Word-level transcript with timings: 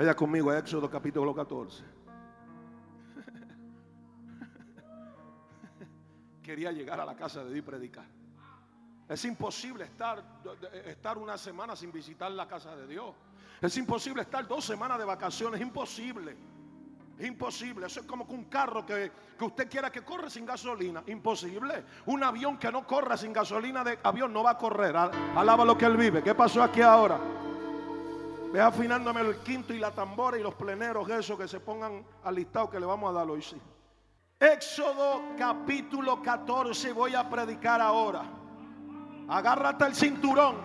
Vaya 0.00 0.16
conmigo 0.16 0.48
a 0.48 0.56
Éxodo 0.56 0.88
capítulo 0.88 1.34
14. 1.34 1.84
Quería 6.42 6.72
llegar 6.72 6.98
a 7.00 7.04
la 7.04 7.14
casa 7.14 7.44
de 7.44 7.52
Dios 7.52 7.58
y 7.58 7.62
predicar. 7.70 8.06
Es 9.06 9.22
imposible 9.26 9.84
estar, 9.84 10.24
estar 10.86 11.18
una 11.18 11.36
semana 11.36 11.76
sin 11.76 11.92
visitar 11.92 12.30
la 12.30 12.48
casa 12.48 12.74
de 12.76 12.86
Dios. 12.86 13.14
Es 13.60 13.76
imposible 13.76 14.22
estar 14.22 14.48
dos 14.48 14.64
semanas 14.64 14.98
de 14.98 15.04
vacaciones. 15.04 15.60
Imposible. 15.60 16.34
Imposible. 17.18 17.84
Eso 17.84 18.00
es 18.00 18.06
como 18.06 18.26
que 18.26 18.32
un 18.32 18.44
carro 18.44 18.86
que, 18.86 19.12
que, 19.38 19.44
usted 19.44 19.68
quiera 19.68 19.92
que 19.92 20.02
corra 20.02 20.30
sin 20.30 20.46
gasolina. 20.46 21.02
Imposible. 21.08 21.84
Un 22.06 22.24
avión 22.24 22.56
que 22.56 22.72
no 22.72 22.86
corra 22.86 23.18
sin 23.18 23.34
gasolina 23.34 23.84
de 23.84 23.98
avión 24.02 24.32
no 24.32 24.44
va 24.44 24.52
a 24.52 24.56
correr. 24.56 24.96
Alaba 24.96 25.66
lo 25.66 25.76
que 25.76 25.84
él 25.84 25.98
vive. 25.98 26.22
¿Qué 26.22 26.34
pasó 26.34 26.62
aquí 26.62 26.80
ahora? 26.80 27.20
Ve 28.52 28.60
afinándome 28.60 29.20
el 29.20 29.36
quinto 29.38 29.72
y 29.72 29.78
la 29.78 29.92
tambora 29.92 30.36
y 30.36 30.42
los 30.42 30.54
pleneros, 30.54 31.08
eso 31.08 31.38
que 31.38 31.46
se 31.46 31.60
pongan 31.60 32.04
al 32.24 32.34
listado 32.34 32.68
que 32.68 32.80
le 32.80 32.86
vamos 32.86 33.10
a 33.10 33.12
dar 33.12 33.30
hoy. 33.30 33.40
Sí. 33.40 33.56
Éxodo 34.40 35.22
capítulo 35.38 36.20
14. 36.20 36.92
Voy 36.92 37.14
a 37.14 37.30
predicar 37.30 37.80
ahora. 37.80 38.24
Agárrate 39.28 39.84
el 39.84 39.94
cinturón. 39.94 40.56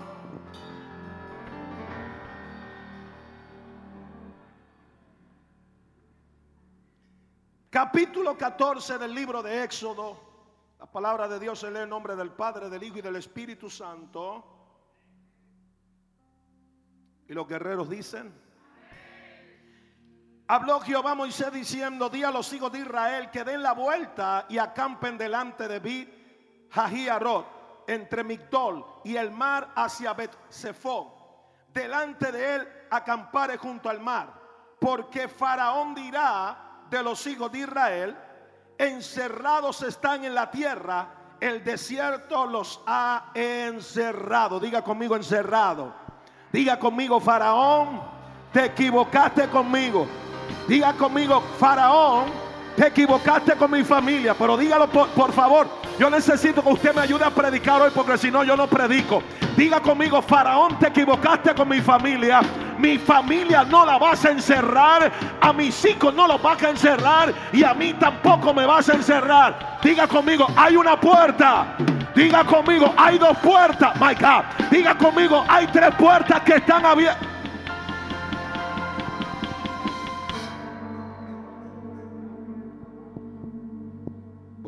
Capítulo 7.69 8.35
14 8.35 8.97
del 8.97 9.13
libro 9.13 9.43
de 9.43 9.63
Éxodo. 9.63 10.17
La 10.79 10.87
palabra 10.87 11.27
de 11.27 11.39
Dios 11.39 11.59
se 11.59 11.69
lee 11.69 11.81
en 11.81 11.89
nombre 11.89 12.15
del 12.15 12.31
Padre, 12.31 12.67
del 12.69 12.81
Hijo 12.81 12.97
y 12.97 13.01
del 13.01 13.17
Espíritu 13.17 13.69
Santo. 13.69 14.54
Y 17.27 17.33
los 17.33 17.47
guerreros 17.47 17.89
dicen, 17.89 18.33
habló 20.47 20.79
Jehová 20.81 21.15
Moisés 21.15 21.51
diciendo, 21.51 22.09
di 22.09 22.23
a 22.23 22.31
los 22.31 22.51
hijos 22.53 22.71
de 22.71 22.79
Israel 22.79 23.31
que 23.31 23.43
den 23.43 23.63
la 23.63 23.73
vuelta 23.73 24.45
y 24.49 24.57
acampen 24.57 25.17
delante 25.17 25.67
de 25.67 25.79
Bit, 25.79 26.69
Jahiarot, 26.71 27.85
entre 27.87 28.23
Migdol 28.23 28.85
y 29.03 29.15
el 29.15 29.31
mar 29.31 29.71
hacia 29.75 30.13
Bet 30.13 30.35
Delante 31.73 32.31
de 32.31 32.55
él 32.55 32.67
acampare 32.89 33.57
junto 33.57 33.89
al 33.89 33.99
mar, 33.99 34.33
porque 34.79 35.27
Faraón 35.27 35.93
dirá 35.93 36.85
de 36.89 37.03
los 37.03 37.25
hijos 37.27 37.51
de 37.51 37.59
Israel, 37.59 38.17
encerrados 38.77 39.81
están 39.81 40.23
en 40.23 40.35
la 40.35 40.49
tierra, 40.51 41.35
el 41.39 41.63
desierto 41.63 42.45
los 42.45 42.81
ha 42.85 43.31
encerrado. 43.33 44.59
Diga 44.59 44.83
conmigo 44.83 45.15
encerrado. 45.15 46.04
Diga 46.51 46.79
conmigo, 46.79 47.19
Faraón, 47.19 48.01
te 48.51 48.65
equivocaste 48.65 49.47
conmigo. 49.47 50.07
Diga 50.67 50.93
conmigo, 50.93 51.43
Faraón, 51.59 52.25
te 52.75 52.87
equivocaste 52.87 53.53
con 53.55 53.71
mi 53.71 53.83
familia. 53.83 54.33
Pero 54.33 54.57
dígalo 54.57 54.87
por, 54.87 55.31
favor. 55.31 55.67
Yo 55.99 56.09
necesito 56.09 56.61
que 56.61 56.69
usted 56.69 56.95
me 56.95 57.01
ayude 57.01 57.23
a 57.23 57.29
predicar 57.29 57.81
hoy 57.81 57.91
porque 57.93 58.17
si 58.17 58.31
no 58.31 58.43
yo 58.43 58.55
no 58.55 58.67
predico. 58.67 59.21
Diga 59.55 59.79
conmigo, 59.79 60.21
Faraón, 60.21 60.77
te 60.79 60.87
equivocaste 60.87 61.53
con 61.53 61.69
mi 61.69 61.81
familia. 61.81 62.41
Mi 62.77 62.97
familia 62.97 63.63
no 63.63 63.85
la 63.85 63.97
vas 63.97 64.25
a 64.25 64.31
encerrar. 64.31 65.11
A 65.41 65.53
mis 65.53 65.85
hijos 65.85 66.13
no 66.13 66.27
los 66.27 66.41
vas 66.41 66.61
a 66.63 66.69
encerrar. 66.69 67.33
Y 67.53 67.63
a 67.63 67.73
mí 67.73 67.93
tampoco 67.93 68.53
me 68.53 68.65
vas 68.65 68.89
a 68.89 68.93
encerrar. 68.93 69.79
Diga 69.83 70.07
conmigo, 70.07 70.47
hay 70.55 70.75
una 70.75 70.99
puerta 70.99 71.75
Diga 72.15 72.45
conmigo, 72.45 72.93
hay 72.97 73.17
dos 73.17 73.37
puertas. 73.39 73.93
My 73.99 74.15
God. 74.15 74.45
Diga 74.71 74.97
conmigo, 74.97 75.43
hay 75.47 75.67
tres 75.67 75.93
puertas 75.95 76.41
que 76.43 76.55
están 76.55 76.85
abiertas. 76.85 77.35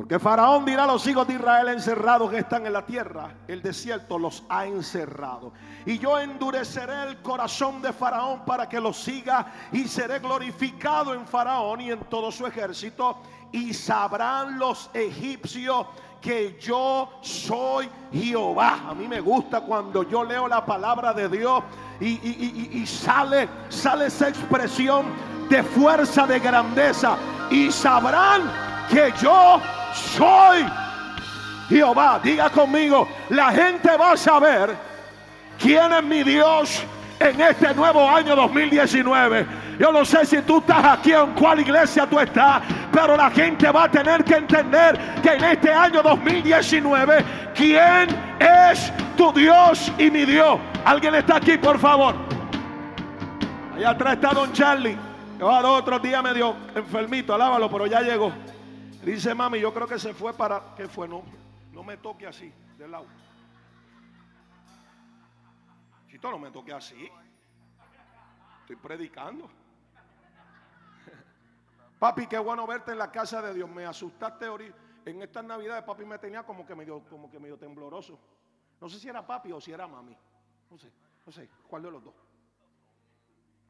Porque 0.07 0.19
Faraón 0.19 0.63
dirá 0.63 0.85
a 0.85 0.87
los 0.87 1.05
hijos 1.05 1.27
de 1.27 1.33
Israel 1.33 1.67
encerrados 1.67 2.31
que 2.31 2.37
están 2.37 2.65
en 2.65 2.71
la 2.71 2.85
tierra, 2.85 3.35
el 3.45 3.61
desierto 3.61 4.17
los 4.17 4.41
ha 4.47 4.65
encerrado. 4.65 5.51
Y 5.85 5.99
yo 5.99 6.17
endureceré 6.17 7.09
el 7.09 7.21
corazón 7.21 7.81
de 7.81 7.91
Faraón 7.91 8.45
para 8.45 8.69
que 8.69 8.79
los 8.79 8.97
siga 8.97 9.51
y 9.73 9.85
seré 9.85 10.19
glorificado 10.19 11.13
en 11.13 11.27
Faraón 11.27 11.81
y 11.81 11.91
en 11.91 11.99
todo 12.05 12.31
su 12.31 12.45
ejército. 12.45 13.17
Y 13.51 13.73
sabrán 13.73 14.57
los 14.57 14.89
egipcios 14.93 15.87
que 16.21 16.57
yo 16.59 17.09
soy 17.21 17.89
Jehová. 18.11 18.79
A 18.89 18.93
mí 18.93 19.07
me 19.07 19.19
gusta 19.19 19.61
cuando 19.61 20.03
yo 20.03 20.23
leo 20.23 20.47
la 20.47 20.65
palabra 20.65 21.13
de 21.13 21.29
Dios 21.29 21.63
y, 21.99 22.85
sale, 22.85 23.49
sale 23.69 24.07
esa 24.07 24.29
expresión 24.29 25.05
de 25.49 25.63
fuerza, 25.63 26.27
de 26.27 26.39
grandeza. 26.39 27.17
Y 27.49 27.71
sabrán 27.71 28.51
que 28.89 29.13
yo 29.21 29.61
soy 29.93 30.65
Jehová. 31.69 32.19
Diga 32.23 32.49
conmigo, 32.49 33.07
la 33.29 33.51
gente 33.51 33.95
va 33.97 34.11
a 34.13 34.17
saber 34.17 34.75
quién 35.57 35.93
es 35.93 36.03
mi 36.03 36.23
Dios 36.23 36.83
en 37.19 37.41
este 37.41 37.73
nuevo 37.73 38.07
año 38.07 38.35
2019. 38.35 39.45
Yo 39.79 39.91
no 39.91 40.05
sé 40.05 40.25
si 40.25 40.41
tú 40.41 40.59
estás 40.59 40.83
aquí 40.83 41.13
en 41.13 41.33
cuál 41.33 41.59
iglesia 41.59 42.07
tú 42.07 42.19
estás, 42.19 42.63
pero 42.91 43.15
la 43.15 43.29
gente 43.29 43.69
va 43.69 43.85
a 43.85 43.91
tener 43.91 44.23
que 44.23 44.35
entender 44.35 44.97
que 45.21 45.33
en 45.33 45.43
este 45.43 45.71
año 45.71 46.01
2019, 46.01 47.25
¿quién 47.55 48.09
es 48.39 48.91
tu 49.15 49.31
Dios 49.33 49.91
y 49.97 50.09
mi 50.09 50.25
Dios? 50.25 50.59
¿Alguien 50.85 51.15
está 51.15 51.37
aquí, 51.37 51.57
por 51.57 51.79
favor? 51.79 52.15
Allá 53.75 53.91
atrás 53.91 54.13
está 54.15 54.29
Don 54.29 54.51
Charlie. 54.53 54.97
Yo 55.39 55.47
otro 55.47 55.99
día 55.99 56.21
medio 56.23 56.55
enfermito, 56.73 57.33
alábalo, 57.33 57.69
pero 57.69 57.85
ya 57.85 58.01
llegó. 58.01 58.31
Dice 59.03 59.35
mami, 59.35 59.59
yo 59.59 59.73
creo 59.73 59.87
que 59.87 59.99
se 59.99 60.13
fue 60.13 60.33
para. 60.33 60.75
¿Qué 60.75 60.87
fue? 60.87 61.07
No, 61.07 61.21
no 61.71 61.83
me 61.83 61.97
toque 61.97 62.25
así, 62.25 62.51
del 62.77 62.91
lado. 62.91 63.05
Chito, 66.17 66.31
no 66.31 66.39
me 66.39 66.49
toque 66.49 66.73
así. 66.73 67.07
Estoy 68.61 68.75
predicando. 68.77 69.47
Papi, 71.99 72.25
qué 72.25 72.39
bueno 72.39 72.65
verte 72.65 72.93
en 72.93 72.97
la 72.97 73.11
casa 73.11 73.39
de 73.39 73.53
Dios. 73.53 73.69
Me 73.69 73.85
asustaste 73.85 74.47
ahorita. 74.47 74.75
En 75.05 75.21
estas 75.21 75.43
navidades 75.43 75.83
papi 75.83 76.05
me 76.05 76.17
tenía 76.17 76.41
como 76.41 76.65
que 76.65 76.73
medio, 76.73 77.03
como 77.07 77.29
que 77.29 77.39
medio 77.39 77.55
tembloroso. 77.55 78.19
No 78.81 78.89
sé 78.89 78.99
si 78.99 79.07
era 79.07 79.27
papi 79.27 79.51
o 79.51 79.61
si 79.61 79.71
era 79.71 79.85
mami. 79.85 80.17
No 80.71 80.77
sé, 80.79 80.91
no 81.23 81.31
sé, 81.31 81.47
¿cuál 81.67 81.83
de 81.83 81.91
los 81.91 82.03
dos? 82.03 82.15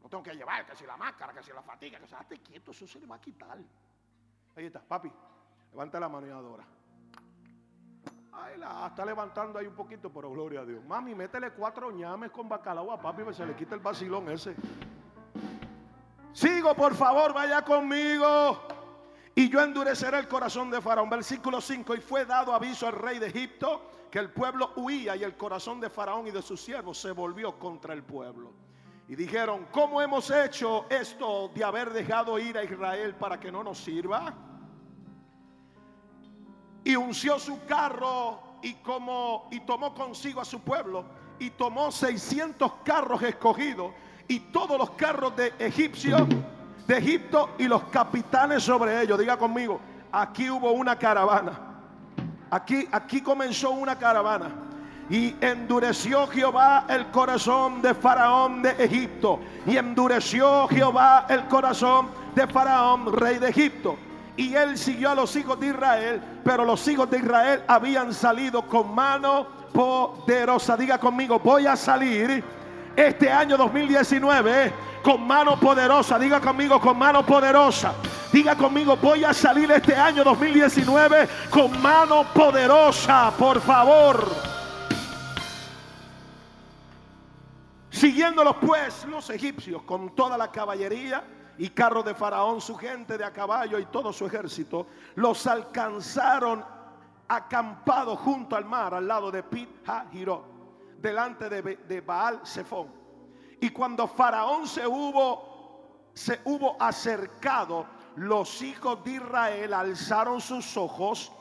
No 0.02 0.07
tengo 0.07 0.24
que 0.24 0.34
llevar, 0.34 0.66
que 0.66 0.74
si 0.74 0.86
la 0.86 0.96
máscara, 0.96 1.34
que 1.34 1.44
si 1.44 1.52
la 1.52 1.62
fatiga, 1.62 2.00
que 2.00 2.07
se 2.07 2.16
quieto, 2.41 2.72
eso 2.72 2.88
se 2.88 2.97
le 2.97 3.06
va 3.06 3.18
a 3.18 3.22
quitar. 3.22 3.57
Ahí 4.56 4.66
está, 4.66 4.80
papi, 4.80 5.12
levanta 5.72 6.00
la 6.00 6.07
mano 6.07 6.25
y 6.25 6.30
adora. 6.30 6.66
Está 8.88 9.06
levantando 9.06 9.59
ahí 9.59 9.68
un 9.68 9.75
poquito, 9.75 10.12
pero 10.12 10.31
gloria 10.31 10.62
a 10.62 10.66
Dios. 10.66 10.84
Mami, 10.86 11.14
métele 11.14 11.52
cuatro 11.52 11.92
ñames 11.92 12.31
con 12.31 12.50
bacalao 12.50 12.92
a 12.92 13.00
papi, 13.00 13.24
que 13.24 13.34
se 13.34 13.46
le 13.46 13.56
quita 13.56 13.75
el 13.75 13.81
vacilón 13.81 14.30
ese. 14.30 14.56
Sigo, 16.34 16.75
por 16.75 16.96
favor, 16.96 17.34
vaya 17.34 17.64
conmigo. 17.64 18.62
Y 19.36 19.50
yo 19.50 19.62
endureceré 19.62 20.20
el 20.20 20.28
corazón 20.28 20.72
de 20.72 20.81
Faraón. 20.81 21.09
Versículo 21.09 21.62
5. 21.62 21.96
Y 21.96 22.02
fue 22.02 22.25
dado 22.25 22.53
aviso 22.53 22.88
al 22.88 22.94
rey 22.94 23.20
de 23.20 23.28
Egipto 23.28 23.92
que 24.09 24.20
el 24.20 24.31
pueblo 24.31 24.72
huía 24.78 25.16
y 25.16 25.24
el 25.24 25.36
corazón 25.36 25.80
de 25.80 25.90
Faraón 25.90 26.28
y 26.28 26.31
de 26.31 26.42
sus 26.42 26.62
siervos 26.62 26.98
se 26.98 27.12
volvió 27.12 27.59
contra 27.59 27.94
el 27.94 28.04
pueblo. 28.04 28.52
Y 29.08 29.16
dijeron, 29.16 29.68
¿cómo 29.72 30.02
hemos 30.02 30.31
hecho 30.31 30.86
esto 30.90 31.50
de 31.54 31.64
haber 31.64 31.92
dejado 31.92 32.40
ir 32.40 32.58
a 32.58 32.64
Israel 32.64 33.16
para 33.16 33.40
que 33.40 33.52
no 33.52 33.64
nos 33.64 33.78
sirva? 33.78 34.34
Y 36.88 36.96
unció 36.96 37.38
su 37.38 37.66
carro 37.66 38.40
y, 38.62 38.75
como, 38.75 39.50
y 39.52 39.59
tomó 39.59 39.94
consigo 39.94 40.40
a 40.40 40.46
su 40.46 40.62
pueblo 40.62 41.03
y 41.38 41.50
tomó 41.50 41.92
600 41.92 42.72
carros 42.86 43.22
escogidos 43.24 43.92
y 44.25 44.39
todos 44.39 44.78
los 44.78 44.92
carros 44.92 45.36
de 45.36 45.54
egipcios 45.60 46.22
de 46.88 46.98
Egipto 46.98 47.50
y 47.57 47.66
los 47.66 47.84
capitanes 47.92 48.63
sobre 48.63 49.01
ellos. 49.01 49.19
Diga 49.19 49.36
conmigo, 49.36 49.81
aquí 50.13 50.50
hubo 50.50 50.72
una 50.72 50.98
caravana. 50.98 51.60
Aquí, 52.51 52.88
aquí 52.90 53.19
comenzó 53.19 53.72
una 53.72 53.98
caravana. 53.98 54.50
Y 55.10 55.36
endureció 55.42 56.25
Jehová 56.28 56.86
el 56.88 57.07
corazón 57.07 57.81
de 57.81 57.95
Faraón 57.95 58.62
de 58.62 58.72
Egipto. 58.81 59.42
Y 59.66 59.75
endureció 59.75 60.69
Jehová 60.69 61.25
el 61.28 61.50
corazón 61.50 62.07
de 62.33 62.48
Faraón, 62.48 63.12
rey 63.12 63.40
de 63.40 63.50
Egipto. 63.50 63.98
Y 64.38 64.54
él 64.54 64.78
siguió 64.78 65.10
a 65.10 65.16
los 65.16 65.36
hijos 65.36 65.60
de 65.60 65.68
Israel, 65.68 66.22
pero 66.44 66.63
los 66.63 66.88
hijos 66.88 67.10
de 67.10 67.18
Israel 67.18 67.63
habían 67.68 68.13
salido 68.13 68.62
con 68.62 68.94
mano 68.94 69.48
poderosa. 69.74 70.78
Diga 70.78 71.00
conmigo, 71.00 71.39
voy 71.39 71.66
a 71.66 71.75
salir 71.75 72.44
este 72.95 73.31
año 73.31 73.57
2019 73.57 74.74
con 75.01 75.25
mano 75.25 75.60
poderosa. 75.60 76.19
Diga 76.19 76.39
conmigo 76.39 76.80
con 76.80 77.00
mano 77.00 77.25
poderosa. 77.25 77.95
Diga 78.31 78.56
conmigo, 78.56 78.95
voy 78.98 79.24
a 79.24 79.34
salir 79.34 79.72
este 79.72 79.95
año 79.95 80.24
2019 80.24 81.28
con 81.50 81.81
mano 81.81 82.24
poderosa, 82.31 83.33
por 83.40 83.60
favor. 83.60 84.30
Siguiéndolos 87.90 88.57
pues 88.57 89.06
los 89.06 89.28
egipcios 89.31 89.81
con 89.81 90.13
toda 90.13 90.38
la 90.38 90.51
caballería 90.51 91.24
y 91.57 91.69
carros 91.69 92.06
de 92.06 92.13
Faraón, 92.13 92.62
su 92.62 92.75
gente 92.75 93.18
de 93.18 93.24
a 93.24 93.33
caballo 93.33 93.80
y 93.80 93.86
todo 93.86 94.13
su 94.13 94.25
ejército, 94.25 94.88
los 95.15 95.48
alcanzaron 95.48 96.63
acampados 97.27 98.19
junto 98.19 98.56
al 98.56 98.65
mar, 98.65 98.94
al 98.94 99.07
lado 99.07 99.31
de 99.31 99.44
Pit 99.44 99.69
delante 101.00 101.50
de, 101.50 101.62
de 101.62 102.01
Baal 102.01 102.42
Zephon. 102.45 102.88
Y 103.59 103.69
cuando 103.71 104.07
Faraón 104.07 104.68
se 104.68 104.86
hubo, 104.86 106.09
se 106.13 106.42
hubo 106.45 106.77
acercado, 106.80 107.86
los 108.15 108.62
hijos 108.62 109.04
de 109.04 109.12
Israel 109.12 109.74
alzaron 109.74 110.42
sus 110.42 110.77
ojos 110.77 111.31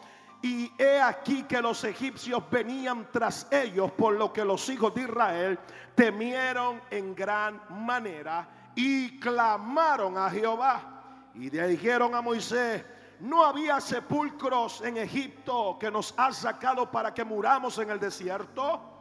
y 0.42 0.70
he 0.78 1.00
aquí 1.00 1.42
que 1.44 1.60
los 1.60 1.82
egipcios 1.84 2.42
venían 2.50 3.08
tras 3.12 3.46
ellos, 3.50 3.90
por 3.92 4.14
lo 4.14 4.32
que 4.32 4.44
los 4.44 4.68
hijos 4.68 4.94
de 4.94 5.02
Israel 5.02 5.58
temieron 5.94 6.80
en 6.90 7.14
gran 7.14 7.60
manera 7.84 8.55
y 8.76 9.18
clamaron 9.18 10.16
a 10.16 10.30
Jehová. 10.30 10.92
Y 11.34 11.50
le 11.50 11.66
dijeron 11.66 12.14
a 12.14 12.22
Moisés, 12.22 12.84
no 13.20 13.44
había 13.44 13.80
sepulcros 13.80 14.82
en 14.82 14.98
Egipto 14.98 15.76
que 15.80 15.90
nos 15.90 16.14
has 16.16 16.36
sacado 16.36 16.90
para 16.90 17.12
que 17.12 17.24
muramos 17.24 17.78
en 17.78 17.90
el 17.90 17.98
desierto. 17.98 18.92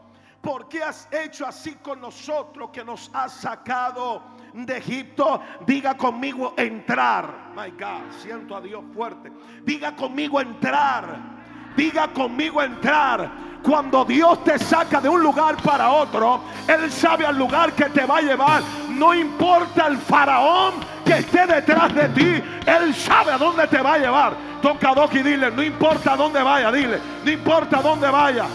¿Por 0.42 0.68
qué 0.69 0.83
has 0.83 1.07
hecho 1.12 1.45
así 1.45 1.75
con 1.75 2.00
nosotros 2.01 2.69
que 2.72 2.83
nos 2.83 3.10
has 3.13 3.33
sacado 3.33 4.24
de 4.54 4.77
Egipto? 4.77 5.42
Diga 5.66 5.98
conmigo 5.98 6.54
entrar. 6.56 7.51
My 7.56 7.72
God, 7.72 8.12
siento 8.22 8.56
a 8.56 8.62
Dios 8.62 8.83
fuerte. 8.94 9.31
Diga 9.63 9.95
conmigo 9.95 10.39
entrar. 10.39 11.44
Diga 11.75 12.07
conmigo 12.07 12.62
entrar. 12.62 13.45
Cuando 13.62 14.06
Dios 14.06 14.44
te 14.44 14.60
saca 14.60 15.01
de 15.01 15.10
un 15.10 15.24
lugar 15.24 15.57
para 15.57 15.89
otro, 15.89 16.42
Él 16.68 16.92
sabe 16.92 17.25
al 17.25 17.36
lugar 17.36 17.74
que 17.74 17.86
te 17.86 18.06
va 18.06 18.18
a 18.18 18.22
llevar. 18.22 18.62
No 18.89 19.13
importa 19.13 19.88
el 19.88 19.98
faraón 19.98 20.75
que 21.04 21.13
esté 21.18 21.48
detrás 21.48 21.94
de 21.95 22.10
ti, 22.10 22.44
Él 22.66 22.94
sabe 22.94 23.31
a 23.31 23.38
dónde 23.38 23.68
te 23.68 23.81
va 23.81 23.94
a 23.94 23.98
llevar. 23.98 24.33
Toca 24.62 24.89
a 24.89 25.10
y 25.12 25.24
dile, 25.24 25.51
no 25.51 25.63
importa 25.63 26.16
dónde 26.16 26.42
vaya, 26.44 26.72
dile, 26.72 27.00
no 27.24 27.31
importa 27.31 27.81
dónde 27.81 28.10
vaya. 28.10 28.45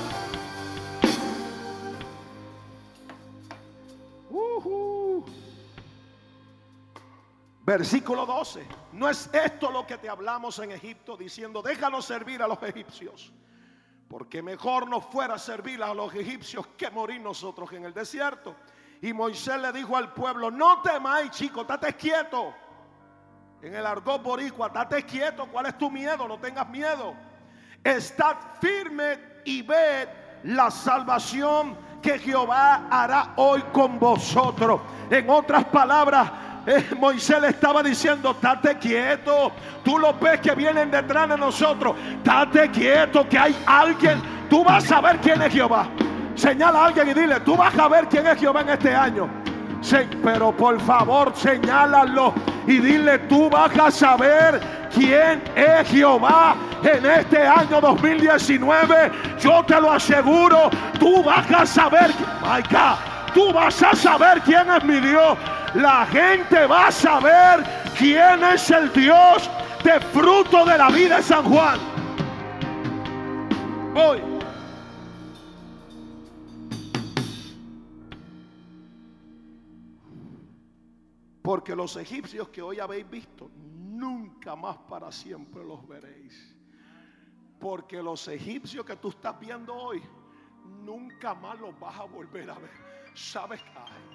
Versículo 7.70 8.26
12. 8.26 8.66
No 8.94 9.08
es 9.08 9.30
esto 9.32 9.70
lo 9.70 9.86
que 9.86 9.96
te 9.96 10.08
hablamos 10.08 10.58
en 10.58 10.72
Egipto 10.72 11.16
diciendo, 11.16 11.62
déjanos 11.62 12.04
servir 12.04 12.42
a 12.42 12.48
los 12.48 12.60
egipcios. 12.64 13.32
Porque 14.08 14.42
mejor 14.42 14.88
nos 14.88 15.04
fuera 15.04 15.38
servir 15.38 15.80
a 15.80 15.94
los 15.94 16.12
egipcios 16.12 16.66
que 16.76 16.90
morir 16.90 17.20
nosotros 17.20 17.72
en 17.72 17.84
el 17.84 17.94
desierto. 17.94 18.56
Y 19.00 19.12
Moisés 19.12 19.60
le 19.60 19.70
dijo 19.70 19.96
al 19.96 20.12
pueblo, 20.12 20.50
no 20.50 20.82
temáis 20.82 21.30
chicos, 21.30 21.62
estate 21.62 21.94
quieto. 21.94 22.52
En 23.62 23.72
el 23.72 23.86
argot 23.86 24.20
boricua, 24.20 24.66
estate 24.66 25.04
quieto, 25.04 25.46
¿cuál 25.46 25.66
es 25.66 25.78
tu 25.78 25.92
miedo? 25.92 26.26
No 26.26 26.40
tengas 26.40 26.68
miedo. 26.68 27.14
Estad 27.84 28.36
firme 28.60 29.42
y 29.44 29.62
ved 29.62 30.08
la 30.42 30.72
salvación 30.72 31.78
que 32.02 32.18
Jehová 32.18 32.88
hará 32.90 33.34
hoy 33.36 33.62
con 33.72 34.00
vosotros. 34.00 34.80
En 35.08 35.30
otras 35.30 35.66
palabras, 35.66 36.49
eh, 36.70 36.86
Moisés 36.96 37.40
le 37.40 37.48
estaba 37.48 37.82
diciendo, 37.82 38.30
estate 38.30 38.78
quieto. 38.78 39.50
Tú 39.82 39.98
lo 39.98 40.14
ves 40.14 40.40
que 40.40 40.54
vienen 40.54 40.90
detrás 40.90 41.28
de 41.28 41.36
nosotros. 41.36 41.96
Estate 42.18 42.70
quieto, 42.70 43.28
que 43.28 43.36
hay 43.36 43.56
alguien. 43.66 44.22
Tú 44.48 44.62
vas 44.62 44.90
a 44.92 45.00
ver 45.00 45.18
quién 45.18 45.42
es 45.42 45.52
Jehová. 45.52 45.88
Señala 46.36 46.78
a 46.78 46.86
alguien 46.86 47.08
y 47.08 47.14
dile, 47.14 47.40
tú 47.40 47.56
vas 47.56 47.76
a 47.76 47.88
ver 47.88 48.06
quién 48.06 48.26
es 48.26 48.38
Jehová 48.38 48.60
en 48.60 48.68
este 48.68 48.94
año. 48.94 49.28
pero 50.22 50.56
por 50.56 50.80
favor, 50.80 51.32
señálalo 51.34 52.34
y 52.66 52.78
dile, 52.78 53.18
tú 53.20 53.50
vas 53.50 53.76
a 53.76 53.90
saber 53.90 54.60
quién 54.94 55.42
es 55.56 55.88
Jehová 55.88 56.54
en 56.84 57.04
este 57.04 57.46
año 57.46 57.80
2019. 57.80 59.10
Yo 59.40 59.64
te 59.64 59.80
lo 59.80 59.90
aseguro, 59.92 60.70
tú 61.00 61.22
vas 61.24 61.50
a 61.50 61.66
saber, 61.66 62.10
my 62.42 62.62
God, 62.70 62.96
tú 63.34 63.52
vas 63.52 63.82
a 63.82 63.94
saber 63.94 64.40
quién 64.42 64.70
es 64.70 64.84
mi 64.84 65.00
Dios 65.00 65.36
la 65.74 66.06
gente 66.06 66.66
va 66.66 66.88
a 66.88 66.92
saber 66.92 67.64
quién 67.96 68.42
es 68.44 68.70
el 68.70 68.92
Dios 68.92 69.48
de 69.84 70.00
fruto 70.00 70.64
de 70.64 70.76
la 70.76 70.90
vida 70.90 71.16
de 71.16 71.22
San 71.22 71.44
Juan. 71.44 71.78
Hoy. 73.94 74.20
Porque 81.42 81.74
los 81.74 81.96
egipcios 81.96 82.48
que 82.50 82.62
hoy 82.62 82.78
habéis 82.78 83.08
visto, 83.10 83.50
nunca 83.56 84.54
más 84.54 84.76
para 84.88 85.10
siempre 85.10 85.64
los 85.64 85.86
veréis. 85.88 86.56
Porque 87.58 88.02
los 88.02 88.28
egipcios 88.28 88.84
que 88.84 88.96
tú 88.96 89.08
estás 89.08 89.38
viendo 89.40 89.74
hoy, 89.74 90.02
nunca 90.84 91.34
más 91.34 91.58
los 91.58 91.78
vas 91.80 91.98
a 91.98 92.04
volver 92.04 92.50
a 92.50 92.54
ver. 92.54 92.70
¿Sabes? 93.14 93.60
Ay, 93.74 94.09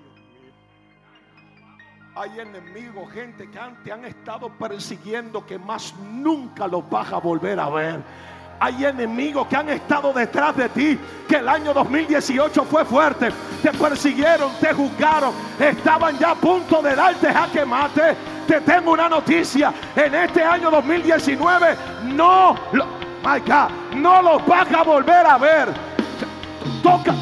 hay 2.15 2.39
enemigos, 2.39 3.11
gente 3.11 3.49
que 3.49 3.59
te 3.83 3.91
han 3.91 4.05
estado 4.05 4.47
persiguiendo 4.49 5.45
que 5.45 5.59
más 5.59 5.93
nunca 6.13 6.65
los 6.65 6.89
vas 6.89 7.11
a 7.11 7.17
volver 7.17 7.59
a 7.59 7.69
ver. 7.69 8.01
Hay 8.57 8.85
enemigos 8.85 9.47
que 9.47 9.57
han 9.57 9.67
estado 9.67 10.13
detrás 10.13 10.55
de 10.55 10.69
ti, 10.69 10.97
que 11.27 11.35
el 11.35 11.49
año 11.49 11.73
2018 11.73 12.63
fue 12.63 12.85
fuerte. 12.85 13.33
Te 13.61 13.71
persiguieron, 13.71 14.49
te 14.61 14.73
juzgaron, 14.73 15.33
estaban 15.59 16.17
ya 16.17 16.31
a 16.31 16.35
punto 16.35 16.81
de 16.81 16.95
darte 16.95 17.33
jaque 17.33 17.65
mate. 17.65 18.15
Te 18.47 18.61
tengo 18.61 18.93
una 18.93 19.09
noticia, 19.09 19.73
en 19.93 20.15
este 20.15 20.41
año 20.41 20.71
2019 20.71 21.75
no, 22.13 22.55
my 23.25 23.39
God, 23.45 23.71
no 23.95 24.21
los 24.21 24.45
vas 24.47 24.71
a 24.71 24.83
volver 24.83 25.25
a 25.25 25.37
ver. 25.37 25.67
Toca, 26.81 27.13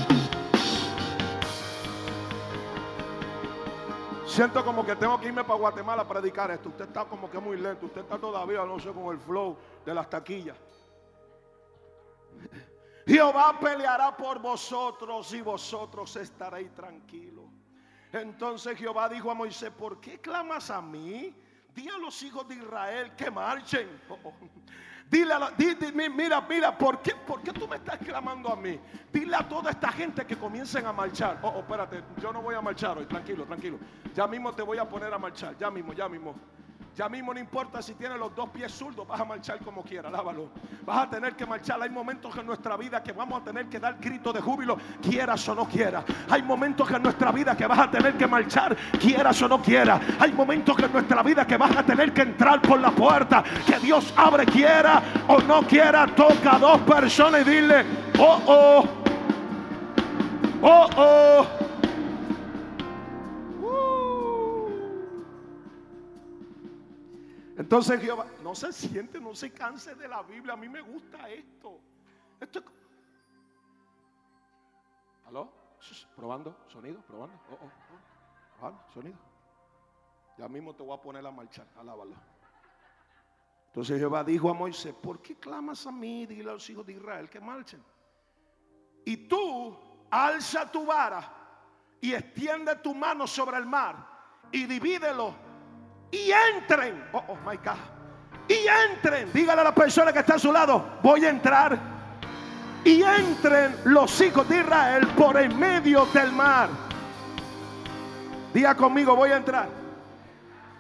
Siento 4.34 4.66
como 4.66 4.84
que 4.84 4.96
tengo 4.96 5.20
que 5.20 5.28
irme 5.28 5.44
para 5.44 5.60
Guatemala 5.60 6.02
a 6.02 6.08
predicar 6.08 6.50
esto. 6.50 6.70
Usted 6.70 6.86
está 6.86 7.06
como 7.06 7.30
que 7.30 7.38
muy 7.38 7.56
lento. 7.56 7.86
Usted 7.86 8.02
está 8.02 8.18
todavía, 8.18 8.66
no 8.66 8.80
sé, 8.80 8.92
con 8.92 9.14
el 9.14 9.20
flow 9.20 9.56
de 9.86 9.94
las 9.94 10.10
taquillas. 10.10 10.58
Jehová 13.06 13.60
peleará 13.60 14.18
por 14.18 14.40
vosotros 14.40 15.32
y 15.34 15.42
vosotros 15.42 16.16
estaréis 16.16 16.74
tranquilos. 16.74 17.46
Entonces 18.12 18.76
Jehová 18.76 19.08
dijo 19.08 19.30
a 19.30 19.36
Moisés, 19.36 19.70
¿por 19.70 20.02
qué 20.02 20.20
clamas 20.20 20.72
a 20.72 20.82
mí? 20.82 21.36
Di 21.76 21.88
a 21.88 22.00
los 22.00 22.24
hijos 22.24 22.48
de 22.48 22.56
Israel 22.56 23.16
que 23.16 23.30
marchen. 23.30 24.02
Oh. 24.10 24.34
Dile, 25.10 25.34
a 25.34 25.52
mira, 26.16 26.42
mira, 26.42 26.78
¿por 26.78 27.02
qué, 27.02 27.14
¿por 27.16 27.42
qué 27.42 27.52
tú 27.52 27.68
me 27.68 27.76
estás 27.76 28.00
clamando 28.00 28.52
a 28.52 28.56
mí? 28.56 28.80
Dile 29.12 29.36
a 29.36 29.48
toda 29.48 29.72
esta 29.72 29.92
gente 29.92 30.26
que 30.26 30.36
comiencen 30.36 30.86
a 30.86 30.94
marchar. 30.94 31.40
Oh, 31.44 31.50
oh, 31.50 31.60
espérate, 31.60 32.04
yo 32.22 32.34
no 32.34 32.42
voy 32.42 32.56
a 32.56 32.62
marchar 32.62 32.98
hoy, 32.98 33.06
tranquilo, 33.06 33.46
tranquilo. 33.46 33.78
Ya 34.16 34.28
mismo 34.28 34.54
te 34.54 34.64
voy 34.64 34.80
a 34.80 34.90
poner 34.90 35.14
a 35.14 35.20
marchar, 35.20 35.56
ya 35.58 35.70
mismo, 35.70 35.94
ya 35.94 36.10
mismo. 36.10 36.36
Ya 36.96 37.10
mismo 37.10 37.34
no 37.34 37.40
importa 37.40 37.82
si 37.82 37.96
tienes 37.96 38.20
los 38.20 38.36
dos 38.36 38.50
pies 38.50 38.72
zurdos, 38.72 39.08
vas 39.08 39.20
a 39.20 39.26
marchar 39.26 39.58
como 39.60 39.82
quieras, 39.82 40.12
lávalo. 40.12 40.50
Vas 40.86 41.08
a 41.08 41.10
tener 41.10 41.36
que 41.36 41.44
marchar. 41.44 41.82
Hay 41.82 41.90
momentos 41.90 42.38
en 42.38 42.46
nuestra 42.46 42.78
vida 42.78 43.02
que 43.02 43.12
vamos 43.12 43.42
a 43.42 43.44
tener 43.44 43.66
que 43.68 43.80
dar 43.80 43.98
grito 44.00 44.32
de 44.32 44.40
júbilo, 44.40 44.78
quieras 45.02 45.48
o 45.50 45.56
no 45.56 45.68
quieras. 45.68 46.06
Hay 46.30 46.44
momentos 46.44 46.92
en 46.92 47.02
nuestra 47.02 47.32
vida 47.32 47.58
que 47.58 47.66
vas 47.66 47.80
a 47.80 47.90
tener 47.90 48.16
que 48.16 48.28
marchar, 48.28 48.78
quieras 49.00 49.42
o 49.42 49.48
no 49.48 49.60
quieras. 49.60 50.02
Hay 50.20 50.34
momentos 50.34 50.78
en 50.78 50.94
nuestra 50.94 51.24
vida 51.24 51.48
que 51.48 51.58
vas 51.58 51.76
a 51.76 51.84
tener 51.84 52.14
que 52.14 52.22
entrar 52.22 52.62
por 52.62 52.80
la 52.80 52.92
puerta, 52.92 53.44
que 53.66 53.80
Dios 53.80 54.14
abre, 54.16 54.46
quiera 54.46 55.02
o 55.28 55.40
no 55.42 55.64
quiera. 55.64 56.06
Toca 56.16 56.58
a 56.58 56.60
dos 56.60 56.82
personas 56.82 57.42
y 57.42 57.50
dile, 57.50 57.86
oh, 58.20 58.40
oh, 58.46 58.88
oh, 60.62 60.90
oh. 60.96 61.63
Entonces 67.58 68.02
Jehová, 68.02 68.26
no 68.42 68.56
se 68.56 68.74
siente, 68.74 69.22
no 69.22 69.36
se 69.36 69.52
canse 69.54 69.96
de 69.96 70.08
la 70.08 70.24
Biblia. 70.24 70.54
A 70.54 70.58
mí 70.58 70.68
me 70.68 70.82
gusta 70.82 71.30
esto. 71.30 71.80
Esto 72.40 72.60
es... 72.60 72.66
¿Aló? 75.26 75.52
Probando, 76.16 76.58
sonido, 76.68 77.02
probando. 77.02 77.38
Oh, 77.52 77.58
oh, 77.62 77.66
oh. 77.66 78.58
Probando, 78.58 78.84
sonido. 78.94 79.18
Ya 80.38 80.48
mismo 80.48 80.74
te 80.74 80.82
voy 80.82 80.98
a 80.98 81.02
poner 81.02 81.26
a 81.26 81.32
marchar, 81.32 81.68
alábalo. 81.78 82.16
Entonces 83.68 84.00
Jehová 84.00 84.24
dijo 84.24 84.50
a 84.50 84.54
Moisés, 84.54 84.94
¿por 84.94 85.22
qué 85.22 85.36
clamas 85.36 85.86
a 85.86 85.92
mí? 85.92 86.26
Dile 86.26 86.50
a 86.50 86.54
los 86.54 86.70
hijos 86.70 86.86
de 86.86 86.94
Israel 86.94 87.30
que 87.30 87.40
marchen. 87.40 87.84
Y 89.06 89.28
tú 89.28 89.78
alza 90.10 90.72
tu 90.72 90.86
vara 90.86 91.32
y 92.00 92.14
extiende 92.14 92.76
tu 92.78 92.94
mano 92.94 93.28
sobre 93.28 93.58
el 93.58 93.66
mar 93.66 94.14
y 94.52 94.66
divídelo 94.66 95.34
y 96.14 96.32
entren. 96.32 97.04
Oh, 97.12 97.24
oh 97.28 97.38
my 97.38 97.58
God. 97.58 97.74
Y 98.48 98.68
entren. 98.92 99.34
Dígale 99.34 99.62
a 99.62 99.64
la 99.64 99.76
persona 99.76 100.14
que 100.14 100.20
está 100.20 100.36
a 100.36 100.40
su 100.40 100.52
lado, 100.52 101.00
voy 101.02 101.26
a 101.26 101.30
entrar. 101.30 101.78
Y 102.86 103.02
entren 103.02 103.76
los 103.86 104.22
hijos 104.22 104.48
de 104.48 104.60
Israel 104.60 105.08
por 105.18 105.38
el 105.38 105.54
medio 105.56 106.06
del 106.08 106.32
mar. 106.32 106.70
Diga 108.54 108.76
conmigo, 108.76 109.16
voy 109.16 109.32
a 109.32 109.38
entrar. 109.38 109.68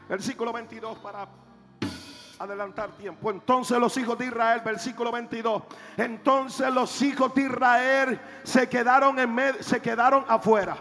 Versículo 0.07 0.53
22 0.53 0.99
para 0.99 1.27
adelantar 2.37 2.91
tiempo. 2.91 3.31
Entonces 3.31 3.79
los 3.79 3.97
hijos 3.97 4.17
de 4.19 4.27
Israel, 4.27 4.61
versículo 4.63 5.11
22. 5.11 5.63
Entonces 5.97 6.71
los 6.71 7.01
hijos 7.01 7.33
de 7.33 7.43
Israel 7.43 8.19
se 8.43 8.69
quedaron 8.69 9.17
en 9.17 9.33
medio, 9.33 9.63
se 9.63 9.81
quedaron 9.81 10.25
afuera. 10.27 10.77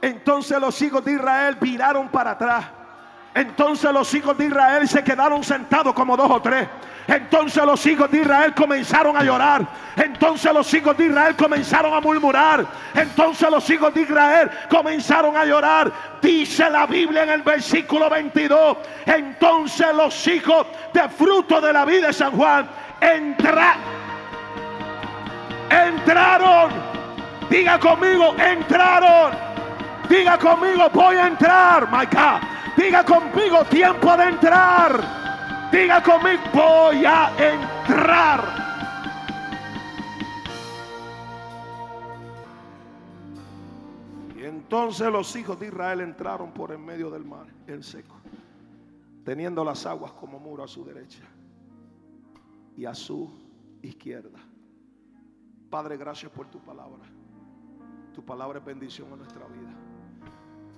Entonces 0.00 0.58
los 0.60 0.80
hijos 0.80 1.04
de 1.04 1.12
Israel 1.12 1.58
viraron 1.60 2.08
para 2.08 2.30
atrás. 2.30 2.77
Entonces 3.38 3.92
los 3.92 4.12
hijos 4.14 4.36
de 4.36 4.46
Israel 4.46 4.88
se 4.88 5.04
quedaron 5.04 5.44
sentados 5.44 5.94
como 5.94 6.16
dos 6.16 6.28
o 6.28 6.42
tres. 6.42 6.66
Entonces 7.06 7.64
los 7.64 7.86
hijos 7.86 8.10
de 8.10 8.22
Israel 8.22 8.52
comenzaron 8.52 9.16
a 9.16 9.22
llorar. 9.22 9.64
Entonces 9.94 10.52
los 10.52 10.74
hijos 10.74 10.96
de 10.96 11.06
Israel 11.06 11.36
comenzaron 11.36 11.94
a 11.94 12.00
murmurar. 12.00 12.66
Entonces 12.92 13.48
los 13.48 13.70
hijos 13.70 13.94
de 13.94 14.02
Israel 14.02 14.50
comenzaron 14.68 15.36
a 15.36 15.44
llorar. 15.44 15.92
Dice 16.20 16.68
la 16.68 16.84
Biblia 16.86 17.22
en 17.22 17.30
el 17.30 17.42
versículo 17.42 18.10
22. 18.10 18.78
Entonces 19.06 19.86
los 19.94 20.26
hijos 20.26 20.66
de 20.92 21.08
fruto 21.08 21.60
de 21.60 21.72
la 21.72 21.84
vida 21.84 22.08
de 22.08 22.12
San 22.12 22.32
Juan 22.32 22.68
entraron. 23.00 23.80
Entraron. 25.70 26.72
Diga 27.48 27.78
conmigo, 27.78 28.34
entraron. 28.36 29.47
Diga 30.08 30.38
conmigo, 30.38 30.88
voy 30.92 31.16
a 31.16 31.28
entrar. 31.28 31.90
My 31.90 32.06
God. 32.06 32.58
Diga 32.76 33.04
conmigo, 33.04 33.64
tiempo 33.64 34.16
de 34.16 34.24
entrar. 34.24 35.68
Diga 35.70 36.02
conmigo, 36.02 36.42
voy 36.54 37.04
a 37.04 37.30
entrar. 37.36 38.68
Y 44.36 44.44
entonces 44.44 45.10
los 45.10 45.34
hijos 45.36 45.58
de 45.58 45.66
Israel 45.66 46.00
entraron 46.00 46.52
por 46.52 46.72
en 46.72 46.84
medio 46.84 47.10
del 47.10 47.24
mar, 47.24 47.46
en 47.66 47.82
seco, 47.82 48.14
teniendo 49.24 49.64
las 49.64 49.84
aguas 49.84 50.12
como 50.12 50.38
muro 50.38 50.62
a 50.62 50.68
su 50.68 50.84
derecha 50.84 51.24
y 52.76 52.84
a 52.84 52.94
su 52.94 53.28
izquierda. 53.82 54.38
Padre, 55.68 55.96
gracias 55.96 56.30
por 56.32 56.46
tu 56.46 56.60
palabra. 56.60 57.04
Tu 58.14 58.24
palabra 58.24 58.60
es 58.60 58.64
bendición 58.64 59.12
a 59.12 59.16
nuestra 59.16 59.46
vida. 59.48 59.77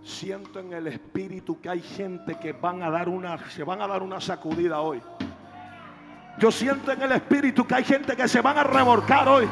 Siento 0.04 0.58
en 0.60 0.72
el 0.72 0.86
espíritu 0.86 1.60
que 1.60 1.68
hay 1.68 1.80
gente 1.80 2.36
que 2.38 2.52
van 2.52 2.82
a 2.82 2.90
dar 2.90 3.08
una, 3.08 3.38
se 3.50 3.62
van 3.64 3.82
a 3.82 3.86
dar 3.86 4.02
una 4.02 4.20
sacudida 4.20 4.80
hoy. 4.80 5.00
Yo 6.38 6.50
siento 6.50 6.92
en 6.92 7.02
el 7.02 7.12
espíritu 7.12 7.66
que 7.66 7.74
hay 7.74 7.84
gente 7.84 8.16
que 8.16 8.26
se 8.26 8.40
van 8.40 8.56
a 8.56 8.64
remorcar 8.64 9.28
hoy. 9.28 9.46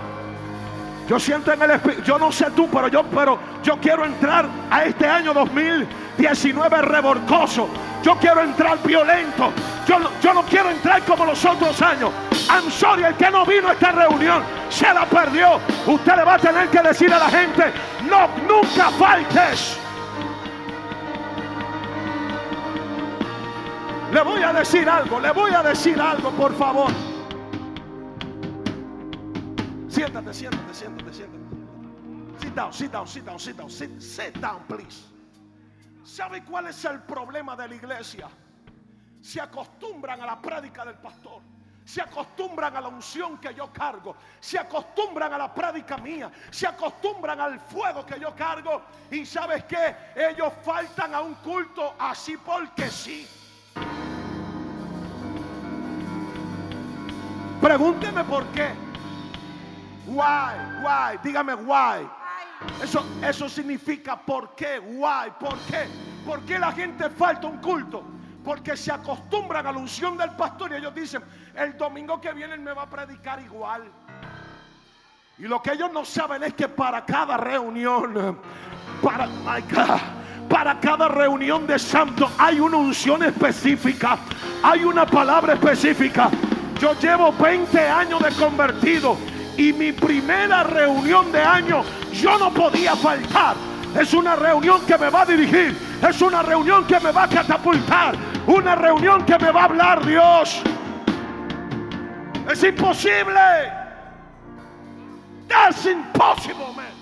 Yo 1.07 1.19
siento 1.19 1.53
en 1.53 1.63
el 1.63 1.73
espíritu, 1.73 2.03
yo 2.03 2.19
no 2.19 2.33
sé 2.33 2.51
tú, 2.53 2.69
pero 2.71 2.89
yo, 2.89 3.03
pero 3.05 3.39
yo 3.63 3.79
quiero 3.79 4.05
entrar 4.05 4.47
a 4.71 4.85
este 4.85 5.07
año 5.07 5.35
2019 5.35 6.83
reborcoso. 6.83 7.69
Yo 8.03 8.17
quiero 8.17 8.43
entrar 8.43 8.83
violento. 8.83 9.53
Yo, 9.87 9.99
yo 10.23 10.33
no 10.33 10.43
quiero 10.45 10.71
entrar 10.71 11.03
como 11.03 11.27
los 11.27 11.45
otros 11.45 11.81
años. 11.83 12.11
I'm 12.49 12.71
sorry, 12.71 13.05
el 13.05 13.15
que 13.17 13.31
no 13.31 13.45
vino 13.45 13.69
a 13.69 13.73
esta 13.73 13.93
reunión 13.93 14.43
se 14.71 14.93
la 14.95 15.05
perdió. 15.05 15.61
Usted 15.87 16.17
le 16.17 16.25
va 16.25 16.35
a 16.35 16.39
tener 16.39 16.69
que 16.69 16.81
decir 16.81 17.13
a 17.13 17.19
la 17.19 17.29
gente, 17.29 17.65
no, 18.09 18.29
nunca 18.49 18.91
faltes. 18.93 19.79
Le 24.11 24.23
voy 24.23 24.43
a 24.43 24.55
decir 24.55 24.89
algo, 24.89 25.21
le 25.21 25.31
voy 25.33 25.53
a 25.53 25.63
decir 25.63 26.01
algo, 26.01 26.31
por 26.31 26.55
favor. 26.57 26.91
Siéntate, 29.87 30.33
siéntate, 30.33 30.73
siéntate, 30.73 31.13
siéntate. 31.13 31.39
Sit 32.41 32.55
down, 32.55 32.73
sit 32.73 32.91
down, 32.91 33.07
sit 33.07 33.25
down, 33.27 33.39
sit 33.39 33.57
down, 33.57 33.71
sit, 33.71 34.01
sit 34.01 34.35
down, 34.41 34.63
please. 34.67 35.05
¿Sabe 36.05 36.43
cuál 36.43 36.69
es 36.69 36.83
el 36.87 37.03
problema 37.03 37.55
de 37.55 37.69
la 37.69 37.75
iglesia? 37.75 38.29
Se 39.21 39.43
acostumbran 39.43 40.23
a 40.23 40.27
la 40.27 40.41
prédica 40.41 40.87
del 40.87 40.97
pastor. 40.97 41.43
Se 41.85 42.01
acostumbran 42.01 42.77
a 42.77 42.81
la 42.81 42.89
unción 42.89 43.39
que 43.39 43.53
yo 43.53 43.71
cargo. 43.71 44.17
Se 44.41 44.59
acostumbran 44.59 45.35
a 45.35 45.39
la 45.39 45.55
prédica 45.55 45.99
mía. 45.99 46.31
Se 46.51 46.67
acostumbran 46.67 47.41
al 47.41 47.61
fuego 47.61 48.07
que 48.07 48.19
yo 48.19 48.35
cargo. 48.35 48.83
Y 49.11 49.27
sabes 49.27 49.65
que 49.65 49.95
ellos 50.17 50.53
faltan 50.63 51.15
a 51.15 51.21
un 51.21 51.35
culto 51.37 51.95
así 51.99 52.39
porque 52.39 52.89
sí. 52.89 53.27
Pregúnteme 57.61 58.25
por 58.25 58.45
qué. 58.47 58.71
Why, 60.07 60.83
why, 60.83 61.19
dígame 61.23 61.55
why. 61.55 62.09
Eso, 62.83 63.05
eso 63.23 63.49
significa 63.49 64.17
por 64.17 64.55
qué, 64.55 64.79
why, 64.79 65.31
por 65.39 65.59
qué. 65.61 65.87
¿Por 66.25 66.41
qué 66.43 66.59
la 66.59 66.73
gente 66.73 67.11
falta 67.11 67.47
un 67.47 67.59
culto? 67.59 68.05
Porque 68.45 68.77
se 68.77 68.93
acostumbran 68.93 69.67
a 69.67 69.73
la 69.73 69.79
unción 69.79 70.17
del 70.17 70.31
pastor 70.31 70.73
y 70.73 70.77
ellos 70.77 70.95
dicen, 70.95 71.23
el 71.55 71.77
domingo 71.77 72.21
que 72.21 72.33
viene 72.33 72.55
él 72.55 72.61
me 72.61 72.73
va 72.73 72.83
a 72.83 72.91
predicar 72.91 73.41
igual. 73.41 73.91
Y 75.39 75.43
lo 75.43 75.63
que 75.63 75.73
ellos 75.73 75.93
no 75.93 76.05
saben 76.05 76.43
es 76.43 76.55
que 76.55 76.69
para 76.69 77.05
cada 77.05 77.37
reunión, 77.37 78.41
para, 79.03 79.27
my 79.27 79.61
God, 79.71 80.01
para 80.49 80.81
cada 80.81 81.09
reunión 81.09 81.67
de 81.67 81.79
santo 81.79 82.31
hay 82.39 82.59
una 82.61 82.79
unción 82.79 83.23
específica, 83.23 84.19
hay 84.63 84.85
una 84.85 85.07
palabra 85.07 85.55
específica. 85.55 86.31
Yo 86.81 86.95
llevo 86.95 87.33
20 87.33 87.79
años 87.89 88.23
de 88.23 88.31
convertido 88.33 89.17
y 89.57 89.73
mi 89.73 89.93
primera 89.93 90.63
reunión 90.63 91.31
de 91.33 91.43
año 91.43 91.83
yo 92.13 92.39
no 92.39 92.53
podía 92.53 92.97
faltar. 92.97 93.57
Es 93.99 94.15
una 94.15 94.37
reunión 94.37 94.81
que 94.87 94.97
me 94.97 95.11
va 95.11 95.23
a 95.23 95.27
dirigir. 95.27 95.77
Es 96.07 96.21
una 96.23 96.43
reunión 96.43 96.87
que 96.87 97.01
me 97.01 97.11
va 97.11 97.25
a 97.25 97.29
catapultar. 97.29 98.15
Una 98.47 98.75
reunión 98.75 99.25
que 99.25 99.39
me 99.39 99.51
va 99.51 99.63
a 99.63 99.65
hablar 99.65 100.07
Dios. 100.07 100.63
Es 102.51 102.63
imposible. 102.63 103.41
That's 105.49 105.87
impossible, 105.87 106.75
man. 106.77 106.98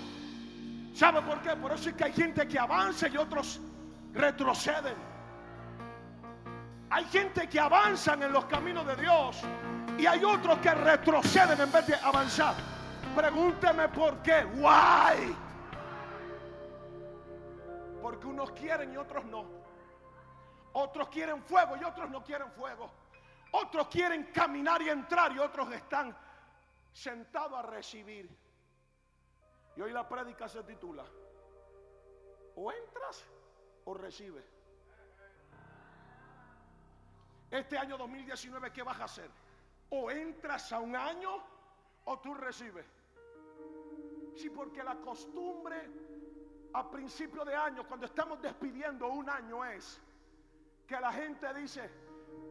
¿Sabe 0.97 1.21
por 1.21 1.39
qué? 1.43 1.55
Por 1.55 1.71
eso 1.71 1.89
es 1.89 1.95
que 1.95 2.05
hay 2.05 2.11
gente 2.11 2.47
que 2.47 2.57
avanza 2.57 3.07
y 3.07 3.17
otros 3.17 3.61
retroceden. 4.13 4.95
Hay 6.89 7.05
gente 7.05 7.47
que 7.47 7.59
avanzan 7.59 8.23
en 8.23 8.33
los 8.33 8.45
caminos 8.45 8.87
de 8.87 8.95
Dios 8.95 9.39
y 9.99 10.07
hay 10.07 10.23
otros 10.23 10.57
que 10.57 10.71
retroceden 10.73 11.61
en 11.61 11.71
vez 11.71 11.85
de 11.85 11.95
avanzar. 11.97 12.55
Pregúnteme 13.15 13.89
por 13.89 14.23
qué. 14.23 14.43
Why? 14.55 15.35
Porque 18.01 18.25
unos 18.25 18.49
quieren 18.53 18.91
y 18.91 18.97
otros 18.97 19.23
no. 19.25 19.45
Otros 20.73 21.09
quieren 21.09 21.43
fuego 21.43 21.77
y 21.79 21.83
otros 21.83 22.09
no 22.09 22.23
quieren 22.23 22.51
fuego. 22.53 22.89
Otros 23.51 23.87
quieren 23.89 24.31
caminar 24.33 24.81
y 24.81 24.89
entrar 24.89 25.31
y 25.31 25.37
otros 25.37 25.71
están 25.73 26.17
sentados 26.91 27.59
a 27.59 27.61
recibir. 27.61 28.46
Y 29.77 29.81
hoy 29.81 29.91
la 29.91 30.09
prédica 30.09 30.49
se 30.49 30.63
titula, 30.63 31.05
o 32.55 32.71
entras 32.71 33.23
o 33.85 33.93
recibes. 33.93 34.43
Este 37.51 37.77
año 37.77 37.95
2019, 37.95 38.73
¿qué 38.73 38.81
vas 38.81 38.99
a 38.99 39.03
hacer? 39.03 39.29
O 39.91 40.09
entras 40.09 40.71
a 40.73 40.79
un 40.79 40.95
año 40.95 41.43
o 42.05 42.19
tú 42.19 42.33
recibes. 42.33 42.87
Sí, 44.35 44.49
porque 44.49 44.83
la 44.83 44.95
costumbre 44.95 45.91
a 46.73 46.89
principio 46.89 47.45
de 47.45 47.55
año, 47.55 47.87
cuando 47.87 48.07
estamos 48.07 48.41
despidiendo 48.41 49.07
un 49.07 49.29
año, 49.29 49.63
es 49.63 50.01
que 50.87 50.99
la 50.99 51.13
gente 51.13 51.53
dice, 51.53 51.87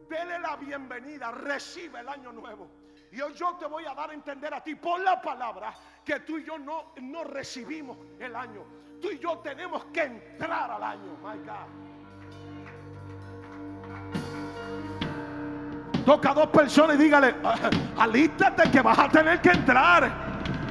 dele 0.07 0.39
la 0.39 0.55
bienvenida, 0.55 1.31
recibe 1.31 1.99
el 1.99 2.07
año 2.07 2.31
nuevo. 2.31 2.69
Y 3.11 3.19
hoy 3.19 3.33
yo 3.33 3.57
te 3.57 3.65
voy 3.65 3.85
a 3.85 3.93
dar 3.93 4.11
a 4.11 4.13
entender 4.13 4.53
a 4.53 4.63
ti 4.63 4.75
por 4.75 5.01
la 5.01 5.21
palabra 5.21 5.73
que 6.07 6.21
tú 6.21 6.37
y 6.37 6.45
yo 6.45 6.57
no, 6.57 6.93
no 7.01 7.25
recibimos 7.25 7.97
el 8.17 8.33
año. 8.33 8.63
Tú 9.01 9.09
y 9.11 9.19
yo 9.19 9.39
tenemos 9.39 9.83
que 9.91 10.03
entrar 10.03 10.71
al 10.71 10.81
año. 10.81 11.17
My 11.21 11.37
God. 11.45 11.67
Toca 16.05 16.31
a 16.31 16.33
dos 16.33 16.47
personas 16.47 16.95
y 16.95 16.99
dígale, 16.99 17.35
ah, 17.43 17.69
alístate 17.97 18.71
que 18.71 18.81
vas 18.81 18.97
a 18.97 19.09
tener 19.09 19.41
que 19.41 19.49
entrar. 19.49 20.09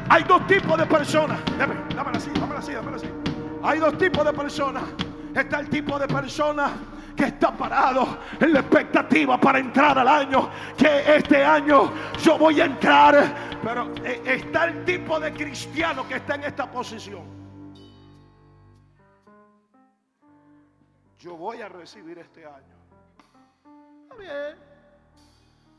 Hay 0.08 0.24
dos 0.24 0.46
tipos 0.46 0.78
de 0.78 0.86
personas. 0.86 1.38
Dame, 1.58 1.74
dámela 1.94 2.16
así, 2.16 2.30
dámela 2.30 2.60
así, 2.60 2.72
dámela 2.72 2.96
así. 2.96 3.10
Hay 3.62 3.78
dos 3.78 3.98
tipos 3.98 4.24
de 4.24 4.32
personas. 4.32 4.84
Está 5.34 5.60
el 5.60 5.68
tipo 5.68 5.98
de 5.98 6.08
persona 6.08 6.70
que 7.16 7.24
está 7.24 7.50
parado 7.56 8.18
en 8.38 8.52
la 8.52 8.60
expectativa 8.60 9.40
para 9.40 9.58
entrar 9.58 9.98
al 9.98 10.08
año, 10.08 10.50
que 10.76 11.16
este 11.16 11.42
año 11.42 11.92
yo 12.18 12.38
voy 12.38 12.60
a 12.60 12.66
entrar. 12.66 13.58
Pero 13.62 13.92
eh, 14.04 14.22
está 14.24 14.66
el 14.66 14.84
tipo 14.84 15.18
de 15.18 15.32
cristiano 15.32 16.06
que 16.06 16.16
está 16.16 16.34
en 16.34 16.44
esta 16.44 16.70
posición. 16.70 17.24
Yo 21.18 21.36
voy 21.36 21.62
a 21.62 21.68
recibir 21.68 22.18
este 22.18 22.44
año. 22.44 22.76
Está 24.02 24.14
bien. 24.14 24.56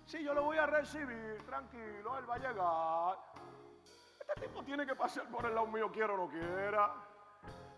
Si 0.06 0.24
yo 0.24 0.34
lo 0.34 0.44
voy 0.44 0.58
a 0.58 0.66
recibir, 0.66 1.42
tranquilo, 1.46 2.18
él 2.18 2.30
va 2.30 2.36
a 2.36 2.38
llegar. 2.38 3.18
Este 4.20 4.48
tipo 4.48 4.64
tiene 4.64 4.86
que 4.86 4.96
pasar 4.96 5.28
por 5.30 5.46
el 5.46 5.54
lado 5.54 5.68
mío, 5.68 5.92
quiera 5.92 6.14
o 6.14 6.18
no 6.18 6.30
quiera. 6.30 6.92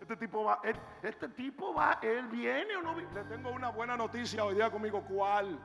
Este 0.00 0.16
tipo 0.16 0.44
va, 0.44 0.60
este 1.02 1.28
tipo 1.28 1.74
va, 1.74 1.98
él 2.02 2.26
viene 2.28 2.74
o 2.76 2.82
no 2.82 2.94
viene. 2.94 3.12
Le 3.12 3.24
tengo 3.24 3.50
una 3.50 3.68
buena 3.68 3.96
noticia 3.96 4.44
hoy 4.44 4.54
día 4.54 4.70
conmigo. 4.70 5.02
¿Cuál? 5.02 5.58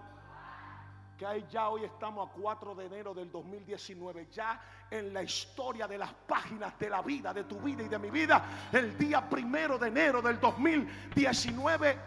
Que 1.17 1.25
ahí 1.25 1.45
ya 1.49 1.69
hoy 1.69 1.85
estamos 1.85 2.29
a 2.29 2.31
4 2.33 2.75
de 2.75 2.85
enero 2.85 3.13
del 3.13 3.31
2019. 3.31 4.27
Ya 4.31 4.59
en 4.91 5.13
la 5.13 5.23
historia 5.23 5.87
de 5.87 5.97
las 5.97 6.13
páginas 6.13 6.77
de 6.77 6.89
la 6.89 7.01
vida, 7.01 7.33
de 7.33 7.45
tu 7.45 7.57
vida 7.61 7.83
y 7.83 7.87
de 7.87 7.97
mi 7.97 8.09
vida, 8.09 8.43
el 8.73 8.97
día 8.97 9.27
primero 9.27 9.77
de 9.77 9.87
enero 9.87 10.21
del 10.21 10.37
2019 10.37 11.97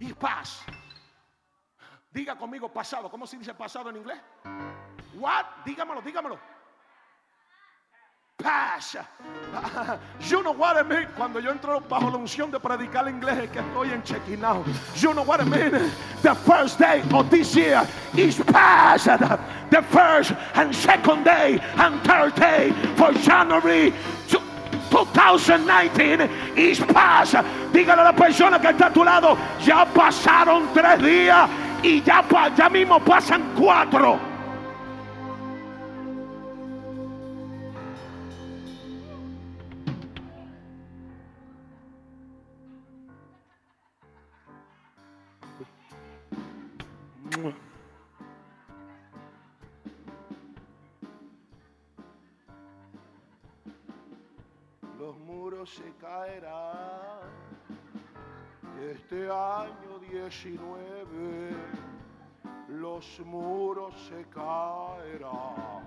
y 0.00 0.14
paz. 0.14 0.64
Diga 2.10 2.36
conmigo 2.38 2.72
pasado. 2.72 3.10
¿Cómo 3.10 3.26
se 3.26 3.36
dice 3.36 3.52
pasado 3.52 3.90
en 3.90 3.98
inglés? 3.98 4.20
What? 5.14 5.44
Dígamelo, 5.66 6.00
dígamelo. 6.00 6.51
Pass. 8.42 8.96
You 10.28 10.42
know 10.42 10.52
what 10.52 10.76
I 10.76 10.82
mean. 10.82 11.06
Cuando 11.16 11.40
yo 11.40 11.50
entro 11.50 11.80
bajo 11.80 12.10
la 12.10 12.16
unción 12.16 12.50
de 12.50 12.58
predicar 12.58 13.06
inglés 13.08 13.38
es 13.38 13.50
que 13.50 13.60
estoy 13.60 13.92
en 13.92 14.02
Chequinao. 14.02 14.64
You 14.96 15.12
know 15.12 15.22
what 15.22 15.40
I 15.40 15.44
mean. 15.44 15.90
The 16.22 16.34
first 16.34 16.78
day 16.78 17.02
of 17.12 17.30
this 17.30 17.54
year 17.54 17.86
is 18.16 18.36
past. 18.38 19.06
The 19.70 19.82
first 19.90 20.32
and 20.54 20.74
second 20.74 21.24
day 21.24 21.60
and 21.76 22.00
third 22.02 22.34
day 22.34 22.72
for 22.96 23.12
January 23.12 23.92
2019 24.90 26.28
is 26.56 26.80
past. 26.80 27.34
Dígale 27.72 28.00
a 28.00 28.04
la 28.04 28.12
persona 28.12 28.58
que 28.58 28.68
está 28.68 28.86
a 28.86 28.92
tu 28.92 29.04
lado, 29.04 29.36
ya 29.64 29.84
pasaron 29.84 30.68
tres 30.72 31.02
días 31.02 31.48
y 31.82 32.02
ya, 32.02 32.24
ya 32.56 32.68
mismo 32.68 32.98
pasan 33.00 33.42
cuatro. 33.54 34.31
Los 63.02 63.26
muros 63.26 63.94
se 64.08 64.24
caerán. 64.28 65.82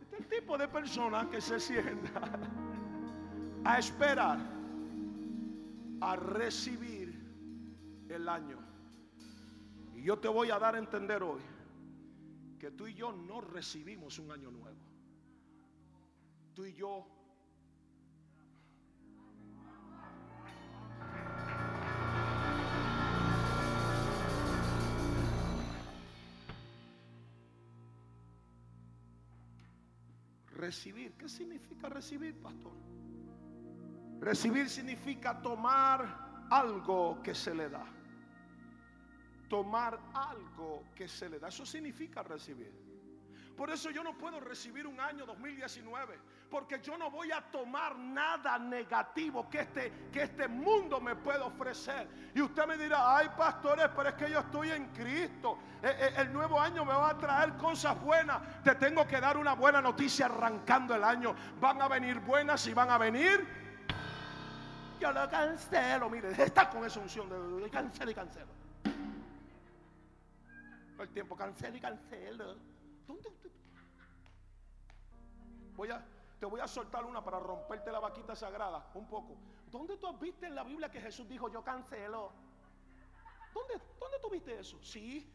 Este 0.00 0.14
es 0.14 0.20
el 0.20 0.28
tipo 0.28 0.56
de 0.56 0.68
persona 0.68 1.28
que 1.28 1.40
se 1.40 1.58
sienta 1.58 2.22
a 3.64 3.78
esperar 3.78 4.38
a 6.00 6.16
recibir 6.16 7.20
el 8.08 8.28
año. 8.28 8.58
Y 9.94 10.02
yo 10.02 10.18
te 10.18 10.28
voy 10.28 10.50
a 10.50 10.58
dar 10.58 10.76
a 10.76 10.78
entender 10.78 11.22
hoy 11.22 11.40
que 12.60 12.70
tú 12.70 12.86
y 12.86 12.94
yo 12.94 13.12
no 13.12 13.40
recibimos 13.40 14.20
un 14.20 14.30
año 14.30 14.52
nuevo. 14.52 14.78
Tú 16.54 16.64
y 16.64 16.74
yo 16.74 17.06
Recibir, 30.62 31.12
¿qué 31.14 31.28
significa 31.28 31.88
recibir, 31.88 32.40
pastor? 32.40 32.72
Recibir 34.20 34.68
significa 34.68 35.42
tomar 35.42 36.46
algo 36.50 37.20
que 37.20 37.34
se 37.34 37.52
le 37.52 37.68
da 37.68 37.84
tomar 39.52 40.00
algo 40.14 40.84
que 40.94 41.06
se 41.06 41.28
le 41.28 41.38
da. 41.38 41.48
Eso 41.48 41.66
significa 41.66 42.22
recibir. 42.22 42.72
Por 43.54 43.68
eso 43.68 43.90
yo 43.90 44.02
no 44.02 44.16
puedo 44.16 44.40
recibir 44.40 44.86
un 44.86 44.98
año 44.98 45.26
2019, 45.26 46.18
porque 46.52 46.80
yo 46.80 46.98
no 46.98 47.10
voy 47.10 47.32
a 47.32 47.40
tomar 47.40 47.98
nada 47.98 48.58
negativo 48.58 49.48
que 49.48 49.60
este, 49.60 50.10
que 50.12 50.22
este 50.22 50.46
mundo 50.46 51.00
me 51.00 51.16
pueda 51.16 51.46
ofrecer. 51.46 52.06
Y 52.34 52.42
usted 52.42 52.66
me 52.66 52.76
dirá, 52.76 53.16
ay 53.16 53.30
pastores, 53.36 53.88
pero 53.96 54.10
es 54.10 54.14
que 54.16 54.30
yo 54.30 54.40
estoy 54.40 54.70
en 54.70 54.86
Cristo. 54.88 55.58
E, 55.82 55.88
e, 55.88 56.20
el 56.20 56.32
nuevo 56.32 56.60
año 56.60 56.84
me 56.84 56.92
va 56.92 57.08
a 57.08 57.18
traer 57.18 57.54
cosas 57.56 57.98
buenas. 58.02 58.62
Te 58.62 58.74
tengo 58.74 59.06
que 59.06 59.18
dar 59.18 59.38
una 59.38 59.54
buena 59.54 59.80
noticia 59.80 60.26
arrancando 60.26 60.94
el 60.94 61.02
año. 61.02 61.34
Van 61.58 61.80
a 61.80 61.88
venir 61.88 62.20
buenas 62.20 62.66
y 62.66 62.74
van 62.74 62.90
a 62.90 62.98
venir. 62.98 63.48
Yo 65.00 65.10
lo 65.10 65.28
cancelo, 65.28 66.10
mire, 66.10 66.30
está 66.44 66.68
con 66.68 66.84
esa 66.84 67.00
unción 67.00 67.28
de 67.28 67.70
cancelo 67.70 68.10
y 68.10 68.14
cancelo 68.14 68.62
el 71.02 71.08
tiempo. 71.10 71.36
Cancela 71.36 71.76
y 71.76 71.80
cancela. 71.80 72.44
¿Dónde 73.06 73.28
usted? 73.28 73.50
Voy 75.76 75.90
a, 75.90 76.04
te 76.42 76.46
voy 76.46 76.58
a 76.58 76.66
soltar 76.66 77.04
una 77.04 77.22
para 77.22 77.38
romperte 77.38 77.92
la 77.92 78.00
vaquita 78.00 78.34
sagrada 78.34 78.84
un 78.94 79.06
poco. 79.06 79.36
¿Dónde 79.70 79.96
tú 79.96 80.12
viste 80.18 80.46
en 80.46 80.56
la 80.56 80.64
Biblia 80.64 80.90
que 80.90 81.00
Jesús 81.00 81.28
dijo 81.28 81.48
yo 81.48 81.62
cancelo? 81.62 82.32
¿Dónde, 83.54 83.74
¿Dónde 84.00 84.18
tú 84.20 84.28
viste 84.28 84.58
eso? 84.58 84.76
Sí, 84.82 85.32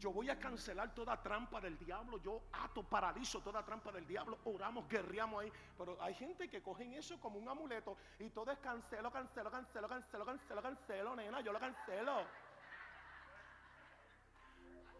yo 0.00 0.10
voy 0.10 0.30
a 0.30 0.36
cancelar 0.36 0.92
toda 0.96 1.22
trampa 1.22 1.60
del 1.60 1.78
diablo. 1.78 2.20
Yo 2.20 2.42
ato, 2.50 2.82
paralizo 2.82 3.40
toda 3.40 3.64
trampa 3.64 3.92
del 3.92 4.04
diablo. 4.04 4.40
Oramos, 4.46 4.88
guerreamos 4.88 5.44
ahí. 5.44 5.52
Pero 5.78 5.96
hay 6.02 6.14
gente 6.14 6.48
que 6.48 6.60
cogen 6.60 6.92
eso 6.94 7.20
como 7.20 7.38
un 7.38 7.48
amuleto 7.48 7.96
y 8.18 8.28
todo 8.30 8.50
es 8.50 8.58
cancelo, 8.58 9.12
cancelo, 9.12 9.52
cancelo, 9.52 9.88
cancelo, 9.88 10.24
cancelo, 10.26 10.60
cancelo, 10.60 11.14
nena. 11.14 11.40
Yo 11.40 11.52
lo 11.52 11.60
cancelo. 11.60 12.24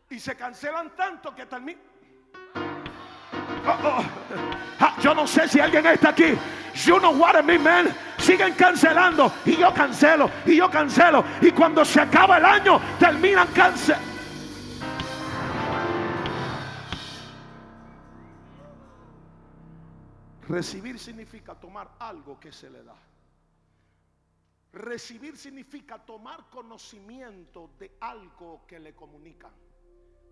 Y 0.08 0.20
se 0.20 0.36
cancelan 0.36 0.94
tanto 0.94 1.34
que 1.34 1.46
terminan. 1.46 1.97
Oh, 3.68 3.78
oh. 3.84 4.04
Ah, 4.80 4.96
yo 5.02 5.14
no 5.14 5.26
sé 5.26 5.46
si 5.46 5.60
alguien 5.60 5.84
está 5.86 6.10
aquí. 6.10 6.38
You 6.86 6.98
know 6.98 7.10
what 7.10 7.36
I 7.36 7.42
mean, 7.42 7.62
man. 7.62 7.94
Siguen 8.18 8.54
cancelando. 8.54 9.30
Y 9.44 9.56
yo 9.56 9.74
cancelo. 9.74 10.30
Y 10.46 10.56
yo 10.56 10.70
cancelo. 10.70 11.22
Y 11.42 11.50
cuando 11.50 11.84
se 11.84 12.00
acaba 12.00 12.38
el 12.38 12.44
año, 12.44 12.80
terminan 12.98 13.48
cancelando. 13.48 14.08
Recibir 20.48 20.98
significa 20.98 21.54
tomar 21.54 21.90
algo 21.98 22.40
que 22.40 22.52
se 22.52 22.70
le 22.70 22.82
da. 22.82 22.94
Recibir 24.72 25.36
significa 25.36 25.98
tomar 25.98 26.48
conocimiento 26.48 27.72
de 27.78 27.98
algo 28.00 28.64
que 28.66 28.78
le 28.78 28.94
comunican. 28.94 29.52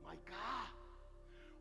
My 0.02 0.16
God. 0.16 0.85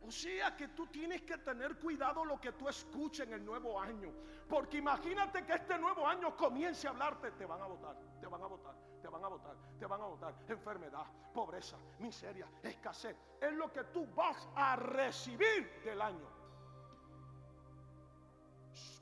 O 0.05 0.11
sea 0.11 0.55
que 0.55 0.67
tú 0.69 0.85
tienes 0.87 1.23
que 1.23 1.37
tener 1.39 1.77
cuidado 1.77 2.23
lo 2.23 2.39
que 2.39 2.51
tú 2.51 2.69
escuches 2.69 3.25
en 3.25 3.33
el 3.33 3.45
nuevo 3.45 3.79
año. 3.79 4.11
Porque 4.47 4.77
imagínate 4.77 5.43
que 5.43 5.53
este 5.53 5.79
nuevo 5.79 6.07
año 6.07 6.35
comience 6.35 6.87
a 6.87 6.91
hablarte. 6.91 7.31
Te 7.31 7.45
van 7.45 7.61
a 7.61 7.65
votar, 7.65 7.97
te 8.21 8.27
van 8.27 8.43
a 8.43 8.45
votar, 8.45 8.75
te 9.01 9.07
van 9.07 9.23
a 9.23 9.27
votar, 9.27 9.55
te 9.79 9.85
van 9.87 10.01
a 10.01 10.05
votar. 10.05 10.35
Enfermedad, 10.47 11.05
pobreza, 11.33 11.77
miseria, 11.99 12.47
escasez. 12.61 13.15
Es 13.41 13.51
lo 13.53 13.71
que 13.73 13.83
tú 13.85 14.05
vas 14.15 14.47
a 14.55 14.75
recibir 14.75 15.81
del 15.83 15.99
año. 15.99 16.27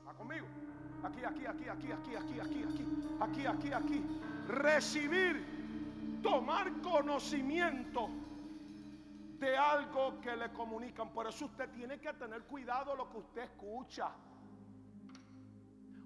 ¿Va 0.06 0.14
conmigo? 0.14 0.46
Aquí, 1.02 1.22
aquí, 1.22 1.44
aquí, 1.44 1.68
aquí, 1.68 1.92
aquí, 1.92 2.16
aquí, 2.16 2.38
aquí, 2.38 2.62
aquí, 3.20 3.46
aquí, 3.46 3.46
aquí, 3.46 3.72
aquí. 3.72 4.20
Recibir, 4.48 6.20
tomar 6.22 6.80
conocimiento 6.80 8.08
de 9.44 9.56
algo 9.56 10.20
que 10.20 10.34
le 10.34 10.50
comunican. 10.52 11.10
Por 11.10 11.26
eso 11.26 11.44
usted 11.46 11.68
tiene 11.70 12.00
que 12.00 12.12
tener 12.14 12.44
cuidado 12.44 12.96
lo 12.96 13.10
que 13.10 13.18
usted 13.18 13.42
escucha. 13.42 14.10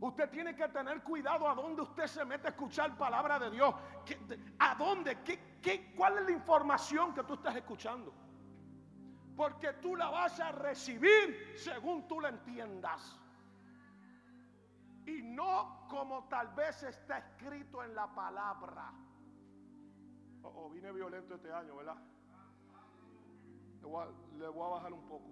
Usted 0.00 0.30
tiene 0.30 0.54
que 0.54 0.68
tener 0.68 1.02
cuidado 1.02 1.48
a 1.48 1.54
dónde 1.54 1.82
usted 1.82 2.06
se 2.06 2.24
mete 2.24 2.48
a 2.48 2.50
escuchar 2.50 2.96
palabra 2.96 3.38
de 3.38 3.50
Dios. 3.50 3.74
¿A 4.58 4.74
dónde? 4.74 5.18
¿Qué, 5.22 5.92
cuál 5.96 6.18
es 6.18 6.24
la 6.24 6.30
información 6.32 7.14
que 7.14 7.22
tú 7.24 7.34
estás 7.34 7.56
escuchando? 7.56 8.12
Porque 9.36 9.72
tú 9.74 9.94
la 9.96 10.08
vas 10.10 10.38
a 10.40 10.52
recibir 10.52 11.54
según 11.56 12.06
tú 12.08 12.20
la 12.20 12.30
entiendas. 12.30 13.18
Y 15.06 15.22
no 15.22 15.86
como 15.88 16.28
tal 16.28 16.48
vez 16.48 16.82
está 16.82 17.18
escrito 17.18 17.82
en 17.82 17.94
la 17.94 18.06
palabra. 18.14 18.92
Oh, 20.42 20.52
oh 20.54 20.70
vine 20.70 20.92
violento 20.92 21.34
este 21.34 21.52
año, 21.52 21.76
¿verdad? 21.76 21.96
Le 24.38 24.48
voy, 24.48 24.66
a, 24.66 24.70
bajar 24.70 24.92
un 24.92 25.08
poco. 25.08 25.30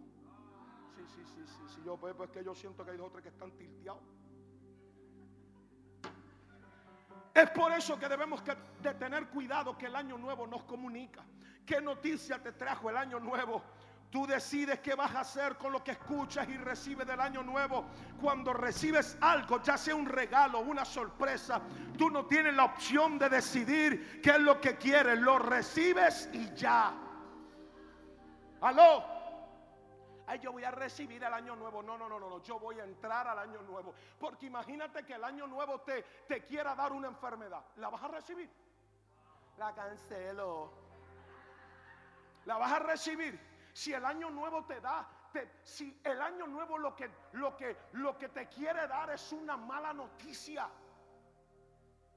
Sí, 0.97 1.03
sí, 1.15 1.23
sí, 1.27 1.47
sí. 1.47 1.75
sí. 1.75 1.83
Yo, 1.85 1.97
pues, 1.97 2.15
pues 2.15 2.31
que 2.31 2.43
yo 2.43 2.55
siento 2.55 2.85
que 2.85 2.93
hay 2.93 2.97
dos 2.97 3.13
que 3.13 3.29
están 3.29 3.53
tilteados. 3.53 4.03
Es 7.35 7.51
por 7.51 7.71
eso 7.73 7.99
que 7.99 8.09
debemos 8.09 8.43
de 8.83 8.95
tener 8.95 9.29
cuidado 9.29 9.77
que 9.77 9.87
el 9.87 9.95
año 9.95 10.17
nuevo 10.17 10.47
nos 10.47 10.63
comunica. 10.65 11.23
¿Qué 11.67 11.83
noticia 11.83 12.43
te 12.43 12.53
trajo 12.53 12.89
el 12.89 12.97
año 12.97 13.21
nuevo? 13.21 13.63
Tú 14.11 14.27
decides 14.27 14.81
qué 14.81 14.95
vas 14.95 15.15
a 15.15 15.21
hacer 15.21 15.59
con 15.59 15.71
lo 15.71 15.85
que 15.85 15.91
escuchas 15.91 16.49
y 16.49 16.57
recibes 16.57 17.07
del 17.07 17.21
año 17.21 17.43
nuevo. 17.43 17.85
Cuando 18.23 18.55
recibes 18.55 19.19
algo, 19.21 19.61
ya 19.63 19.77
sea 19.77 19.95
un 19.95 20.07
regalo, 20.07 20.61
una 20.61 20.87
sorpresa, 20.87 21.61
tú 21.99 22.09
no 22.09 22.25
tienes 22.25 22.55
la 22.55 22.65
opción 22.65 23.19
de 23.19 23.29
decidir 23.29 24.23
qué 24.23 24.31
es 24.31 24.41
lo 24.41 24.59
que 24.59 24.77
quieres. 24.77 25.21
Lo 25.21 25.39
recibes 25.39 26.31
y 26.33 26.55
ya. 26.55 27.06
Aló. 28.61 29.05
Ay, 30.29 30.41
yo 30.41 30.51
voy 30.51 30.65
a 30.65 30.71
recibir 30.73 31.23
el 31.23 31.33
año 31.33 31.55
nuevo. 31.55 31.83
No, 31.83 31.97
no, 31.97 32.09
no, 32.09 32.19
no. 32.19 32.43
Yo 32.43 32.59
voy 32.59 32.81
a 32.81 32.85
entrar 32.85 33.29
al 33.29 33.39
año 33.39 33.63
nuevo. 33.63 33.95
Porque 34.19 34.47
imagínate 34.47 35.05
que 35.05 35.15
el 35.15 35.25
año 35.25 35.47
nuevo 35.47 35.81
te, 35.83 36.03
te 36.27 36.45
quiera 36.45 36.75
dar 36.75 36.93
una 36.93 37.09
enfermedad. 37.09 37.65
¿La 37.77 37.89
vas 37.89 38.03
a 38.03 38.09
recibir? 38.09 38.51
La 39.59 39.73
cancelo. 39.75 40.73
¿La 42.45 42.59
vas 42.59 42.73
a 42.73 42.79
recibir? 42.81 43.39
Si 43.73 43.93
el 43.93 44.05
año 44.05 44.31
nuevo 44.31 44.65
te 44.65 44.81
da, 44.81 45.07
si 45.63 46.01
el 46.05 46.21
año 46.21 46.47
nuevo 46.47 46.79
lo 46.79 46.95
que, 46.95 47.11
lo, 47.33 47.57
que, 47.57 47.77
lo 47.93 48.17
que 48.17 48.29
te 48.29 48.49
quiere 48.49 48.87
dar 48.87 49.11
es 49.11 49.33
una 49.33 49.57
mala 49.57 49.93
noticia. 49.93 50.69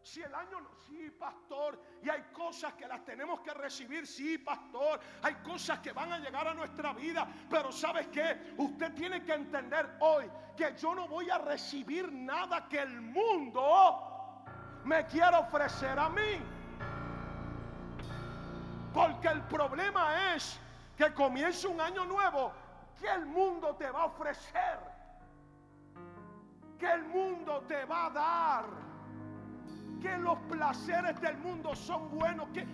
Si 0.10 0.24
el 0.24 0.34
año, 0.34 0.58
sí, 0.88 1.12
pastor, 1.20 1.80
y 2.02 2.10
hay 2.10 2.24
cosas 2.34 2.74
que 2.74 2.88
las 2.88 3.06
tenemos 3.06 3.42
que 3.42 3.54
recibir, 3.54 4.08
sí, 4.08 4.40
pastor, 4.40 5.00
hay 5.22 5.36
cosas 5.36 5.78
que 5.82 5.92
van 5.92 6.12
a 6.12 6.18
llegar 6.18 6.48
a 6.48 6.54
nuestra 6.56 6.94
vida, 6.94 7.28
pero 7.48 7.72
¿sabes 7.72 8.08
qué? 8.08 8.56
Usted 8.58 8.92
tiene 8.96 9.24
que 9.24 9.34
entender 9.34 9.98
hoy 10.00 10.26
que 10.58 10.76
yo 10.76 10.96
no 10.96 11.08
voy 11.08 11.30
a 11.30 11.38
recibir 11.38 12.12
nada 12.12 12.68
que 12.68 12.80
el 12.80 13.00
mundo 13.02 14.42
me 14.84 15.06
quiera 15.06 15.42
ofrecer 15.42 16.00
a 16.00 16.10
mí. 16.10 16.42
Porque 18.92 19.28
el 19.28 19.44
problema 19.44 20.34
es 20.34 20.60
que 20.98 21.14
comience 21.14 21.68
un 21.68 21.80
año 21.80 22.04
nuevo, 22.06 22.52
que 23.00 23.12
el 23.12 23.28
mundo 23.28 23.76
te 23.76 23.92
va 23.92 24.02
a 24.02 24.06
ofrecer, 24.06 24.80
que 26.80 26.92
el 26.92 27.04
mundo 27.04 27.64
te 27.68 27.86
va 27.86 28.08
a 28.08 28.10
dar, 28.10 28.89
que 30.00 30.18
los 30.18 30.38
placeres 30.50 31.20
del 31.22 31.38
mundo 31.38 31.76
son 31.76 32.10
buenos, 32.10 32.50
que, 32.50 32.66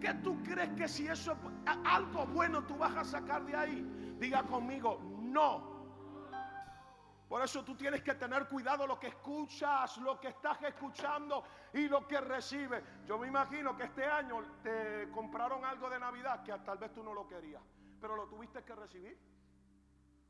que, 0.00 0.14
tú 0.14 0.42
crees 0.42 0.70
que 0.70 0.88
si 0.88 1.06
eso 1.06 1.32
es 1.32 1.78
algo 1.84 2.26
bueno 2.26 2.64
tú 2.64 2.76
vas 2.76 2.96
a 2.96 3.04
sacar 3.04 3.44
de 3.44 3.56
ahí. 3.56 4.14
Diga 4.18 4.42
conmigo, 4.44 5.00
no. 5.20 5.76
Por 7.28 7.42
eso 7.42 7.64
tú 7.64 7.74
tienes 7.74 8.02
que 8.02 8.14
tener 8.14 8.46
cuidado 8.48 8.86
lo 8.86 9.00
que 9.00 9.08
escuchas, 9.08 9.96
lo 9.98 10.20
que 10.20 10.28
estás 10.28 10.62
escuchando 10.62 11.42
y 11.72 11.88
lo 11.88 12.06
que 12.06 12.20
recibes. 12.20 12.82
Yo 13.04 13.18
me 13.18 13.26
imagino 13.26 13.76
que 13.76 13.84
este 13.84 14.04
año 14.04 14.42
te 14.62 15.10
compraron 15.10 15.64
algo 15.64 15.90
de 15.90 15.98
Navidad 15.98 16.44
que 16.44 16.52
tal 16.64 16.78
vez 16.78 16.92
tú 16.92 17.02
no 17.02 17.12
lo 17.12 17.26
querías, 17.26 17.62
pero 18.00 18.14
lo 18.14 18.28
tuviste 18.28 18.62
que 18.62 18.74
recibir. 18.76 19.18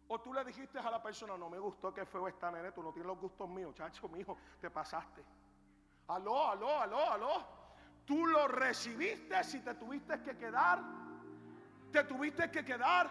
O 0.08 0.20
tú 0.20 0.32
le 0.32 0.44
dijiste 0.44 0.78
a 0.78 0.90
la 0.90 1.02
persona, 1.02 1.36
no 1.36 1.50
me 1.50 1.58
gustó 1.58 1.92
que 1.92 2.06
feo 2.06 2.28
esta 2.28 2.50
nene, 2.50 2.72
tú 2.72 2.82
no 2.82 2.92
tienes 2.92 3.08
los 3.08 3.18
gustos 3.18 3.48
míos, 3.48 3.74
chacho 3.74 4.08
mío, 4.08 4.36
te 4.60 4.70
pasaste. 4.70 5.22
Aló, 6.08 6.50
aló, 6.50 6.82
aló, 6.82 7.12
aló. 7.12 7.56
Tú 8.04 8.26
lo 8.26 8.46
recibiste 8.46 9.42
si 9.42 9.60
te 9.60 9.74
tuviste 9.74 10.20
que 10.22 10.36
quedar. 10.36 10.80
Te 11.92 12.04
tuviste 12.04 12.50
que 12.50 12.64
quedar. 12.64 13.10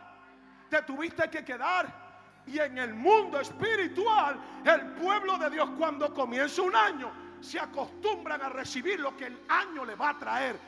Te 0.69 0.81
tuviste 0.84 1.29
que 1.29 1.43
quedar. 1.43 2.05
Y 2.47 2.60
en 2.60 2.77
el 2.77 2.93
mundo 2.93 3.39
espiritual, 3.39 4.39
el 4.63 4.93
pueblo 4.93 5.38
de 5.38 5.49
Dios 5.49 5.69
cuando 5.77 6.13
comienza 6.13 6.62
un 6.62 6.75
año, 6.75 7.12
se 7.41 7.60
acostumbran 7.60 8.41
a 8.41 8.49
recibir 8.49 8.99
lo 8.99 9.15
que 9.17 9.25
el 9.25 9.41
año 9.49 9.84
le 9.84 9.95
va 9.95 10.12
a 10.12 10.17
traer. 10.17 10.60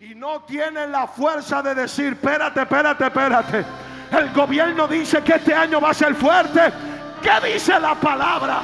Y 0.00 0.14
no 0.14 0.42
tienen 0.42 0.90
la 0.90 1.06
fuerza 1.06 1.62
de 1.62 1.74
decir, 1.74 2.14
espérate, 2.14 2.62
espérate, 2.62 3.06
espérate. 3.06 3.64
El 4.10 4.32
gobierno 4.32 4.88
dice 4.88 5.22
que 5.22 5.34
este 5.34 5.54
año 5.54 5.80
va 5.80 5.90
a 5.90 5.94
ser 5.94 6.14
fuerte. 6.14 6.72
¿Qué 7.22 7.52
dice 7.52 7.78
la 7.78 7.94
palabra? 7.94 8.62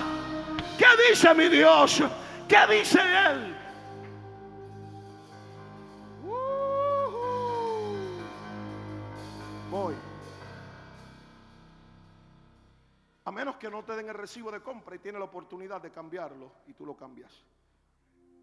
¿Qué 0.79 0.87
dice 1.11 1.35
mi 1.35 1.49
Dios? 1.49 2.03
¿Qué 2.49 2.57
dice 2.71 2.99
Él? 3.01 3.57
Voy. 9.71 9.95
A 13.25 13.33
menos 13.33 13.57
que 13.57 13.71
no 13.71 13.83
te 13.83 13.97
den 13.97 14.09
el 14.09 14.15
recibo 14.15 14.53
de 14.53 14.61
compra 14.61 14.95
y 14.97 14.99
tienes 14.99 15.19
la 15.19 15.25
oportunidad 15.25 15.81
de 15.81 15.91
cambiarlo 15.91 16.53
y 16.67 16.75
tú 16.75 16.85
lo 16.85 16.95
cambias. 16.95 17.45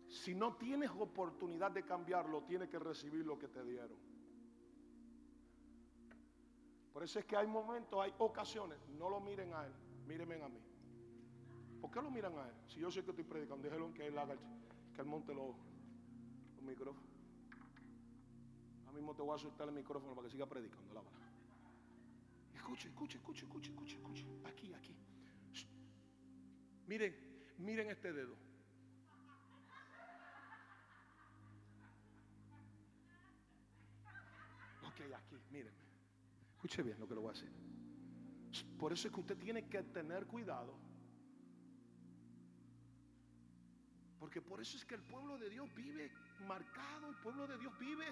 Si 0.09 0.35
no 0.35 0.55
tienes 0.55 0.89
oportunidad 0.89 1.71
de 1.71 1.83
cambiarlo, 1.83 2.43
tienes 2.43 2.67
que 2.69 2.79
recibir 2.79 3.25
lo 3.25 3.37
que 3.37 3.47
te 3.47 3.63
dieron. 3.63 3.97
Por 6.91 7.03
eso 7.03 7.19
es 7.19 7.25
que 7.25 7.37
hay 7.37 7.47
momentos, 7.47 8.01
hay 8.01 8.13
ocasiones, 8.17 8.77
no 8.97 9.09
lo 9.09 9.21
miren 9.21 9.53
a 9.53 9.65
él, 9.65 9.73
mírenme 10.05 10.41
a 10.43 10.49
mí. 10.49 10.70
¿Por 11.81 11.89
qué 11.89 12.01
lo 12.01 12.11
miran 12.11 12.37
a 12.37 12.47
él? 12.47 12.53
Si 12.67 12.79
yo 12.79 12.91
sé 12.91 13.03
que 13.03 13.09
estoy 13.09 13.25
predicando, 13.25 13.63
déjelo 13.63 13.91
que 13.93 14.05
él 14.05 14.17
haga, 14.17 14.35
que 14.93 15.01
él 15.01 15.07
monte 15.07 15.33
los, 15.33 15.55
micrófonos. 16.61 17.09
A 18.87 18.91
mismo 18.91 19.15
te 19.15 19.23
voy 19.23 19.33
a 19.35 19.39
soltar 19.39 19.67
el 19.67 19.73
micrófono 19.73 20.13
para 20.13 20.27
que 20.27 20.31
siga 20.31 20.45
predicando 20.45 20.93
la 20.93 21.01
Escuche, 22.53 22.89
escuche, 22.89 23.17
escuche, 23.17 23.45
escuche, 23.45 23.69
escuche, 23.71 23.95
escuche. 23.95 24.25
Aquí, 24.45 24.73
aquí. 24.73 24.95
Miren, 26.85 27.15
miren 27.57 27.89
este 27.89 28.13
dedo. 28.13 28.35
Ok, 34.83 35.01
aquí, 35.15 35.35
miren. 35.49 35.73
Escuche 36.55 36.83
bien 36.83 36.99
lo 36.99 37.07
que 37.07 37.15
le 37.15 37.21
voy 37.21 37.29
a 37.29 37.31
hacer. 37.31 37.49
Por 38.77 38.93
eso 38.93 39.07
es 39.07 39.13
que 39.13 39.19
usted 39.19 39.37
tiene 39.37 39.67
que 39.67 39.81
tener 39.81 40.27
cuidado. 40.27 40.90
Porque 44.21 44.39
por 44.39 44.61
eso 44.61 44.77
es 44.77 44.85
que 44.85 44.93
el 44.93 45.01
pueblo 45.01 45.35
de 45.39 45.49
Dios 45.49 45.67
vive 45.75 46.07
marcado, 46.47 47.09
el 47.09 47.15
pueblo 47.23 47.47
de 47.47 47.57
Dios 47.57 47.73
vive 47.79 48.05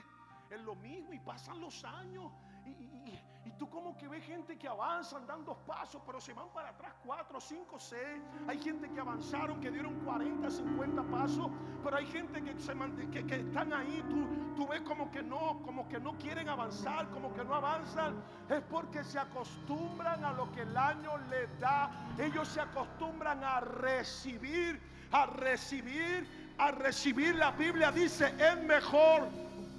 en 0.49 0.65
lo 0.65 0.73
mismo 0.73 1.13
y 1.13 1.19
pasan 1.19 1.61
los 1.61 1.85
años 1.85 2.31
y, 2.79 3.51
tú 3.57 3.69
como 3.69 3.97
que 3.97 4.07
ves 4.07 4.23
gente 4.23 4.57
que 4.57 4.69
avanzan, 4.69 5.27
dan 5.27 5.43
dos 5.43 5.57
pasos, 5.67 6.01
pero 6.05 6.21
se 6.21 6.33
van 6.33 6.47
para 6.53 6.69
atrás 6.69 6.93
cuatro, 7.05 7.41
cinco, 7.41 7.77
seis. 7.77 8.21
Hay 8.47 8.57
gente 8.57 8.89
que 8.89 8.99
avanzaron, 9.01 9.59
que 9.59 9.69
dieron 9.69 9.95
40, 10.05 10.49
50 10.49 11.03
pasos, 11.03 11.51
pero 11.83 11.97
hay 11.97 12.05
gente 12.05 12.41
que, 12.41 12.57
se, 12.57 12.73
que, 13.11 13.25
que 13.25 13.35
están 13.35 13.73
ahí. 13.73 14.01
Tú, 14.09 14.55
tú 14.55 14.67
ves 14.67 14.81
como 14.81 15.11
que 15.11 15.21
no, 15.21 15.61
como 15.65 15.89
que 15.89 15.99
no 15.99 16.17
quieren 16.17 16.47
avanzar, 16.47 17.09
como 17.09 17.33
que 17.33 17.43
no 17.43 17.55
avanzan. 17.55 18.15
Es 18.47 18.61
porque 18.63 19.03
se 19.03 19.19
acostumbran 19.19 20.23
a 20.23 20.31
lo 20.31 20.49
que 20.53 20.61
el 20.61 20.77
año 20.77 21.17
les 21.29 21.59
da. 21.59 21.91
Ellos 22.17 22.47
se 22.47 22.61
acostumbran 22.61 23.43
a 23.43 23.59
recibir, 23.59 24.81
a 25.11 25.25
recibir, 25.25 26.55
a 26.57 26.71
recibir. 26.71 27.35
La 27.35 27.51
Biblia 27.51 27.91
dice, 27.91 28.33
es 28.39 28.63
mejor 28.63 29.27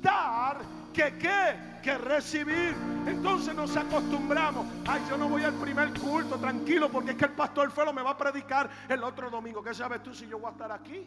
dar 0.03 0.80
que 0.93 1.17
qué 1.19 1.71
que 1.81 1.97
recibir. 1.99 2.75
Entonces 3.07 3.55
nos 3.55 3.77
acostumbramos. 3.77 4.67
Ay, 4.87 5.03
yo 5.09 5.17
no 5.17 5.29
voy 5.29 5.43
al 5.43 5.55
primer 5.55 5.99
culto, 5.99 6.39
tranquilo, 6.39 6.91
porque 6.91 7.13
es 7.13 7.17
que 7.17 7.25
el 7.25 7.33
pastor 7.33 7.71
Felo 7.71 7.93
me 7.93 8.03
va 8.03 8.11
a 8.11 8.19
predicar 8.19 8.71
el 8.89 9.03
otro 9.03 9.31
domingo. 9.31 9.63
¿Qué 9.63 9.75
sabes 9.75 10.03
tú 10.03 10.15
si 10.15 10.27
yo 10.27 10.39
voy 10.39 10.49
a 10.49 10.53
estar 10.53 10.73
aquí? 10.73 11.07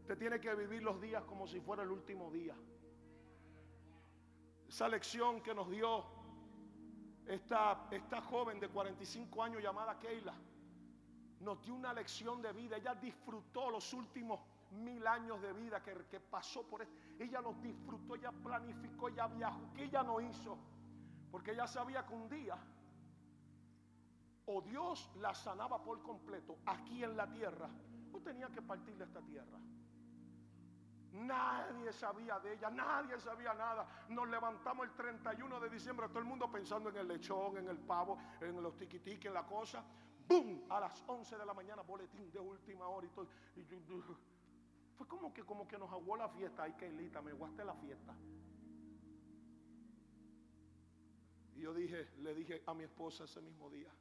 Usted 0.00 0.18
tiene 0.18 0.40
que 0.40 0.54
vivir 0.54 0.82
los 0.82 1.00
días 1.00 1.22
como 1.24 1.46
si 1.46 1.60
fuera 1.60 1.82
el 1.82 1.90
último 1.90 2.30
día. 2.30 2.54
Esa 4.68 4.88
lección 4.88 5.40
que 5.40 5.54
nos 5.54 5.70
dio 5.70 6.04
esta, 7.26 7.86
esta 7.90 8.20
joven 8.20 8.60
de 8.60 8.68
45 8.68 9.42
años 9.42 9.62
llamada 9.62 9.98
Keila, 9.98 10.34
nos 11.40 11.62
dio 11.62 11.74
una 11.74 11.92
lección 11.92 12.42
de 12.42 12.52
vida. 12.52 12.76
Ella 12.76 12.94
disfrutó 12.94 13.70
los 13.70 13.92
últimos 13.94 14.40
mil 14.72 15.06
años 15.06 15.40
de 15.40 15.52
vida 15.52 15.82
que, 15.82 15.94
que 16.10 16.20
pasó 16.20 16.66
por 16.66 16.82
esto. 16.82 16.94
Ella 17.18 17.40
los 17.40 17.60
disfrutó, 17.62 18.14
ella 18.14 18.32
planificó, 18.32 19.08
ella 19.08 19.26
viajó. 19.26 19.72
que 19.74 19.84
ella 19.84 20.02
no 20.02 20.20
hizo? 20.20 20.58
Porque 21.30 21.52
ella 21.52 21.66
sabía 21.66 22.06
que 22.06 22.14
un 22.14 22.28
día 22.28 22.56
o 24.46 24.62
Dios 24.62 25.10
la 25.16 25.34
sanaba 25.34 25.82
por 25.82 26.02
completo 26.02 26.58
aquí 26.64 27.04
en 27.04 27.16
la 27.16 27.30
tierra 27.30 27.68
o 28.12 28.18
tenía 28.20 28.48
que 28.48 28.62
partir 28.62 28.96
de 28.96 29.04
esta 29.04 29.20
tierra. 29.20 29.58
Nadie 31.12 31.92
sabía 31.92 32.38
de 32.38 32.54
ella, 32.54 32.70
nadie 32.70 33.18
sabía 33.18 33.52
nada. 33.54 33.86
Nos 34.08 34.28
levantamos 34.28 34.86
el 34.86 34.94
31 34.94 35.60
de 35.60 35.70
diciembre, 35.70 36.08
todo 36.08 36.20
el 36.20 36.24
mundo 36.24 36.50
pensando 36.50 36.90
en 36.90 36.96
el 36.96 37.08
lechón, 37.08 37.56
en 37.56 37.68
el 37.68 37.78
pavo, 37.78 38.18
en 38.40 38.62
los 38.62 38.76
tiquitiques, 38.76 39.26
en 39.26 39.34
la 39.34 39.44
cosa. 39.44 39.82
¡Bum! 40.28 40.62
A 40.68 40.80
las 40.80 41.02
11 41.06 41.38
de 41.38 41.46
la 41.46 41.54
mañana, 41.54 41.82
boletín 41.82 42.30
de 42.30 42.38
última 42.38 42.86
hora 42.88 43.06
y 43.06 43.10
todo. 43.10 43.26
Fue 44.98 45.06
como 45.06 45.32
que, 45.32 45.44
como 45.44 45.68
que 45.68 45.78
nos 45.78 45.90
aguó 45.92 46.16
la 46.16 46.28
fiesta. 46.28 46.64
Ay, 46.64 46.72
Keilita, 46.72 47.22
me 47.22 47.32
guaste 47.32 47.64
la 47.64 47.74
fiesta. 47.74 48.16
Y 51.54 51.60
yo 51.60 51.72
dije, 51.72 52.08
le 52.18 52.34
dije 52.34 52.62
a 52.66 52.74
mi 52.74 52.82
esposa 52.82 53.24
ese 53.24 53.40
mismo 53.40 53.70
día, 53.70 53.92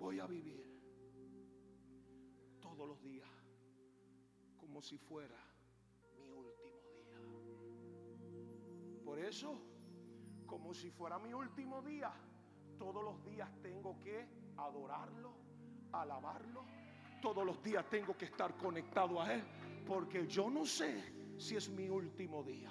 voy 0.00 0.18
a 0.18 0.26
vivir 0.26 0.66
todos 2.60 2.88
los 2.88 3.00
días 3.02 3.28
como 4.58 4.82
si 4.82 4.98
fuera 4.98 5.38
mi 6.16 6.32
último 6.32 6.80
día. 6.92 7.16
Por 9.04 9.20
eso, 9.20 9.60
como 10.44 10.74
si 10.74 10.90
fuera 10.90 11.20
mi 11.20 11.32
último 11.32 11.82
día, 11.82 12.12
todos 12.78 13.04
los 13.04 13.24
días 13.24 13.48
tengo 13.62 14.00
que 14.00 14.26
adorarlo, 14.56 15.34
alabarlo. 15.92 16.81
Todos 17.22 17.46
los 17.46 17.62
días 17.62 17.88
tengo 17.88 18.16
que 18.16 18.26
estar 18.26 18.54
conectado 18.56 19.22
a 19.22 19.32
Él. 19.32 19.44
Porque 19.86 20.26
yo 20.26 20.50
no 20.50 20.66
sé 20.66 21.34
si 21.38 21.56
es 21.56 21.68
mi 21.70 21.88
último 21.88 22.42
día. 22.42 22.70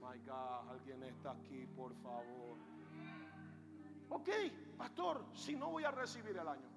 My 0.00 0.18
God, 0.26 0.70
alguien 0.70 1.02
está 1.04 1.30
aquí, 1.30 1.66
por 1.76 1.94
favor. 2.02 2.58
Ok, 4.10 4.28
pastor, 4.76 5.24
si 5.34 5.54
no 5.54 5.70
voy 5.70 5.84
a 5.84 5.90
recibir 5.90 6.36
el 6.36 6.48
año, 6.48 6.68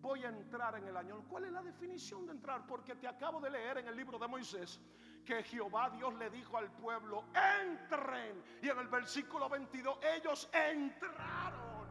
voy 0.00 0.24
a 0.24 0.28
entrar 0.28 0.76
en 0.76 0.86
el 0.86 0.96
año. 0.96 1.24
¿Cuál 1.28 1.46
es 1.46 1.52
la 1.52 1.62
definición 1.62 2.26
de 2.26 2.32
entrar? 2.32 2.66
Porque 2.66 2.94
te 2.94 3.08
acabo 3.08 3.40
de 3.40 3.50
leer 3.50 3.78
en 3.78 3.88
el 3.88 3.96
libro 3.96 4.18
de 4.18 4.28
Moisés 4.28 4.80
que 5.24 5.42
Jehová 5.42 5.90
Dios 5.90 6.14
le 6.14 6.30
dijo 6.30 6.56
al 6.56 6.70
pueblo, 6.70 7.24
entren. 7.34 8.42
Y 8.62 8.68
en 8.68 8.78
el 8.78 8.88
versículo 8.88 9.48
22, 9.48 9.98
ellos 10.16 10.48
entraron. 10.52 11.88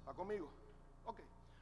¿Está 0.00 0.12
conmigo? 0.14 0.55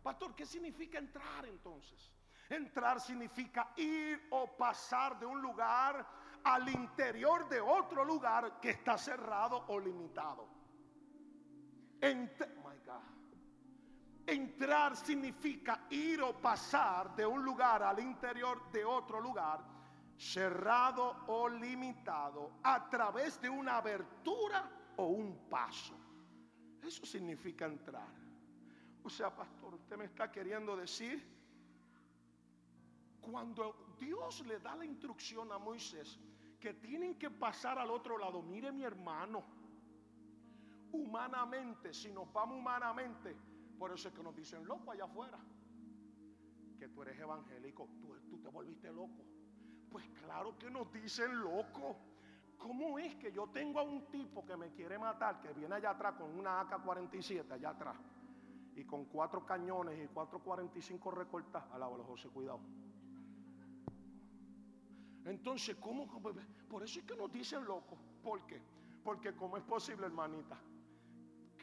Pastor, 0.04 0.34
¿qué 0.34 0.44
significa 0.44 0.98
entrar 0.98 1.46
entonces? 1.46 2.12
Entrar 2.50 3.00
significa 3.00 3.72
ir 3.76 4.28
o 4.32 4.54
pasar 4.54 5.18
de 5.18 5.24
un 5.24 5.40
lugar 5.40 6.06
al 6.44 6.68
interior 6.68 7.48
de 7.48 7.58
otro 7.58 8.04
lugar 8.04 8.60
que 8.60 8.68
está 8.70 8.98
cerrado 8.98 9.64
o 9.68 9.80
limitado. 9.80 10.46
Entrar 14.26 14.94
significa 14.94 15.86
ir 15.88 16.20
o 16.20 16.34
pasar 16.34 17.16
de 17.16 17.24
un 17.24 17.42
lugar 17.42 17.82
al 17.82 17.98
interior 17.98 18.70
de 18.70 18.84
otro 18.84 19.22
lugar 19.22 19.64
cerrado 20.18 21.24
o 21.28 21.48
limitado 21.48 22.58
a 22.62 22.90
través 22.90 23.40
de 23.40 23.48
una 23.48 23.78
abertura 23.78 24.70
o 24.96 25.06
un 25.06 25.48
paso. 25.48 25.98
Eso 26.82 27.06
significa 27.06 27.64
entrar. 27.64 28.23
O 29.04 29.10
sea, 29.10 29.34
pastor, 29.34 29.74
usted 29.74 29.98
me 29.98 30.06
está 30.06 30.32
queriendo 30.32 30.74
decir, 30.74 31.22
cuando 33.20 33.94
Dios 34.00 34.44
le 34.46 34.58
da 34.60 34.74
la 34.74 34.86
instrucción 34.86 35.52
a 35.52 35.58
Moisés 35.58 36.18
que 36.58 36.72
tienen 36.72 37.18
que 37.18 37.30
pasar 37.30 37.78
al 37.78 37.90
otro 37.90 38.16
lado, 38.16 38.40
mire 38.40 38.72
mi 38.72 38.82
hermano, 38.82 39.44
humanamente, 40.92 41.92
si 41.92 42.10
nos 42.12 42.32
vamos 42.32 42.58
humanamente, 42.58 43.36
por 43.78 43.92
eso 43.92 44.08
es 44.08 44.14
que 44.14 44.22
nos 44.22 44.34
dicen 44.34 44.66
loco 44.66 44.90
allá 44.90 45.04
afuera, 45.04 45.38
que 46.78 46.88
tú 46.88 47.02
eres 47.02 47.20
evangélico, 47.20 47.86
tú, 48.00 48.16
tú 48.30 48.38
te 48.38 48.48
volviste 48.48 48.90
loco. 48.90 49.22
Pues 49.90 50.08
claro 50.22 50.56
que 50.58 50.70
nos 50.70 50.90
dicen 50.90 51.40
loco. 51.42 51.98
¿Cómo 52.56 52.98
es 52.98 53.14
que 53.16 53.30
yo 53.30 53.48
tengo 53.48 53.80
a 53.80 53.82
un 53.82 54.06
tipo 54.06 54.46
que 54.46 54.56
me 54.56 54.70
quiere 54.72 54.98
matar, 54.98 55.42
que 55.42 55.52
viene 55.52 55.74
allá 55.74 55.90
atrás 55.90 56.14
con 56.14 56.30
una 56.38 56.62
AK-47 56.62 57.52
allá 57.52 57.68
atrás 57.68 57.96
y 58.76 58.84
con 58.84 59.04
cuatro 59.06 59.44
cañones 59.44 60.02
y 60.02 60.08
cuatro 60.08 60.40
45 60.40 61.10
recortadas? 61.10 61.70
Alábalo, 61.72 62.04
José, 62.04 62.28
cuidado. 62.28 62.60
Entonces, 65.24 65.76
¿cómo? 65.76 66.06
Por 66.68 66.82
eso 66.82 67.00
es 67.00 67.04
que 67.06 67.16
nos 67.16 67.32
dicen 67.32 67.64
loco. 67.64 67.96
¿Por 68.22 68.44
qué? 68.46 68.60
Porque 69.02 69.34
¿cómo 69.34 69.56
es 69.56 69.62
posible, 69.62 70.06
hermanita? 70.06 70.58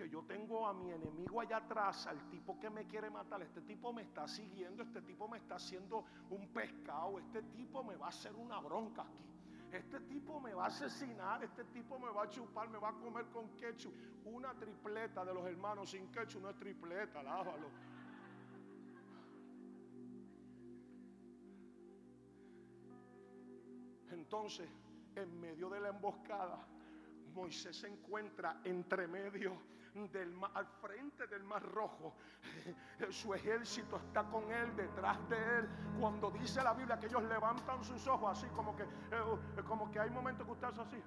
que 0.02 0.10
yo 0.10 0.24
tengo 0.24 0.67
a 0.67 0.74
mi 0.74 0.89
enemigo 0.91 1.41
allá 1.41 1.58
atrás, 1.58 2.08
al 2.08 2.30
tipo 2.30 2.60
que 2.60 2.69
me 2.69 2.88
quiere 2.88 3.10
matar, 3.10 3.41
este 3.43 3.62
tipo 3.62 3.93
me 3.93 4.02
está 4.02 4.28
siguiendo, 4.28 4.84
este 4.84 5.02
tipo 5.02 5.28
me 5.28 5.38
está 5.38 5.56
haciendo 5.56 6.06
un 6.30 6.47
pescado, 6.47 7.19
este 7.19 7.43
tipo 7.43 7.84
me 7.84 7.95
va 7.95 8.08
a 8.08 8.10
hacer 8.10 8.36
una 8.36 8.60
bronca 8.60 9.04
aquí. 9.04 9.32
Este 9.71 10.01
tipo 10.01 10.39
me 10.41 10.53
va 10.53 10.65
a 10.65 10.67
asesinar, 10.67 11.43
este 11.43 11.63
tipo 11.65 11.97
me 11.97 12.10
va 12.10 12.23
a 12.23 12.29
chupar, 12.29 12.69
me 12.69 12.77
va 12.77 12.89
a 12.89 12.93
comer 12.93 13.25
con 13.27 13.55
ketchup. 13.55 13.93
Una 14.25 14.53
tripleta 14.53 15.23
de 15.23 15.34
los 15.34 15.45
hermanos 15.45 15.91
sin 15.91 16.12
ketchup 16.12 16.41
no 16.41 16.49
es 16.49 16.57
tripleta, 16.57 17.23
lávalo. 17.23 17.69
Entonces, 24.12 24.69
en 25.15 25.39
medio 25.39 25.69
de 25.69 25.79
la 25.79 25.89
emboscada, 25.89 26.67
Moisés 27.34 27.77
se 27.77 27.88
encuentra 27.88 28.60
entre 28.65 29.07
medio 29.07 29.53
del 29.93 30.36
al 30.54 30.65
frente 30.82 31.27
del 31.27 31.43
mar 31.43 31.63
rojo. 31.63 32.15
Su 33.10 33.34
ejército 33.34 33.97
está 33.97 34.23
con 34.23 34.49
él, 34.51 34.75
detrás 34.75 35.17
de 35.30 35.36
él. 35.36 35.69
Cuando 35.99 36.32
dice 36.32 36.63
la 36.63 36.73
Biblia 36.73 36.99
que 36.99 37.08
ellos 37.08 37.23
levantan 37.23 37.84
sus 37.84 38.06
ojos 38.08 38.38
así, 38.38 38.47
como 38.56 38.75
que, 38.75 38.84
eh, 38.84 39.63
como 39.67 39.91
que 39.91 39.99
hay 39.99 40.10
momentos 40.10 40.45
que 40.45 40.51
usted 40.54 40.67
hace 40.67 40.82
así. 40.82 41.04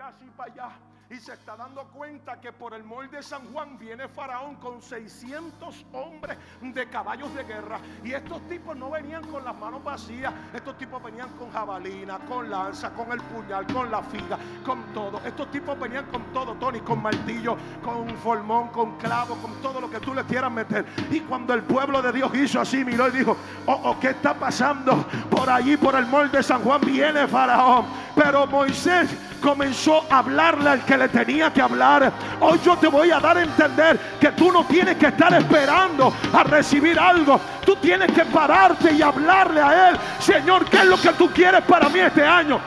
Así 0.00 0.30
para 0.36 0.52
allá 0.52 0.70
y 1.10 1.16
se 1.16 1.32
está 1.32 1.56
dando 1.56 1.84
cuenta 1.84 2.38
que 2.38 2.52
por 2.52 2.74
el 2.74 2.84
molde 2.84 3.16
de 3.16 3.22
San 3.22 3.50
Juan 3.52 3.78
viene 3.78 4.08
Faraón 4.08 4.56
con 4.56 4.82
600 4.82 5.86
hombres 5.92 6.36
de 6.60 6.86
caballos 6.88 7.34
de 7.34 7.44
guerra. 7.44 7.80
Y 8.04 8.12
estos 8.12 8.46
tipos 8.46 8.76
no 8.76 8.90
venían 8.90 9.24
con 9.26 9.42
las 9.44 9.56
manos 9.56 9.82
vacías, 9.82 10.32
estos 10.52 10.76
tipos 10.76 11.02
venían 11.02 11.30
con 11.38 11.50
jabalina, 11.50 12.18
con 12.28 12.50
lanza, 12.50 12.90
con 12.90 13.10
el 13.10 13.20
puñal, 13.22 13.66
con 13.66 13.90
la 13.90 14.02
figa, 14.02 14.38
con 14.64 14.82
todo. 14.92 15.20
Estos 15.24 15.50
tipos 15.50 15.78
venían 15.80 16.04
con 16.06 16.24
todo, 16.32 16.54
Tony, 16.56 16.80
con 16.80 17.00
martillo, 17.00 17.56
con 17.82 18.14
formón, 18.18 18.68
con 18.68 18.98
clavo, 18.98 19.36
con 19.36 19.54
todo 19.62 19.80
lo 19.80 19.90
que 19.90 20.00
tú 20.00 20.12
le 20.12 20.24
quieras 20.24 20.52
meter. 20.52 20.84
Y 21.10 21.20
cuando 21.20 21.54
el 21.54 21.62
pueblo 21.62 22.02
de 22.02 22.12
Dios 22.12 22.34
hizo 22.34 22.60
así, 22.60 22.84
miró 22.84 23.08
y 23.08 23.12
dijo, 23.12 23.34
oh, 23.64 23.80
oh 23.84 23.98
¿qué 23.98 24.10
está 24.10 24.34
pasando? 24.34 25.06
Por 25.30 25.48
allí, 25.48 25.78
por 25.78 25.94
el 25.94 26.06
molde 26.06 26.36
de 26.38 26.42
San 26.42 26.62
Juan, 26.62 26.82
viene 26.82 27.26
Faraón. 27.26 28.07
Pero 28.18 28.48
Moisés 28.48 29.08
comenzó 29.40 30.04
a 30.10 30.18
hablarle 30.18 30.70
al 30.70 30.84
que 30.84 30.98
le 30.98 31.08
tenía 31.08 31.52
que 31.52 31.62
hablar. 31.62 32.12
Hoy 32.40 32.58
yo 32.64 32.76
te 32.76 32.88
voy 32.88 33.12
a 33.12 33.20
dar 33.20 33.36
a 33.38 33.42
entender 33.42 33.96
que 34.18 34.32
tú 34.32 34.50
no 34.50 34.66
tienes 34.66 34.96
que 34.96 35.06
estar 35.06 35.32
esperando 35.34 36.12
a 36.32 36.42
recibir 36.42 36.98
algo. 36.98 37.40
Tú 37.64 37.76
tienes 37.76 38.10
que 38.10 38.24
pararte 38.24 38.92
y 38.92 39.02
hablarle 39.02 39.60
a 39.60 39.90
Él. 39.90 39.98
Señor, 40.18 40.64
¿qué 40.64 40.78
es 40.78 40.86
lo 40.86 41.00
que 41.00 41.10
tú 41.10 41.30
quieres 41.30 41.62
para 41.62 41.88
mí 41.88 42.00
este 42.00 42.26
año? 42.26 42.60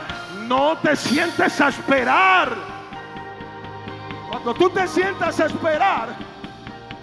No 0.48 0.78
te 0.78 0.96
sientes 0.96 1.60
a 1.60 1.68
esperar. 1.68 2.56
Cuando 4.30 4.54
tú 4.54 4.70
te 4.70 4.88
sientas 4.88 5.38
a 5.42 5.48
esperar, 5.48 6.16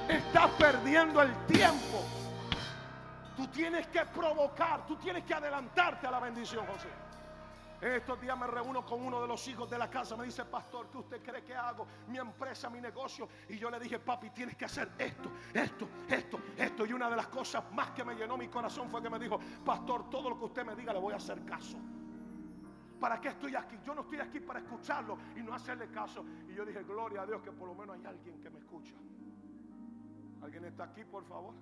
estás 0.09 0.49
perdiendo 0.59 1.21
el 1.21 1.35
tiempo. 1.45 2.03
Tú 3.37 3.47
tienes 3.49 3.87
que 3.89 4.01
provocar, 4.07 4.87
tú 4.87 4.97
tienes 4.97 5.23
que 5.25 5.35
adelantarte 5.35 6.07
a 6.07 6.13
la 6.13 6.21
bendición, 6.21 6.65
José. 6.65 6.89
Estos 7.81 8.21
días 8.21 8.37
me 8.37 8.47
reúno 8.49 8.85
con 8.85 9.05
uno 9.05 9.23
de 9.23 9.29
los 9.29 9.47
hijos 9.47 9.71
de 9.71 9.79
la 9.79 9.89
casa. 9.89 10.17
Me 10.17 10.25
dice, 10.25 10.45
pastor, 10.45 10.89
¿qué 10.91 10.99
usted 10.99 11.23
cree 11.23 11.45
que 11.45 11.55
hago? 11.55 11.87
Mi 12.09 12.19
empresa, 12.19 12.69
mi 12.69 12.81
negocio. 12.81 13.29
Y 13.49 13.57
yo 13.57 13.71
le 13.71 13.79
dije, 13.79 14.01
papi, 14.01 14.31
tienes 14.31 14.57
que 14.57 14.65
hacer 14.65 14.91
esto, 14.99 15.31
esto, 15.55 15.89
esto, 16.09 16.41
esto. 16.57 16.87
Y 16.87 16.93
una 16.93 17.09
de 17.09 17.15
las 17.15 17.29
cosas 17.29 17.63
más 17.73 17.91
que 17.93 18.05
me 18.05 18.17
llenó 18.17 18.37
mi 18.37 18.49
corazón 18.49 18.91
fue 18.91 19.01
que 19.01 19.09
me 19.09 19.19
dijo, 19.19 19.39
pastor, 19.65 20.11
todo 20.11 20.31
lo 20.31 20.39
que 20.39 20.45
usted 20.47 20.65
me 20.65 20.75
diga 20.75 20.93
le 20.93 20.99
voy 20.99 21.13
a 21.13 21.17
hacer 21.17 21.45
caso. 21.45 21.79
¿Para 22.99 23.21
qué 23.21 23.29
estoy 23.29 23.55
aquí? 23.55 23.77
Yo 23.85 23.95
no 23.95 24.01
estoy 24.01 24.19
aquí 24.19 24.41
para 24.41 24.59
escucharlo 24.59 25.17
y 25.37 25.41
no 25.41 25.55
hacerle 25.55 25.89
caso. 25.89 26.25
Y 26.49 26.55
yo 26.55 26.65
dije, 26.65 26.83
gloria 26.83 27.23
a 27.23 27.27
Dios 27.27 27.41
que 27.43 27.53
por 27.53 27.69
lo 27.69 27.77
menos 27.77 27.97
hay 27.97 28.05
alguien 28.07 28.41
que 28.41 28.51
me 28.51 28.59
escucha. 28.59 28.95
¿Alguien 30.43 30.65
está 30.65 30.85
aquí, 30.85 31.05
por 31.05 31.25
favor? 31.25 31.55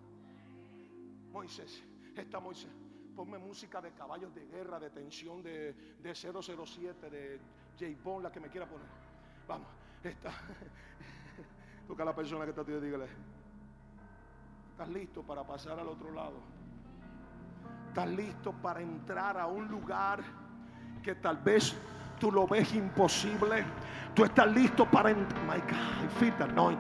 Moisés, 1.31 1.85
está 2.15 2.41
Moisés 2.41 2.86
ponme 3.17 3.39
música 3.39 3.81
de 3.81 3.93
caballos 3.93 4.35
de 4.35 4.47
guerra, 4.47 4.79
de 4.79 4.91
tensión 4.91 5.43
de, 5.43 5.75
007, 6.03 7.11
de 7.11 7.41
J. 7.81 7.87
Bond, 8.05 8.25
la 8.25 8.31
que 8.31 8.41
me 8.41 8.49
quiera 8.49 8.67
poner. 8.69 8.87
Vamos, 9.49 9.69
está. 10.05 10.31
Toca 11.89 12.03
a 12.03 12.07
la 12.07 12.15
persona 12.15 12.45
que 12.45 12.51
está 12.51 12.63
tío, 12.63 12.79
dígale. 12.79 13.07
¿Estás 14.73 14.89
listo 14.91 15.23
para 15.23 15.43
pasar 15.45 15.81
al 15.81 15.89
otro 15.89 16.13
lado? 16.13 16.37
¿Estás 17.89 18.09
listo 18.11 18.53
para 18.53 18.83
entrar 18.83 19.39
a 19.39 19.47
un 19.47 19.67
lugar 19.67 20.23
que 21.03 21.15
tal 21.15 21.39
vez 21.39 21.75
tú 22.19 22.33
lo 22.33 22.47
ves 22.47 22.75
imposible? 22.75 23.65
Tú 24.17 24.25
estás 24.25 24.51
listo 24.51 24.87
para 24.87 25.11
my 25.11 25.61
God, 25.69 26.79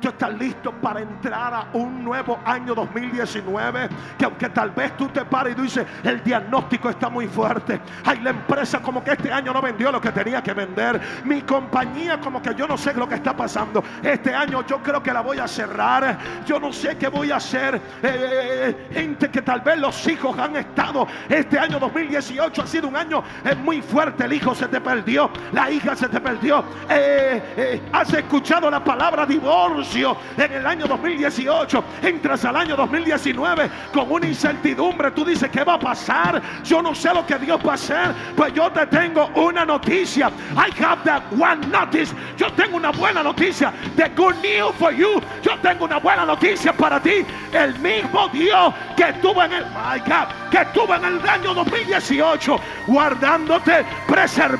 Tú 0.00 0.08
estás 0.08 0.34
listo 0.34 0.72
para 0.82 1.00
entrar 1.00 1.54
a 1.54 1.68
un 1.72 2.04
nuevo 2.04 2.38
año 2.44 2.74
2019. 2.74 3.88
Que 4.18 4.24
aunque 4.24 4.48
tal 4.48 4.70
vez 4.72 4.96
tú 4.96 5.08
te 5.08 5.24
pares 5.24 5.56
y 5.56 5.62
dices, 5.62 5.86
el 6.02 6.22
diagnóstico 6.22 6.90
está 6.90 7.08
muy 7.08 7.28
fuerte. 7.28 7.80
Hay 8.04 8.18
la 8.20 8.30
empresa 8.30 8.82
como 8.82 9.02
que 9.02 9.12
este 9.12 9.32
año 9.32 9.52
no 9.52 9.62
vendió 9.62 9.92
lo 9.92 10.00
que 10.00 10.10
tenía 10.10 10.42
que 10.42 10.52
vender. 10.52 11.00
Mi 11.24 11.42
compañía 11.42 12.20
como 12.20 12.42
que 12.42 12.54
yo 12.54 12.66
no 12.66 12.76
sé 12.76 12.92
lo 12.92 13.08
que 13.08 13.14
está 13.14 13.34
pasando. 13.36 13.82
Este 14.02 14.34
año 14.34 14.66
yo 14.66 14.82
creo 14.82 15.02
que 15.02 15.12
la 15.12 15.20
voy 15.20 15.38
a 15.38 15.46
cerrar. 15.46 16.18
Yo 16.44 16.58
no 16.58 16.72
sé 16.72 16.98
qué 16.98 17.08
voy 17.08 17.30
a 17.30 17.36
hacer. 17.36 17.76
Eh, 17.76 17.80
eh, 18.02 18.08
eh, 18.10 18.88
gente 18.92 19.30
que 19.30 19.42
tal 19.42 19.60
vez 19.60 19.78
los 19.78 20.06
hijos 20.08 20.36
han 20.38 20.56
estado. 20.56 21.06
Este 21.28 21.58
año 21.58 21.78
2018 21.78 22.62
ha 22.62 22.66
sido 22.66 22.88
un 22.88 22.96
año 22.96 23.22
muy 23.62 23.80
fuerte. 23.80 24.24
El 24.24 24.32
hijo 24.32 24.54
se 24.54 24.63
se 24.64 24.68
te 24.68 24.80
perdió, 24.80 25.30
la 25.52 25.70
hija 25.70 25.94
se 25.94 26.08
te 26.08 26.20
perdió. 26.20 26.64
Eh, 26.88 27.42
eh, 27.56 27.82
has 27.92 28.12
escuchado 28.14 28.70
la 28.70 28.82
palabra 28.82 29.26
divorcio 29.26 30.16
en 30.36 30.52
el 30.52 30.66
año 30.66 30.86
2018. 30.86 31.84
Entras 32.02 32.44
al 32.46 32.56
año 32.56 32.76
2019 32.76 33.70
con 33.92 34.10
una 34.10 34.26
incertidumbre. 34.26 35.10
Tú 35.10 35.24
dices, 35.24 35.50
¿qué 35.50 35.62
va 35.64 35.74
a 35.74 35.78
pasar? 35.78 36.40
Yo 36.64 36.80
no 36.80 36.94
sé 36.94 37.12
lo 37.12 37.26
que 37.26 37.38
Dios 37.38 37.60
va 37.66 37.72
a 37.72 37.74
hacer. 37.74 38.14
Pues 38.34 38.54
yo 38.54 38.70
te 38.72 38.86
tengo 38.86 39.26
una 39.34 39.66
noticia. 39.66 40.30
I 40.56 40.82
have 40.82 41.04
that 41.04 41.22
one 41.32 41.66
notice. 41.66 42.14
Yo 42.38 42.50
tengo 42.54 42.78
una 42.78 42.90
buena 42.90 43.22
noticia. 43.22 43.72
The 43.96 44.08
good 44.16 44.36
news 44.36 44.74
for 44.78 44.92
you. 44.92 45.20
Yo 45.42 45.58
tengo 45.60 45.84
una 45.84 45.98
buena 45.98 46.24
noticia 46.24 46.72
para 46.72 47.00
ti. 47.00 47.24
El 47.52 47.78
mismo 47.80 48.28
Dios 48.28 48.72
que 48.96 49.10
estuvo 49.10 49.42
en 49.42 49.52
el, 49.52 49.64
que 50.50 50.58
estuvo 50.62 50.94
en 50.94 51.04
el 51.04 51.28
año 51.28 51.52
2018 51.52 52.60
guardándote, 52.86 53.84
preservándote, 54.06 54.53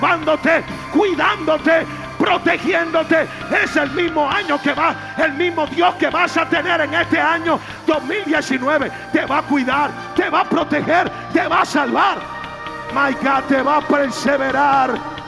cuidándote, 0.92 1.86
protegiéndote. 2.18 3.26
Es 3.62 3.76
el 3.76 3.90
mismo 3.90 4.28
año 4.28 4.60
que 4.60 4.72
va, 4.72 4.94
el 5.18 5.32
mismo 5.34 5.66
Dios 5.66 5.94
que 5.96 6.08
vas 6.10 6.36
a 6.36 6.48
tener 6.48 6.80
en 6.80 6.94
este 6.94 7.20
año 7.20 7.58
2019. 7.86 8.90
Te 9.12 9.24
va 9.26 9.38
a 9.38 9.42
cuidar, 9.42 9.90
te 10.14 10.28
va 10.30 10.40
a 10.40 10.44
proteger, 10.44 11.10
te 11.32 11.46
va 11.46 11.62
a 11.62 11.64
salvar. 11.64 12.18
My 12.92 13.12
God, 13.12 13.44
te 13.48 13.62
va 13.62 13.78
a 13.78 13.80
perseverar. 13.80 15.23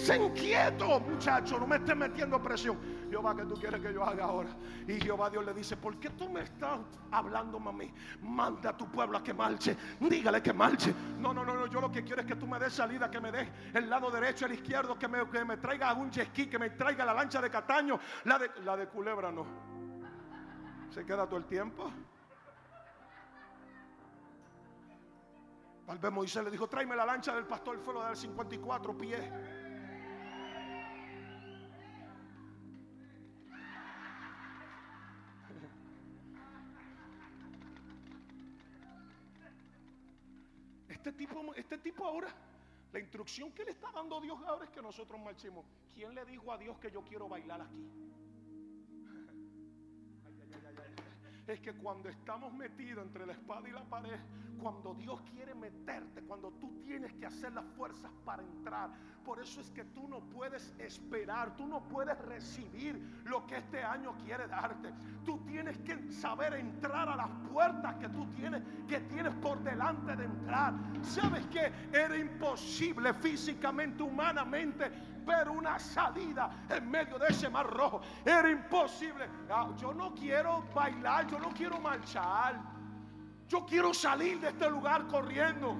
Desinquieto, 0.00 1.00
muchacho, 1.00 1.58
no 1.58 1.66
me 1.66 1.76
estés 1.76 1.96
metiendo 1.96 2.42
presión. 2.42 2.78
Jehová, 3.10 3.34
¿qué 3.36 3.44
tú 3.44 3.54
quieres 3.54 3.80
que 3.80 3.92
yo 3.92 4.04
haga 4.04 4.24
ahora? 4.24 4.50
Y 4.86 5.00
Jehová 5.00 5.30
Dios 5.30 5.44
le 5.44 5.52
dice, 5.52 5.76
¿por 5.76 5.98
qué 5.98 6.10
tú 6.10 6.28
me 6.28 6.42
estás 6.42 6.78
hablando, 7.10 7.58
mami? 7.58 7.92
Manda 8.22 8.70
a 8.70 8.76
tu 8.76 8.90
pueblo 8.90 9.18
a 9.18 9.22
que 9.22 9.34
marche. 9.34 9.76
Dígale 10.00 10.42
que 10.42 10.52
marche. 10.52 10.94
No, 11.18 11.34
no, 11.34 11.44
no, 11.44 11.54
no. 11.54 11.66
Yo 11.66 11.80
lo 11.80 11.90
que 11.90 12.02
quiero 12.04 12.22
es 12.22 12.26
que 12.26 12.36
tú 12.36 12.46
me 12.46 12.58
des 12.58 12.72
salida, 12.72 13.10
que 13.10 13.20
me 13.20 13.30
des 13.30 13.48
el 13.74 13.90
lado 13.90 14.10
derecho, 14.10 14.46
el 14.46 14.52
izquierdo, 14.52 14.98
que 14.98 15.08
me, 15.08 15.28
que 15.28 15.44
me 15.44 15.56
traiga 15.56 15.92
un 15.94 16.10
jet 16.10 16.32
que 16.32 16.58
me 16.58 16.70
traiga 16.70 17.04
la 17.04 17.14
lancha 17.14 17.40
de 17.40 17.50
Cataño. 17.50 17.98
La 18.24 18.38
de, 18.38 18.50
la 18.64 18.76
de 18.76 18.88
Culebra 18.88 19.30
no. 19.30 19.46
Se 20.90 21.04
queda 21.04 21.26
todo 21.26 21.36
el 21.36 21.46
tiempo. 21.46 21.90
Tal 25.86 25.98
vez 25.98 26.12
Moisés 26.12 26.44
le 26.44 26.52
dijo, 26.52 26.68
tráeme 26.68 26.94
la 26.94 27.04
lancha 27.04 27.34
del 27.34 27.46
pastor, 27.46 27.80
fue 27.80 27.92
lo 27.92 28.04
de 28.04 28.14
54 28.14 28.96
pies. 28.96 29.20
Este 41.00 41.12
tipo, 41.12 41.54
este 41.54 41.78
tipo 41.78 42.04
ahora, 42.04 42.28
la 42.92 43.00
instrucción 43.00 43.50
que 43.52 43.64
le 43.64 43.70
está 43.70 43.90
dando 43.90 44.20
Dios 44.20 44.38
ahora 44.46 44.66
es 44.66 44.70
que 44.70 44.82
nosotros 44.82 45.18
marchemos. 45.18 45.64
¿Quién 45.94 46.14
le 46.14 46.26
dijo 46.26 46.52
a 46.52 46.58
Dios 46.58 46.78
que 46.78 46.90
yo 46.90 47.02
quiero 47.02 47.26
bailar 47.26 47.62
aquí? 47.62 47.90
es 51.46 51.60
que 51.62 51.72
cuando 51.72 52.10
estamos 52.10 52.52
metidos 52.52 53.06
entre 53.06 53.24
la 53.24 53.32
espada 53.32 53.66
y 53.66 53.72
la 53.72 53.82
pared, 53.84 54.20
cuando 54.60 54.94
Dios 54.94 55.20
quiere 55.32 55.54
meterte, 55.54 56.22
cuando 56.22 56.50
tú 56.52 56.70
tienes 56.84 57.12
que 57.14 57.26
hacer 57.26 57.52
las 57.52 57.64
fuerzas 57.76 58.10
para 58.24 58.42
entrar, 58.42 58.90
por 59.24 59.40
eso 59.40 59.60
es 59.60 59.70
que 59.70 59.84
tú 59.84 60.08
no 60.08 60.20
puedes 60.20 60.74
esperar, 60.78 61.54
tú 61.56 61.66
no 61.66 61.82
puedes 61.82 62.18
recibir 62.18 63.22
lo 63.24 63.46
que 63.46 63.58
este 63.58 63.82
año 63.82 64.14
quiere 64.24 64.46
darte. 64.48 64.92
Tú 65.24 65.38
tienes 65.46 65.78
que 65.78 66.10
saber 66.12 66.54
entrar 66.54 67.08
a 67.08 67.16
las 67.16 67.28
puertas 67.50 67.94
que 67.96 68.08
tú 68.08 68.26
tienes, 68.32 68.62
que 68.88 69.00
tienes 69.00 69.34
por 69.34 69.62
delante 69.62 70.16
de 70.16 70.24
entrar. 70.24 70.74
¿Sabes 71.02 71.46
que 71.46 71.70
Era 71.92 72.16
imposible 72.16 73.12
físicamente, 73.14 74.02
humanamente 74.02 74.90
ver 75.24 75.48
una 75.48 75.78
salida 75.78 76.50
en 76.68 76.90
medio 76.90 77.18
de 77.18 77.28
ese 77.28 77.48
mar 77.48 77.66
rojo. 77.66 78.00
Era 78.24 78.50
imposible. 78.50 79.28
Ah, 79.48 79.68
yo 79.76 79.92
no 79.92 80.14
quiero 80.14 80.64
bailar, 80.74 81.26
yo 81.26 81.38
no 81.38 81.50
quiero 81.50 81.78
marchar. 81.78 82.79
Yo 83.50 83.66
quiero 83.66 83.92
salir 83.92 84.38
de 84.38 84.50
este 84.50 84.70
lugar 84.70 85.08
corriendo. 85.08 85.76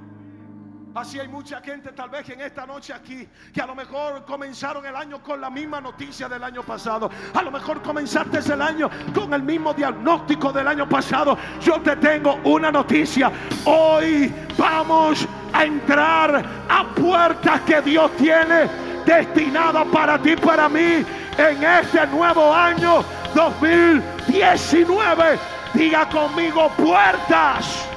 Así 0.92 1.20
hay 1.20 1.28
mucha 1.28 1.60
gente 1.60 1.92
tal 1.92 2.10
vez 2.10 2.28
en 2.28 2.40
esta 2.40 2.66
noche 2.66 2.92
aquí 2.92 3.28
que 3.54 3.62
a 3.62 3.66
lo 3.66 3.76
mejor 3.76 4.24
comenzaron 4.24 4.84
el 4.84 4.96
año 4.96 5.22
con 5.22 5.40
la 5.40 5.50
misma 5.50 5.80
noticia 5.80 6.28
del 6.28 6.42
año 6.42 6.64
pasado. 6.64 7.08
A 7.32 7.42
lo 7.42 7.52
mejor 7.52 7.80
comenzaste 7.80 8.40
el 8.52 8.60
año 8.60 8.90
con 9.14 9.32
el 9.34 9.44
mismo 9.44 9.72
diagnóstico 9.72 10.52
del 10.52 10.66
año 10.66 10.88
pasado. 10.88 11.38
Yo 11.60 11.80
te 11.80 11.94
tengo 11.94 12.40
una 12.42 12.72
noticia. 12.72 13.30
Hoy 13.64 14.34
vamos 14.58 15.28
a 15.52 15.64
entrar 15.64 16.44
a 16.68 16.88
puertas 16.92 17.60
que 17.60 17.80
Dios 17.82 18.10
tiene 18.16 18.68
destinadas 19.06 19.86
para 19.92 20.20
ti, 20.20 20.34
para 20.34 20.68
mí, 20.68 21.06
en 21.38 21.62
este 21.62 22.04
nuevo 22.08 22.52
año 22.52 23.04
2019. 23.32 25.59
Diga 25.74 26.08
conmigo 26.08 26.68
puertas. 26.76 27.90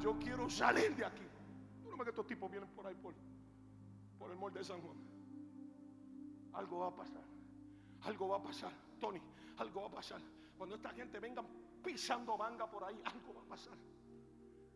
yo 0.00 0.18
quiero 0.18 0.48
salir 0.50 0.94
de 0.96 1.04
aquí. 1.04 1.26
No 1.84 2.04
que 2.04 2.10
estos 2.10 2.26
tipos 2.26 2.50
vienen 2.50 2.68
por 2.70 2.86
ahí 2.86 2.94
por, 2.94 3.14
por 4.18 4.30
el 4.30 4.36
molde 4.36 4.60
de 4.60 4.64
San 4.64 4.80
Juan. 4.80 4.96
Algo 6.52 6.78
va 6.78 6.88
a 6.88 6.94
pasar. 6.94 7.22
Algo 8.02 8.28
va 8.28 8.36
a 8.36 8.42
pasar. 8.42 8.72
Tony, 9.00 9.20
algo 9.58 9.82
va 9.82 9.88
a 9.88 9.92
pasar. 9.92 10.20
Cuando 10.56 10.76
esta 10.76 10.90
gente 10.90 11.18
venga 11.18 11.42
pisando 11.82 12.36
manga 12.36 12.66
por 12.66 12.84
ahí, 12.84 13.00
algo 13.04 13.34
va 13.34 13.42
a 13.42 13.44
pasar. 13.44 13.74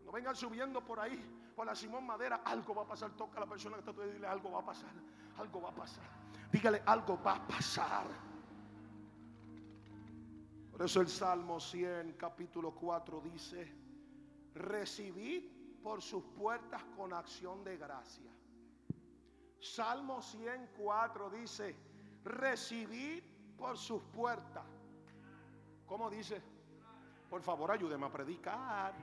Cuando 0.03 0.13
vengan 0.13 0.37
subiendo 0.37 0.85
por 0.85 0.99
ahí, 0.99 1.25
por 1.55 1.65
la 1.65 1.75
Simón 1.75 2.05
Madera, 2.05 2.43
algo 2.45 2.75
va 2.75 2.83
a 2.83 2.87
pasar. 2.87 3.13
Toca 3.13 3.37
a 3.37 3.41
la 3.41 3.47
persona 3.47 3.77
que 3.77 3.89
está 3.89 4.05
y 4.05 4.11
dile, 4.11 4.27
algo 4.27 4.51
va 4.51 4.61
a 4.61 4.65
pasar. 4.65 4.91
Algo 5.39 5.63
va 5.63 5.69
a 5.71 5.75
pasar. 5.75 6.05
Dígale, 6.51 6.83
algo 6.85 7.23
va 7.23 7.37
a 7.37 7.47
pasar. 7.47 8.07
Por 10.73 10.83
eso 10.83 11.01
el 11.01 11.09
Salmo 11.09 11.61
100, 11.61 12.15
capítulo 12.15 12.75
4 12.75 13.21
dice, 13.21 13.73
recibid 14.55 15.81
por 15.83 16.03
sus 16.03 16.25
puertas 16.25 16.83
con 16.97 17.13
acción 17.13 17.63
de 17.63 17.77
gracia. 17.77 18.31
Salmo 19.61 20.21
104 20.21 21.31
dice, 21.31 21.77
recibid 22.25 23.23
por 23.57 23.79
sus 23.79 24.03
puertas. 24.03 24.65
¿Cómo 25.87 26.11
dice? 26.11 26.43
Por 27.31 27.43
favor, 27.43 27.71
ayúdeme 27.71 28.07
a 28.07 28.11
predicar. 28.11 28.95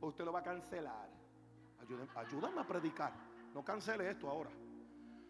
Usted 0.00 0.24
lo 0.24 0.32
va 0.32 0.40
a 0.40 0.42
cancelar. 0.42 1.08
Ayúdame 2.14 2.60
a 2.60 2.66
predicar. 2.66 3.12
No 3.54 3.64
cancele 3.64 4.10
esto 4.10 4.28
ahora. 4.28 4.50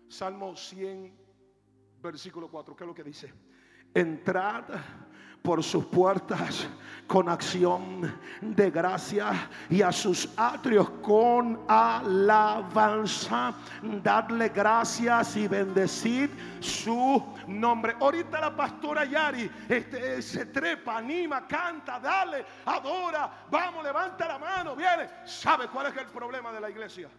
Salmo 0.08 0.54
100, 0.54 1.16
versículo 2.02 2.50
4. 2.50 2.76
¿Qué 2.76 2.84
es 2.84 2.88
lo 2.88 2.94
que 2.94 3.04
dice? 3.04 3.32
Entrad 3.94 4.64
por 5.42 5.62
sus 5.62 5.84
puertas 5.86 6.68
con 7.06 7.28
acción 7.28 8.20
de 8.40 8.70
gracia 8.70 9.50
y 9.68 9.82
a 9.82 9.90
sus 9.90 10.28
atrios 10.36 10.88
con 11.02 11.60
alabanza. 11.66 13.52
Dadle 13.82 14.48
gracias 14.50 15.36
y 15.36 15.48
bendecid 15.48 16.30
su 16.60 17.20
nombre. 17.48 17.96
Ahorita 17.98 18.40
la 18.40 18.54
pastora 18.54 19.04
Yari 19.04 19.50
este, 19.68 20.22
se 20.22 20.46
trepa, 20.46 20.98
anima, 20.98 21.48
canta, 21.48 21.98
dale, 21.98 22.44
adora. 22.66 23.46
Vamos, 23.50 23.82
levanta 23.82 24.28
la 24.28 24.38
mano, 24.38 24.76
viene. 24.76 25.08
¿Sabe 25.24 25.66
cuál 25.66 25.86
es 25.86 25.96
el 25.96 26.06
problema 26.06 26.52
de 26.52 26.60
la 26.60 26.70
iglesia? 26.70 27.10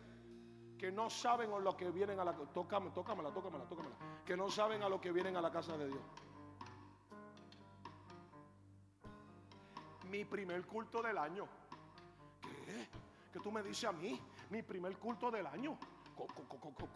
que 0.82 0.92
no 0.92 1.12
saben 1.12 1.54
a 1.54 1.60
lo 1.60 1.78
que 1.78 1.92
vienen 1.92 2.20
a 2.20 2.26
la 2.26 2.34
tócame, 2.34 2.90
tócamela, 2.90 3.32
tócamela, 3.32 3.66
tócamela, 3.66 3.96
que 4.26 4.36
no 4.36 4.50
saben 4.50 4.82
a 4.82 4.90
lo 4.90 5.00
que 5.00 5.12
vienen 5.12 5.38
a 5.38 5.42
la 5.42 5.52
casa 5.52 5.78
de 5.78 5.86
Dios. 5.86 6.02
Mi 10.12 10.26
primer 10.26 10.66
culto 10.66 11.02
del 11.02 11.18
año. 11.18 11.48
¿Qué? 12.42 12.90
¿Qué 13.32 13.40
tú 13.40 13.52
me 13.52 13.64
dices 13.64 13.86
a 13.86 13.94
mí? 13.94 14.20
Mi 14.50 14.62
primer 14.62 14.98
culto 14.98 15.32
del 15.32 15.48
año. 15.48 15.78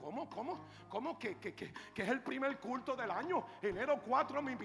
¿Cómo? 0.02 0.30
¿Cómo? 0.30 0.60
¿Cómo? 0.90 1.18
que, 1.18 1.38
que, 1.38 1.72
es 1.96 2.10
el 2.10 2.22
primer 2.22 2.60
culto 2.60 2.96
del 2.96 3.10
año? 3.10 3.44
Enero 3.62 4.00
4, 4.06 4.42
mi, 4.42 4.56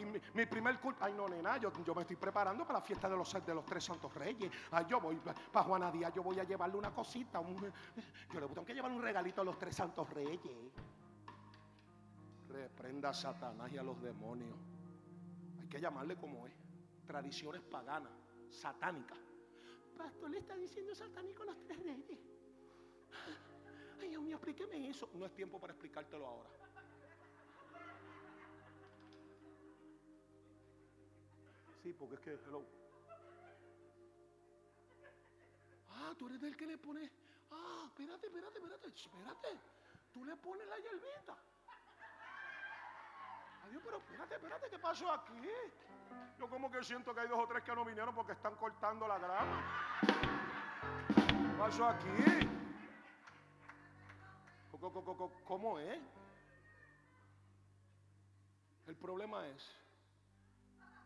primer 0.46 0.78
culto. 0.80 1.02
Ay, 1.02 1.14
no, 1.14 1.28
nena, 1.28 1.56
yo, 1.56 1.72
yo, 1.84 1.94
me 1.94 2.02
estoy 2.02 2.16
preparando 2.16 2.66
para 2.66 2.80
la 2.80 2.84
fiesta 2.84 3.08
de 3.08 3.16
los, 3.16 3.46
de 3.46 3.54
los 3.54 3.64
tres 3.64 3.84
santos 3.84 4.12
reyes. 4.12 4.50
Ay, 4.72 4.84
yo 4.88 5.00
voy 5.00 5.16
para 5.16 5.64
Juana 5.64 5.90
Díaz, 5.90 6.12
yo 6.12 6.22
voy 6.22 6.38
a 6.40 6.44
llevarle 6.44 6.76
una 6.76 6.90
cosita. 6.90 7.40
yo 7.40 8.40
le 8.40 8.46
tengo 8.48 8.64
que 8.66 8.74
llevar 8.74 8.90
un 8.90 9.00
regalito 9.00 9.40
a 9.40 9.44
los 9.44 9.56
tres 9.56 9.76
santos 9.76 10.10
reyes. 10.10 10.40
Reprenda 12.48 13.10
a 13.10 13.14
Satanás 13.14 13.70
y 13.72 13.78
a 13.78 13.82
los 13.82 14.02
demonios. 14.02 14.58
Hay 15.60 15.68
que 15.68 15.80
llamarle 15.80 16.16
como 16.16 16.46
es. 16.46 16.52
Tradiciones 17.06 17.62
paganas 17.62 18.12
satánica. 18.50 19.14
Pastor, 19.96 20.30
le 20.30 20.38
está 20.38 20.56
diciendo 20.56 20.94
satánico 20.94 21.42
a 21.42 21.46
los 21.46 21.62
tres 21.64 21.78
reyes. 21.82 22.18
Ay, 24.00 24.08
Dios 24.08 24.22
mío, 24.22 24.36
explíqueme 24.36 24.88
eso. 24.88 25.08
No 25.14 25.26
es 25.26 25.34
tiempo 25.34 25.60
para 25.60 25.72
explicártelo 25.72 26.26
ahora. 26.26 26.50
Sí, 31.82 31.92
porque 31.94 32.14
es 32.14 32.20
que, 32.20 32.30
hello. 32.46 32.64
Ah, 35.88 36.14
tú 36.18 36.26
eres 36.26 36.40
del 36.40 36.56
que 36.56 36.66
le 36.66 36.78
pone. 36.78 37.10
Ah, 37.50 37.84
espérate, 37.88 38.26
espérate, 38.26 38.58
espérate, 38.58 38.88
espérate. 38.88 39.48
Tú 40.12 40.24
le 40.24 40.36
pones 40.36 40.66
la 40.66 40.76
hierbita. 40.78 41.36
Adiós, 43.70 43.82
pero 43.84 43.98
espérate, 43.98 44.34
espérate, 44.34 44.68
¿qué 44.68 44.78
pasó 44.80 45.12
aquí? 45.12 45.48
Yo 46.36 46.50
como 46.50 46.68
que 46.68 46.82
siento 46.82 47.14
que 47.14 47.20
hay 47.20 47.28
dos 47.28 47.38
o 47.38 47.46
tres 47.46 47.62
que 47.62 47.72
no 47.72 47.84
vinieron 47.84 48.12
porque 48.12 48.32
están 48.32 48.56
cortando 48.56 49.06
la 49.06 49.16
grama. 49.16 50.00
¿Qué 51.06 51.56
pasó 51.56 51.86
aquí? 51.86 52.48
¿Cómo 55.44 55.78
es? 55.78 56.00
El 58.88 58.96
problema 58.96 59.46
es 59.46 59.72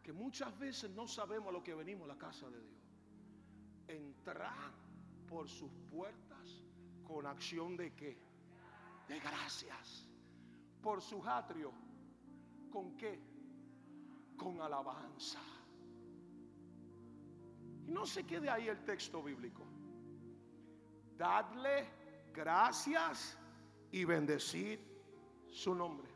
que 0.03 0.15
muchas 0.15 0.59
veces 0.59 0.91
no 0.91 1.07
sabemos 1.07 1.49
a 1.51 1.53
lo 1.53 1.62
que 1.62 1.75
venimos 1.75 2.09
a 2.09 2.15
la 2.15 2.19
casa 2.19 2.49
de 2.49 2.62
Dios. 2.62 2.83
Entrar 3.89 4.73
por 5.29 5.51
sus 5.51 5.71
puertas 5.91 6.62
con 7.07 7.27
acción 7.27 7.77
de 7.77 7.95
qué? 7.95 8.19
De 9.07 9.21
gracias. 9.21 10.09
Por 10.81 11.03
sus 11.03 11.27
atrios. 11.27 11.84
¿Con 12.75 12.97
qué? 12.97 13.20
Con 14.37 14.61
alabanza. 14.61 15.39
Y 17.87 17.93
no 17.93 18.05
se 18.05 18.27
quede 18.27 18.51
ahí 18.51 18.66
el 18.66 18.85
texto 18.85 19.22
bíblico. 19.22 19.62
Dadle 21.16 21.87
gracias 22.33 23.39
y 23.93 24.05
bendecid 24.05 24.81
su 25.53 25.72
nombre. 25.72 26.09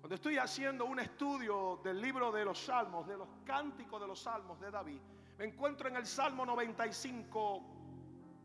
Cuando 0.00 0.16
estoy 0.16 0.36
haciendo 0.36 0.84
un 0.84 1.00
estudio 1.00 1.80
del 1.82 1.98
libro 1.98 2.30
de 2.30 2.44
los 2.44 2.58
salmos, 2.58 3.08
de 3.08 3.16
los 3.16 3.28
cánticos 3.46 4.02
de 4.02 4.06
los 4.06 4.20
salmos 4.20 4.60
de 4.60 4.70
David, 4.70 5.00
me 5.38 5.46
encuentro 5.46 5.88
en 5.88 5.96
el 5.96 6.04
Salmo 6.04 6.44
95, 6.44 7.62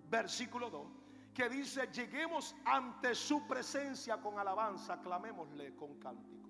versículo 0.10 0.70
2, 0.70 0.88
que 1.34 1.50
dice, 1.50 1.88
lleguemos 1.92 2.56
ante 2.66 3.16
su 3.16 3.48
presencia 3.48 4.18
con 4.18 4.38
alabanza, 4.38 5.02
clamémosle 5.02 5.76
con 5.76 6.00
cántico. 6.00 6.50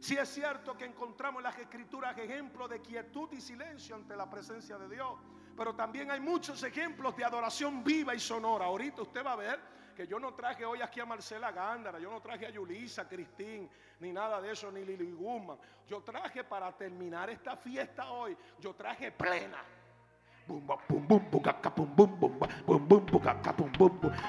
Si 0.00 0.16
es 0.16 0.28
cierto 0.30 0.76
que 0.76 0.84
encontramos 0.84 1.40
en 1.40 1.44
las 1.44 1.58
escrituras 1.58 2.16
ejemplos 2.18 2.68
de 2.68 2.80
quietud 2.80 3.28
y 3.32 3.40
silencio 3.40 3.94
ante 3.94 4.16
la 4.16 4.28
presencia 4.28 4.76
de 4.78 4.88
Dios, 4.88 5.16
pero 5.56 5.74
también 5.74 6.10
hay 6.10 6.18
muchos 6.18 6.62
ejemplos 6.62 7.16
de 7.16 7.24
adoración 7.24 7.84
viva 7.84 8.14
y 8.14 8.18
sonora. 8.18 8.64
Ahorita 8.64 9.02
usted 9.02 9.24
va 9.24 9.34
a 9.34 9.36
ver 9.36 9.60
que 9.94 10.06
yo 10.06 10.18
no 10.18 10.34
traje 10.34 10.64
hoy 10.64 10.80
aquí 10.80 10.98
a 10.98 11.06
Marcela 11.06 11.52
Gándara, 11.52 11.98
yo 11.98 12.10
no 12.10 12.20
traje 12.20 12.46
a 12.46 12.50
Yulisa, 12.50 13.06
Cristín, 13.06 13.68
ni 14.00 14.12
nada 14.12 14.40
de 14.40 14.52
eso, 14.52 14.72
ni 14.72 14.84
Lili 14.84 15.12
Guzmán. 15.12 15.58
Yo 15.86 16.00
traje 16.02 16.42
para 16.42 16.72
terminar 16.72 17.28
esta 17.30 17.56
fiesta 17.56 18.10
hoy, 18.10 18.36
yo 18.58 18.74
traje 18.74 19.12
plena. 19.12 19.62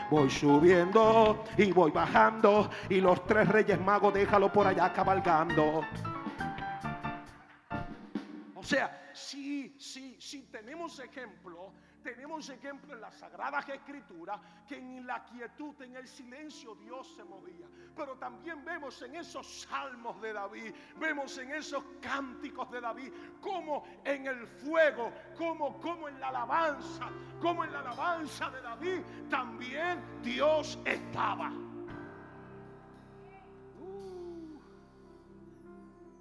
Voy 0.09 0.29
subiendo 0.29 1.43
y 1.57 1.71
voy 1.71 1.91
bajando 1.91 2.69
y 2.89 3.01
los 3.01 3.25
tres 3.25 3.47
reyes 3.47 3.79
magos 3.79 4.13
déjalo 4.13 4.51
por 4.51 4.67
allá 4.67 4.91
cabalgando. 4.93 5.81
O 8.55 8.63
sea, 8.63 9.11
sí, 9.13 9.75
sí, 9.77 10.15
sí 10.19 10.47
tenemos 10.51 10.99
ejemplo 10.99 11.73
tenemos 12.03 12.49
ejemplo 12.49 12.93
en 12.93 13.01
las 13.01 13.15
Sagradas 13.15 13.67
Escrituras 13.69 14.39
que 14.67 14.77
en 14.77 15.07
la 15.07 15.23
quietud, 15.23 15.81
en 15.81 15.95
el 15.95 16.07
silencio 16.07 16.75
Dios 16.75 17.15
se 17.15 17.23
movía. 17.23 17.67
Pero 17.95 18.17
también 18.17 18.63
vemos 18.63 19.01
en 19.01 19.15
esos 19.15 19.61
salmos 19.61 20.21
de 20.21 20.33
David, 20.33 20.73
vemos 20.97 21.37
en 21.37 21.51
esos 21.51 21.83
cánticos 22.01 22.69
de 22.71 22.81
David, 22.81 23.13
como 23.39 23.83
en 24.03 24.27
el 24.27 24.45
fuego, 24.45 25.11
como, 25.37 25.79
como 25.79 26.09
en 26.09 26.19
la 26.19 26.27
alabanza, 26.27 27.09
como 27.41 27.63
en 27.63 27.71
la 27.71 27.79
alabanza 27.79 28.49
de 28.49 28.61
David, 28.61 29.01
también 29.29 30.21
Dios 30.21 30.77
estaba. 30.85 31.51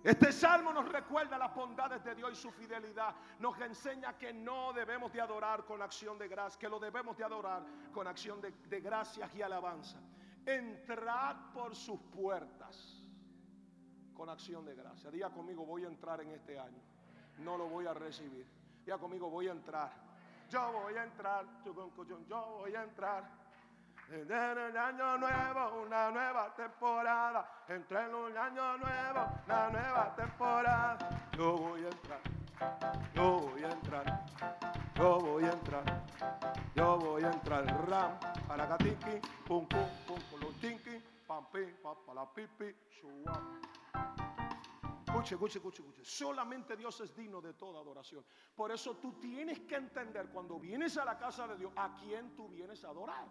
Este 0.05 0.33
salmo 0.33 0.73
nos 0.73 0.89
recuerda 0.89 1.39
las 1.39 1.55
bondades 1.55 2.03
de 2.03 2.15
Dios 2.17 2.33
y 2.33 2.37
su 2.37 2.51
fidelidad. 2.51 3.15
Nos 3.39 3.61
enseña 3.61 4.19
que 4.19 4.33
no 4.33 4.73
debemos 4.73 5.13
de 5.13 5.21
adorar 5.21 5.65
con 5.65 5.81
acción 5.81 6.19
de 6.19 6.27
gracia, 6.27 6.59
que 6.59 6.69
lo 6.69 6.81
debemos 6.81 7.17
de 7.17 7.25
adorar 7.25 7.63
con 7.93 8.09
acción 8.09 8.41
de, 8.41 8.51
de 8.51 8.81
gracias 8.81 9.33
y 9.35 9.43
alabanza. 9.43 9.99
Entrad 10.45 11.53
por 11.53 11.77
sus 11.77 12.01
puertas 12.01 13.05
con 14.13 14.29
acción 14.29 14.65
de 14.65 14.75
gracia. 14.75 15.09
Diga 15.11 15.31
conmigo, 15.31 15.65
voy 15.65 15.85
a 15.85 15.89
entrar 15.89 16.21
en 16.21 16.31
este 16.31 16.59
año. 16.59 16.83
No 17.39 17.57
lo 17.57 17.69
voy 17.69 17.87
a 17.87 17.95
recibir. 17.95 18.47
Diga 18.85 18.99
conmigo, 18.99 19.31
voy 19.31 19.47
a 19.47 19.53
entrar. 19.53 19.93
Yo 20.51 20.73
voy 20.73 20.95
a 20.95 21.05
entrar. 21.05 21.47
Yo 21.65 21.73
voy 21.73 22.75
a 22.75 22.83
entrar 22.83 23.42
en 24.15 24.59
un 24.59 24.77
año 24.77 25.19
nuevo, 25.19 25.83
una 25.83 26.11
nueva 26.11 26.55
temporada. 26.55 27.65
Entre 27.69 28.05
en 28.05 28.15
un 28.15 28.37
año 28.37 28.77
nuevo, 28.79 29.27
una 29.47 29.71
nueva 29.71 30.15
temporada. 30.15 30.99
Yo 31.37 31.57
voy 31.57 31.85
a 31.85 31.89
entrar, 31.89 32.21
yo 33.15 33.39
voy 33.39 33.65
a 33.65 33.71
entrar, 33.71 34.27
yo 34.95 35.19
voy 35.19 35.45
a 35.45 35.53
entrar, 35.53 36.05
yo 36.75 36.99
voy 36.99 37.25
a 37.25 37.31
entrar. 37.31 37.89
Ram, 37.89 38.19
para 38.47 38.67
gatiki, 38.67 39.21
pum 39.47 39.67
pum 39.67 39.89
pum, 40.07 40.19
tinki, 40.61 41.03
pam 41.27 41.47
pim, 41.51 41.75
pa 41.83 42.15
la 42.15 42.27
pipi, 42.27 42.75
shuam. 42.91 43.61
Escuche, 45.07 45.35
escuche, 45.35 45.59
escuche, 45.59 45.83
escuche. 45.83 46.05
Solamente 46.05 46.77
Dios 46.77 47.01
es 47.01 47.15
digno 47.15 47.41
de 47.41 47.53
toda 47.55 47.81
adoración. 47.81 48.25
Por 48.55 48.73
eso 48.73 48.97
tú 48.97 49.13
tienes 49.21 49.61
que 49.61 49.77
entender 49.77 50.29
cuando 50.29 50.59
vienes 50.59 50.97
a 50.97 51.05
la 51.05 51.19
casa 51.19 51.47
de 51.49 51.57
Dios 51.57 51.73
a 51.77 51.95
quién 51.97 52.35
tú 52.35 52.49
vienes 52.49 52.83
a 52.85 52.89
adorar. 52.89 53.27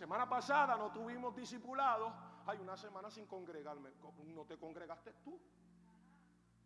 Semana 0.00 0.26
pasada 0.26 0.76
no 0.76 0.90
tuvimos 0.90 1.36
discipulados. 1.36 2.10
Hay 2.46 2.58
una 2.58 2.74
semana 2.74 3.10
sin 3.10 3.26
congregarme. 3.26 3.90
¿No 4.34 4.46
te 4.46 4.56
congregaste 4.56 5.12
tú? 5.22 5.38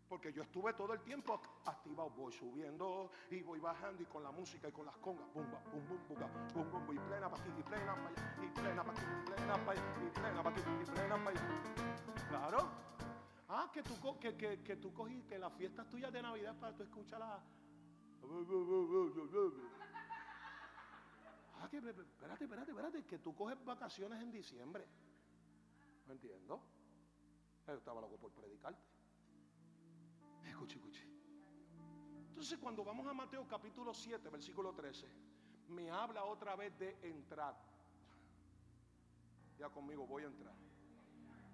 Porque 0.08 0.32
yo 0.32 0.42
estuve 0.42 0.72
todo 0.74 0.92
el 0.92 1.00
tiempo 1.00 1.40
activado. 1.66 2.10
Voy 2.10 2.32
subiendo 2.32 3.10
y 3.32 3.42
voy 3.42 3.58
bajando 3.58 4.04
y 4.04 4.06
con 4.06 4.22
la 4.22 4.30
música 4.30 4.68
y 4.68 4.72
con 4.72 4.86
las 4.86 4.96
congas. 4.98 5.26
Bum, 5.34 5.46
bum, 5.50 5.84
bum, 5.88 5.98
bum, 6.08 6.70
bum, 6.70 6.86
bum, 6.86 6.94
y 6.94 6.98
plena 7.00 7.28
para 7.28 7.42
aquí, 7.42 7.50
y 7.58 7.62
plena 7.64 7.94
para 7.96 8.08
allá, 8.08 8.36
y 8.40 8.48
plena 8.50 8.84
para 8.84 8.92
aquí, 8.92 9.02
y 9.02 9.24
plena 9.26 9.64
para 9.64 9.80
y 9.80 10.10
plena 10.10 10.42
para 10.42 10.50
aquí, 10.50 10.70
y 10.80 10.84
plena 10.84 11.24
para 11.24 11.30
allá. 11.30 12.28
Claro. 12.28 12.68
Ah, 13.48 13.68
que 13.72 13.82
tú, 13.82 14.18
que, 14.20 14.36
que, 14.36 14.62
que 14.62 14.76
tú 14.76 14.94
cogiste 14.94 15.38
las 15.40 15.52
fiestas 15.54 15.88
tuyas 15.88 16.12
de 16.12 16.22
Navidad 16.22 16.54
para 16.60 16.72
tú 16.76 16.84
escuchar 16.84 17.18
la 17.18 17.42
espérate, 21.72 22.44
espérate, 22.44 22.70
espérate, 22.70 23.04
que 23.04 23.18
tú 23.18 23.34
coges 23.34 23.62
vacaciones 23.64 24.20
en 24.22 24.30
diciembre. 24.30 24.86
No 26.06 26.12
entiendo. 26.12 26.60
Yo 27.66 27.74
estaba 27.74 28.00
loco 28.00 28.18
por 28.18 28.32
predicarte. 28.32 28.82
Escuche, 30.44 30.76
escuche. 30.76 31.08
Entonces 32.28 32.58
cuando 32.58 32.84
vamos 32.84 33.06
a 33.06 33.14
Mateo 33.14 33.46
capítulo 33.48 33.94
7, 33.94 34.28
versículo 34.28 34.74
13, 34.74 35.06
me 35.68 35.90
habla 35.90 36.24
otra 36.24 36.56
vez 36.56 36.76
de 36.78 36.98
entrar. 37.02 37.56
Ya 39.58 39.68
conmigo 39.68 40.06
voy 40.06 40.24
a 40.24 40.26
entrar. 40.26 40.54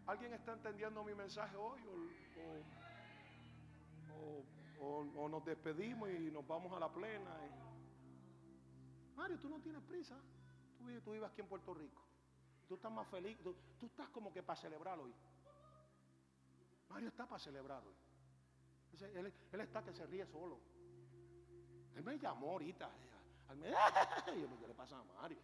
¿Alguien 0.06 0.32
está 0.32 0.54
entendiendo 0.54 1.04
mi 1.04 1.14
mensaje 1.14 1.56
hoy? 1.56 1.80
O, 4.80 5.28
nos 5.28 5.44
despedimos 5.44 6.10
y 6.10 6.30
nos 6.30 6.46
vamos 6.46 6.72
a 6.72 6.80
la 6.80 6.92
plena. 6.92 7.30
Mario, 9.20 9.38
tú 9.38 9.50
no 9.50 9.60
tienes 9.60 9.82
prisa. 9.82 10.16
Tú, 10.78 10.84
tú 11.02 11.12
vives 11.12 11.28
aquí 11.30 11.42
en 11.42 11.46
Puerto 11.46 11.74
Rico. 11.74 12.02
Tú 12.66 12.76
estás 12.76 12.90
más 12.90 13.06
feliz. 13.08 13.38
Tú, 13.42 13.54
estás 13.82 14.08
como 14.08 14.32
que 14.32 14.42
para 14.42 14.58
celebrar 14.58 14.98
hoy. 14.98 15.14
Mario 16.88 17.08
está 17.08 17.26
para 17.26 17.38
celebrar 17.38 17.82
hoy. 17.84 17.94
Él, 19.14 19.60
está 19.60 19.82
que 19.82 19.92
se 19.92 20.06
ríe 20.06 20.26
solo. 20.26 20.58
Él 21.94 22.02
me 22.02 22.18
llamó 22.18 22.52
ahorita. 22.52 22.88
Él 23.50 23.56
me, 23.58 23.68
¿qué 24.24 24.66
le 24.66 24.74
pasa 24.74 24.98
a 24.98 25.04
Mario? 25.20 25.38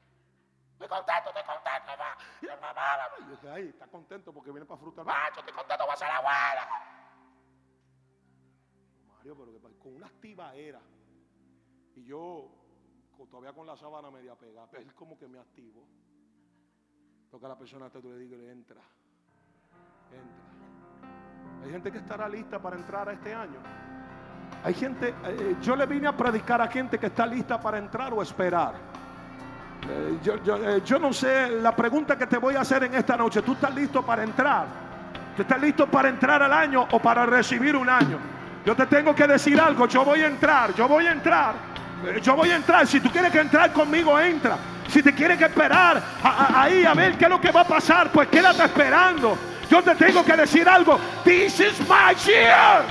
Estoy 0.73 0.89
contento, 0.89 1.29
estoy 1.29 1.43
contento, 1.45 1.87
mamá. 1.87 2.17
Y 2.41 2.47
el 2.47 2.61
mamá, 2.61 2.83
yo 3.21 3.31
dije, 3.31 3.51
ay, 3.51 3.69
está 3.69 3.87
contento 3.89 4.33
porque 4.33 4.51
viene 4.51 4.65
para 4.65 4.81
frutar. 4.81 5.05
Macho, 5.05 5.41
estoy 5.41 5.55
contento, 5.55 5.91
a 5.91 5.97
ser 5.97 6.09
la 6.09 6.17
abuela. 6.17 6.69
Mario, 9.09 9.37
pero 9.37 9.53
que 9.53 9.79
con 9.79 9.97
una 9.97 10.07
activa 10.07 10.55
era. 10.55 10.81
Y 11.95 12.05
yo 12.05 12.66
todavía 13.25 13.53
con 13.53 13.67
la 13.67 13.77
sábana 13.77 14.11
media 14.11 14.35
pegada, 14.35 14.67
pero 14.71 14.83
es 14.83 14.93
como 14.93 15.19
que 15.19 15.27
me 15.27 15.39
activo. 15.39 15.87
Toca 17.31 17.47
a 17.47 17.49
la 17.51 17.59
persona 17.59 17.87
hasta 17.87 18.01
tú 18.01 18.11
le 18.11 18.19
digas, 18.19 18.39
entra, 18.41 18.81
entra. 20.13 21.65
Hay 21.65 21.71
gente 21.71 21.91
que 21.91 21.99
estará 21.99 22.29
lista 22.29 22.61
para 22.61 22.77
entrar 22.77 23.09
a 23.09 23.13
este 23.13 23.35
año. 23.35 23.59
Hay 24.63 24.75
gente, 24.75 25.15
eh, 25.25 25.57
yo 25.61 25.75
le 25.75 25.87
vine 25.87 26.07
a 26.07 26.17
predicar 26.17 26.61
a 26.61 26.69
gente 26.69 26.99
que 26.99 27.07
está 27.07 27.27
lista 27.27 27.61
para 27.61 27.79
entrar 27.79 28.13
o 28.13 28.23
esperar. 28.23 28.75
Eh, 29.89 30.19
yo, 30.23 30.43
yo, 30.43 30.57
eh, 30.57 30.83
yo 30.85 30.99
no 30.99 31.13
sé 31.13 31.51
la 31.51 31.75
pregunta 31.75 32.17
que 32.17 32.27
te 32.27 32.39
voy 32.39 32.55
a 32.55 32.61
hacer 32.61 32.85
en 32.85 32.95
esta 32.95 33.17
noche. 33.17 33.43
¿Tú 33.43 33.53
estás 33.53 33.75
listo 33.75 34.05
para 34.05 34.23
entrar? 34.23 34.67
¿Tú 35.35 35.43
estás 35.43 35.61
listo 35.61 35.87
para 35.87 36.09
entrar 36.09 36.43
al 36.43 36.53
año 36.53 36.87
o 36.91 36.99
para 36.99 37.27
recibir 37.27 37.77
un 37.77 37.89
año? 37.89 38.19
Yo 38.65 38.75
te 38.75 38.87
tengo 38.87 39.15
que 39.15 39.27
decir 39.27 39.61
algo. 39.61 39.87
Yo 39.87 40.05
voy 40.05 40.23
a 40.23 40.27
entrar. 40.27 40.75
Yo 40.75 40.89
voy 40.89 41.07
a 41.07 41.13
entrar. 41.13 41.76
Yo 42.23 42.37
voy 42.37 42.51
a 42.51 42.57
entrar. 42.57 42.87
Si 42.87 43.01
tú 43.01 43.11
quieres 43.11 43.33
que 43.33 43.41
entrar 43.41 43.73
conmigo, 43.73 44.19
entra. 44.19 44.59
Si 44.89 45.03
te 45.03 45.15
quieres 45.15 45.39
que 45.39 45.45
esperar 45.45 46.03
ahí 46.23 46.85
a 46.85 46.95
ver 46.95 47.19
qué 47.19 47.25
es 47.25 47.31
lo 47.31 47.41
que 47.41 47.51
va 47.51 47.63
a 47.63 47.67
pasar, 47.67 48.11
pues 48.11 48.29
quédate 48.29 48.65
esperando. 48.65 49.37
Yo 49.71 49.83
te 49.83 49.95
tengo 49.95 50.25
que 50.25 50.37
decir 50.37 50.69
algo. 50.69 50.99
This 51.25 51.61
is 51.61 51.81
my 51.81 52.15
year. 52.25 52.85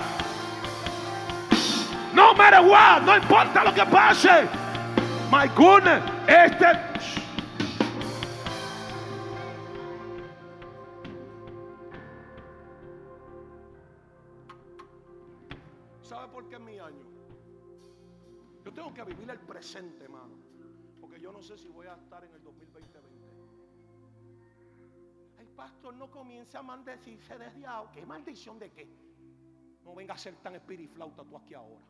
No 2.14 2.34
matter 2.34 2.62
what, 2.62 3.02
no 3.02 3.16
importa 3.16 3.64
lo 3.64 3.74
que 3.74 3.86
pase. 3.86 4.48
My 5.32 5.48
goodness, 5.56 6.02
este. 6.28 6.66
¿Sabe 16.02 16.28
por 16.28 16.48
qué 16.48 16.56
es 16.56 16.62
mi 16.62 16.80
año? 16.80 17.05
Tengo 18.76 18.94
que 18.94 19.04
vivir 19.06 19.30
el 19.30 19.40
presente, 19.40 20.04
hermano. 20.04 20.36
Porque 21.00 21.20
yo 21.20 21.32
no 21.32 21.42
sé 21.42 21.58
si 21.58 21.70
voy 21.70 21.88
a 21.88 21.96
estar 21.96 22.26
en 22.26 22.34
el 22.34 22.44
2020. 22.44 23.00
Ay, 25.40 25.48
pastor, 25.56 25.94
no 25.94 26.12
comience 26.12 26.58
a 26.58 26.62
maldecirse 26.62 27.38
desde 27.38 27.66
ahora. 27.66 27.90
¿Qué 27.94 28.06
maldición 28.06 28.60
de 28.60 28.70
qué? 28.72 28.86
No 29.86 29.96
venga 29.96 30.14
a 30.14 30.18
ser 30.18 30.36
tan 30.38 30.56
espiriflauta 30.56 31.24
tú 31.24 31.38
aquí 31.38 31.54
ahora. 31.54 31.86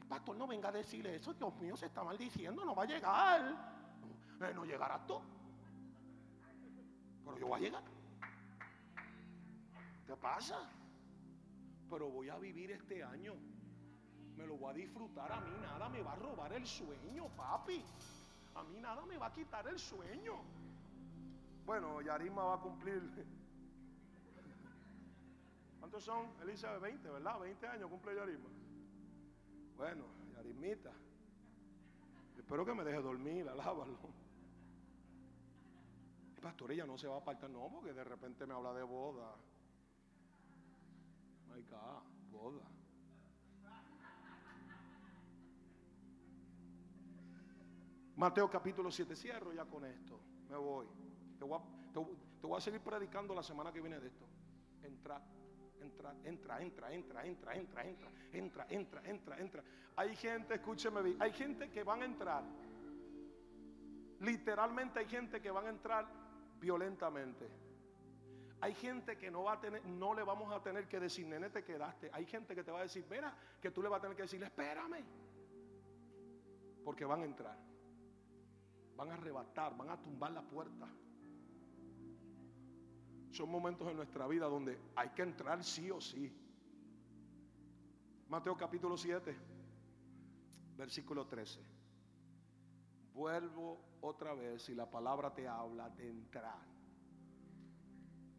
El 0.00 0.06
pastor 0.08 0.36
no 0.36 0.46
venga 0.46 0.70
a 0.70 0.72
decirle 0.72 1.16
eso. 1.16 1.34
Dios 1.34 1.54
mío, 1.56 1.76
se 1.76 1.86
está 1.86 2.02
maldiciendo. 2.02 2.64
No 2.64 2.74
va 2.74 2.84
a 2.84 2.86
llegar. 2.86 3.74
Eh, 4.40 4.52
no 4.54 4.64
llegará 4.64 5.06
tú. 5.06 5.20
Pero 7.24 7.38
yo 7.38 7.46
voy 7.46 7.58
a 7.58 7.62
llegar. 7.62 7.84
¿Qué 10.06 10.16
pasa? 10.16 10.66
Pero 11.90 12.08
voy 12.10 12.30
a 12.30 12.38
vivir 12.38 12.70
este 12.70 13.02
año. 13.02 13.34
Me 14.36 14.46
lo 14.46 14.56
voy 14.56 14.70
a 14.70 14.74
disfrutar. 14.74 15.32
A 15.32 15.40
mí 15.40 15.50
nada 15.60 15.88
me 15.88 16.02
va 16.02 16.12
a 16.12 16.16
robar 16.16 16.52
el 16.52 16.66
sueño, 16.66 17.28
papi. 17.36 17.82
A 18.54 18.62
mí 18.64 18.80
nada 18.80 19.04
me 19.06 19.16
va 19.16 19.26
a 19.26 19.32
quitar 19.32 19.66
el 19.68 19.78
sueño. 19.78 20.34
Bueno, 21.64 22.02
Yarima 22.02 22.44
va 22.44 22.54
a 22.54 22.60
cumplir. 22.60 23.02
¿Cuántos 25.80 26.04
son? 26.04 26.26
Elizabeth, 26.42 26.82
20, 26.82 27.10
¿verdad? 27.10 27.40
20 27.40 27.66
años 27.66 27.90
cumple 27.90 28.14
Yarima. 28.14 28.48
Bueno, 29.76 30.04
Yarimita. 30.34 30.92
Espero 32.36 32.64
que 32.64 32.74
me 32.74 32.84
deje 32.84 33.00
dormir, 33.00 33.48
alábalo. 33.48 33.98
Pastor, 36.42 36.72
ella 36.72 36.86
no 36.86 36.98
se 36.98 37.06
va 37.06 37.14
a 37.14 37.18
apartar, 37.18 37.48
no, 37.48 37.70
porque 37.72 37.92
de 37.92 38.04
repente 38.04 38.46
me 38.46 38.54
habla 38.54 38.74
de 38.74 38.82
boda. 38.82 39.34
My 41.48 41.62
God, 41.62 42.02
boda. 42.30 42.73
Mateo 48.16 48.48
capítulo 48.48 48.90
7, 48.90 49.16
cierro 49.16 49.52
ya 49.52 49.64
con 49.64 49.84
esto. 49.84 50.20
Me 50.48 50.56
voy. 50.56 50.86
Te 51.38 51.44
voy, 51.44 51.58
a, 51.58 51.92
te, 51.92 52.46
voy 52.46 52.56
a 52.56 52.60
seguir 52.60 52.80
predicando 52.80 53.34
la 53.34 53.42
semana 53.42 53.72
que 53.72 53.80
viene 53.80 53.98
de 53.98 54.06
esto. 54.06 54.24
Entra, 54.82 55.20
entra, 55.80 56.14
entra, 56.22 56.62
entra, 56.62 56.92
entra, 56.92 57.24
entra, 57.26 57.54
entra, 57.56 57.84
entra, 57.84 58.10
entra, 58.32 58.66
entra, 58.70 59.02
entra, 59.04 59.40
entra. 59.40 59.64
Hay 59.96 60.14
gente, 60.14 60.54
escúcheme 60.54 61.02
bien, 61.02 61.16
hay 61.20 61.32
gente 61.32 61.70
que 61.70 61.82
van 61.82 62.02
a 62.02 62.04
entrar. 62.04 62.44
Literalmente 64.20 65.00
hay 65.00 65.06
gente 65.06 65.40
que 65.40 65.50
van 65.50 65.66
a 65.66 65.70
entrar 65.70 66.06
violentamente. 66.60 67.48
Hay 68.60 68.74
gente 68.74 69.18
que 69.18 69.30
no 69.30 69.42
va 69.42 69.54
a 69.54 69.60
tener, 69.60 69.84
no 69.84 70.14
le 70.14 70.22
vamos 70.22 70.52
a 70.52 70.62
tener 70.62 70.86
que 70.88 71.00
decir, 71.00 71.26
nene, 71.26 71.50
te 71.50 71.64
quedaste. 71.64 72.10
Hay 72.12 72.24
gente 72.24 72.54
que 72.54 72.62
te 72.62 72.70
va 72.70 72.78
a 72.78 72.82
decir, 72.82 73.04
mira, 73.10 73.36
que 73.60 73.72
tú 73.72 73.82
le 73.82 73.88
vas 73.88 73.98
a 73.98 74.02
tener 74.02 74.16
que 74.16 74.22
decir, 74.22 74.42
espérame. 74.42 75.04
Porque 76.84 77.04
van 77.04 77.22
a 77.22 77.24
entrar. 77.24 77.73
Van 78.96 79.10
a 79.10 79.14
arrebatar, 79.14 79.76
van 79.76 79.90
a 79.90 80.00
tumbar 80.00 80.32
la 80.32 80.42
puerta. 80.42 80.88
Son 83.30 83.50
momentos 83.50 83.88
en 83.88 83.96
nuestra 83.96 84.26
vida 84.28 84.46
donde 84.46 84.78
hay 84.94 85.08
que 85.10 85.22
entrar 85.22 85.64
sí 85.64 85.90
o 85.90 86.00
sí. 86.00 86.32
Mateo 88.28 88.56
capítulo 88.56 88.96
7, 88.96 89.36
versículo 90.76 91.26
13. 91.26 91.60
Vuelvo 93.12 93.80
otra 94.00 94.34
vez 94.34 94.68
y 94.68 94.74
la 94.74 94.90
palabra 94.90 95.34
te 95.34 95.46
habla 95.48 95.90
de 95.90 96.08
entrar. 96.08 96.58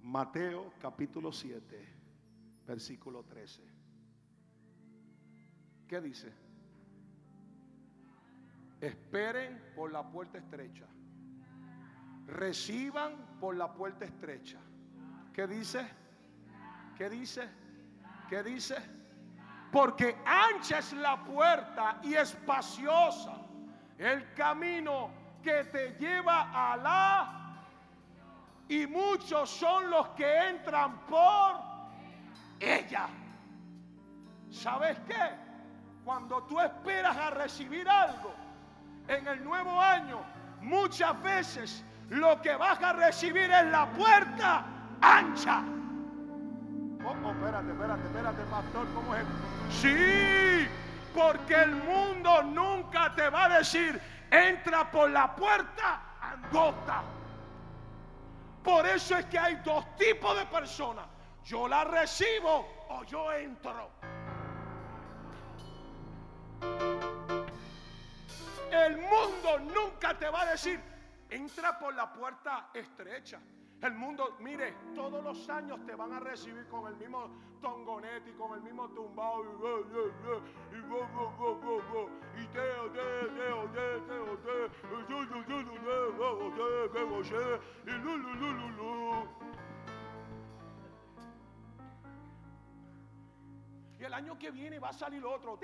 Mateo 0.01 0.73
capítulo 0.79 1.31
7, 1.31 1.87
versículo 2.65 3.23
13. 3.23 3.63
¿Qué 5.87 6.01
dice? 6.01 6.44
Esperen 8.85 9.59
por 9.75 9.91
la 9.91 10.03
puerta 10.03 10.37
estrecha. 10.37 10.85
Reciban 12.27 13.15
por 13.39 13.55
la 13.55 13.73
puerta 13.73 14.05
estrecha. 14.05 14.59
¿Qué 15.33 15.47
dice? 15.47 15.87
¿Qué 16.95 17.09
dice? 17.09 17.49
¿Qué 18.29 18.43
dice? 18.43 18.75
Porque 19.71 20.15
ancha 20.23 20.77
es 20.77 20.93
la 20.93 21.23
puerta 21.23 21.99
y 22.03 22.13
espaciosa 22.13 23.35
el 23.97 24.31
camino 24.35 25.09
que 25.41 25.63
te 25.63 25.97
lleva 25.97 26.51
a 26.53 26.77
la 26.77 27.65
y 28.69 28.85
muchos 28.85 29.49
son 29.49 29.89
los 29.89 30.09
que 30.09 30.49
entran 30.49 31.07
por 31.07 31.55
ella. 32.59 33.07
¿Sabes 34.51 34.99
qué? 35.07 35.35
Cuando 36.03 36.43
tú 36.43 36.59
esperas 36.59 37.17
a 37.17 37.31
recibir 37.31 37.89
algo 37.89 38.44
en 39.07 39.27
el 39.27 39.43
nuevo 39.43 39.81
año, 39.81 40.23
muchas 40.61 41.21
veces 41.21 41.83
lo 42.09 42.41
que 42.41 42.55
vas 42.55 42.81
a 42.81 42.93
recibir 42.93 43.49
es 43.51 43.65
la 43.67 43.87
puerta 43.91 44.65
ancha. 45.01 45.63
Oh, 47.03 47.15
oh, 47.23 47.31
espérate, 47.31 47.71
espérate, 47.71 48.03
espérate, 48.03 48.41
pastor, 48.43 48.87
¿cómo 48.95 49.15
es? 49.15 49.23
Sí, 49.69 50.67
porque 51.13 51.53
el 51.53 51.75
mundo 51.75 52.43
nunca 52.43 53.13
te 53.15 53.29
va 53.29 53.45
a 53.45 53.57
decir, 53.57 54.01
entra 54.31 54.89
por 54.89 55.09
la 55.11 55.35
puerta 55.35 56.01
angosta. 56.21 57.03
Por 58.63 58.87
eso 58.87 59.15
es 59.17 59.25
que 59.25 59.37
hay 59.37 59.55
dos 59.57 59.85
tipos 59.97 60.35
de 60.35 60.45
personas. 60.47 61.05
Yo 61.43 61.67
la 61.67 61.83
recibo 61.83 62.67
o 62.89 63.03
yo 63.03 63.31
entro. 63.31 63.91
El 68.75 68.97
mundo 68.97 69.57
nunca 69.73 70.17
te 70.17 70.29
va 70.29 70.41
a 70.41 70.51
decir, 70.51 70.79
entra 71.29 71.79
por 71.79 71.95
la 71.95 72.11
puerta 72.11 72.69
estrecha. 72.73 73.39
El 73.81 73.93
mundo, 73.93 74.35
mire, 74.39 74.75
todos 74.93 75.23
los 75.23 75.49
años 75.49 75.79
te 75.85 75.95
van 75.95 76.11
a 76.11 76.19
recibir 76.19 76.67
con 76.67 76.87
el 76.87 76.95
mismo 76.97 77.29
tongonete 77.61 78.31
y 78.31 78.33
con 78.33 78.53
el 78.53 78.61
mismo 78.61 78.89
tumbao 78.89 79.43
y 79.43 79.47
El 94.05 94.13
año 94.13 94.37
que 94.37 94.51
viene 94.51 94.77
va 94.77 94.89
a 94.89 94.93
salir 94.93 95.25
otro. 95.25 95.59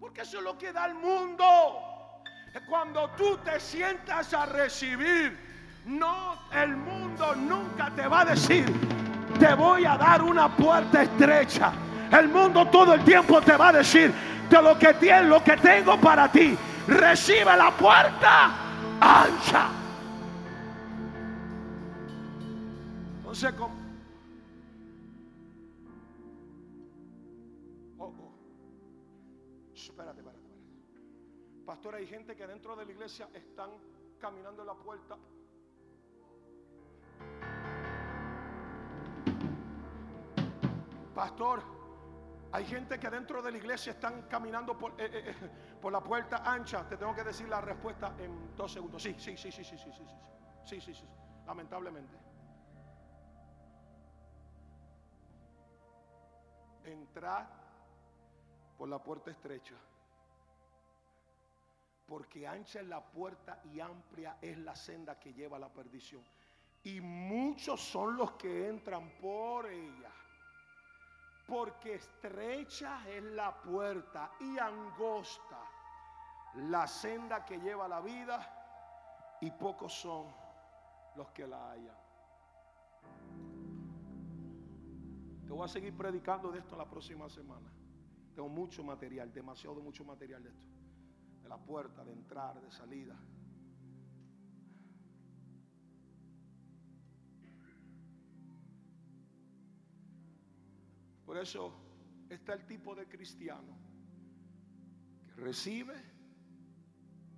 Porque 0.00 0.20
eso 0.22 0.38
es 0.38 0.42
lo 0.42 0.58
que 0.58 0.72
da 0.72 0.86
el 0.86 0.94
mundo. 0.94 1.44
Cuando 2.68 3.08
tú 3.10 3.38
te 3.44 3.60
sientas 3.60 4.34
a 4.34 4.46
recibir, 4.46 5.38
no, 5.84 6.50
el 6.50 6.76
mundo 6.76 7.36
nunca 7.36 7.92
te 7.94 8.08
va 8.08 8.22
a 8.22 8.24
decir, 8.24 8.66
te 9.38 9.54
voy 9.54 9.84
a 9.84 9.96
dar 9.96 10.22
una 10.22 10.56
puerta 10.56 11.02
estrecha. 11.02 11.72
El 12.10 12.28
mundo 12.28 12.66
todo 12.66 12.94
el 12.94 13.04
tiempo 13.04 13.40
te 13.40 13.56
va 13.56 13.68
a 13.68 13.72
decir, 13.74 14.12
de 14.50 14.62
lo 14.62 14.76
que 14.76 14.94
lo 15.22 15.44
que 15.44 15.56
tengo 15.58 15.96
para 16.00 16.32
ti, 16.32 16.58
recibe 16.88 17.56
la 17.56 17.70
puerta 17.70 18.50
ancha. 19.00 19.85
Entonces, 23.26 23.52
¿cómo? 23.54 23.74
Oh, 27.98 28.04
oh. 28.04 28.32
Espérate, 29.74 30.20
espérate, 30.20 30.38
espérate. 30.38 31.64
Pastor, 31.66 31.96
hay 31.96 32.06
gente 32.06 32.36
que 32.36 32.46
dentro 32.46 32.76
de 32.76 32.86
la 32.86 32.92
iglesia 32.92 33.28
están 33.34 33.70
caminando 34.20 34.62
en 34.62 34.68
la 34.68 34.74
puerta. 34.74 35.18
Pastor, 41.12 41.62
Hay 42.52 42.64
gente 42.64 43.00
que 43.00 43.10
dentro 43.10 43.42
de 43.42 43.50
la 43.50 43.58
iglesia 43.58 43.90
están 43.90 44.22
caminando 44.28 44.78
por, 44.78 44.92
eh, 44.92 45.10
eh, 45.12 45.22
eh, 45.26 45.50
por 45.82 45.92
la 45.92 46.00
puerta 46.00 46.48
ancha. 46.48 46.88
Te 46.88 46.96
tengo 46.96 47.12
que 47.12 47.24
decir 47.24 47.48
la 47.48 47.60
respuesta 47.60 48.14
en 48.20 48.54
dos 48.54 48.72
segundos. 48.72 49.02
Sí, 49.02 49.16
sí, 49.18 49.36
sí, 49.36 49.50
sí, 49.50 49.64
sí, 49.64 49.76
sí, 49.76 49.90
sí, 49.92 50.04
sí, 50.06 50.14
sí, 50.64 50.80
sí, 50.80 50.94
sí, 50.94 51.04
lamentablemente. 51.44 52.25
Entrar 56.86 57.46
por 58.78 58.88
la 58.88 59.02
puerta 59.02 59.30
estrecha. 59.30 59.74
Porque 62.06 62.46
ancha 62.46 62.80
es 62.80 62.86
la 62.86 63.04
puerta 63.04 63.60
y 63.64 63.80
amplia 63.80 64.38
es 64.40 64.56
la 64.58 64.74
senda 64.76 65.18
que 65.18 65.34
lleva 65.34 65.56
a 65.56 65.60
la 65.60 65.68
perdición. 65.68 66.22
Y 66.84 67.00
muchos 67.00 67.80
son 67.80 68.16
los 68.16 68.32
que 68.32 68.68
entran 68.68 69.10
por 69.20 69.66
ella. 69.66 70.12
Porque 71.46 71.94
estrecha 71.94 73.08
es 73.08 73.22
la 73.22 73.60
puerta 73.60 74.30
y 74.40 74.58
angosta 74.58 75.58
la 76.56 76.86
senda 76.86 77.44
que 77.44 77.58
lleva 77.58 77.84
a 77.84 77.88
la 77.88 78.00
vida 78.00 79.36
y 79.40 79.50
pocos 79.50 79.92
son 79.92 80.26
los 81.14 81.30
que 81.30 81.46
la 81.46 81.70
hallan. 81.70 82.05
Te 85.46 85.52
voy 85.52 85.64
a 85.64 85.68
seguir 85.68 85.96
predicando 85.96 86.50
de 86.50 86.58
esto 86.58 86.76
la 86.76 86.88
próxima 86.90 87.28
semana. 87.28 87.70
Tengo 88.34 88.48
mucho 88.48 88.82
material, 88.82 89.32
demasiado 89.32 89.80
mucho 89.80 90.04
material 90.04 90.42
de 90.42 90.50
esto. 90.50 90.66
De 91.42 91.48
la 91.48 91.56
puerta, 91.56 92.04
de 92.04 92.12
entrar, 92.12 92.60
de 92.60 92.70
salida. 92.72 93.16
Por 101.24 101.38
eso 101.38 101.72
está 102.28 102.54
el 102.54 102.66
tipo 102.66 102.94
de 102.94 103.06
cristiano 103.06 103.76
que 105.26 105.40
recibe 105.40 105.94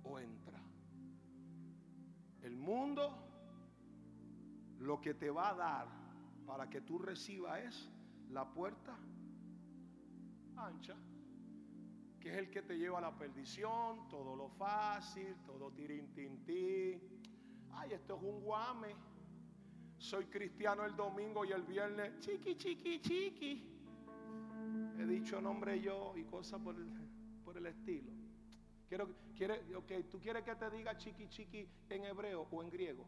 o 0.03 0.19
entra. 0.19 0.59
El 2.41 2.57
mundo 2.57 3.29
lo 4.79 4.99
que 4.99 5.13
te 5.13 5.29
va 5.29 5.49
a 5.49 5.53
dar 5.53 5.87
para 6.45 6.69
que 6.69 6.81
tú 6.81 6.97
recibas 6.97 7.59
es 7.59 7.89
la 8.29 8.51
puerta 8.51 8.97
ancha, 10.57 10.95
que 12.19 12.29
es 12.29 12.37
el 12.37 12.49
que 12.49 12.61
te 12.61 12.77
lleva 12.77 12.97
a 12.99 13.01
la 13.01 13.17
perdición, 13.17 14.07
todo 14.09 14.35
lo 14.35 14.49
fácil, 14.49 15.35
todo 15.45 15.71
tirin 15.71 16.09
Ay, 17.71 17.93
esto 17.93 18.17
es 18.17 18.23
un 18.23 18.41
guame. 18.41 18.95
Soy 19.97 20.25
cristiano 20.25 20.85
el 20.85 20.95
domingo 20.95 21.45
y 21.45 21.51
el 21.51 21.63
viernes, 21.63 22.19
chiqui, 22.19 22.55
chiqui, 22.55 23.01
chiqui 23.01 23.79
he 24.99 25.05
dicho 25.05 25.39
nombre 25.39 25.79
yo 25.79 26.13
y 26.17 26.23
cosas 26.23 26.59
por 26.61 26.75
el, 26.75 26.89
por 27.43 27.57
el 27.57 27.65
estilo. 27.67 28.11
Quiero, 28.87 29.07
quiere, 29.35 29.75
okay, 29.75 30.03
¿Tú 30.03 30.19
quieres 30.19 30.43
que 30.43 30.55
te 30.55 30.69
diga 30.69 30.97
chiqui 30.97 31.29
chiqui 31.29 31.67
en 31.89 32.03
hebreo 32.05 32.47
o 32.51 32.63
en 32.63 32.69
griego? 32.69 33.05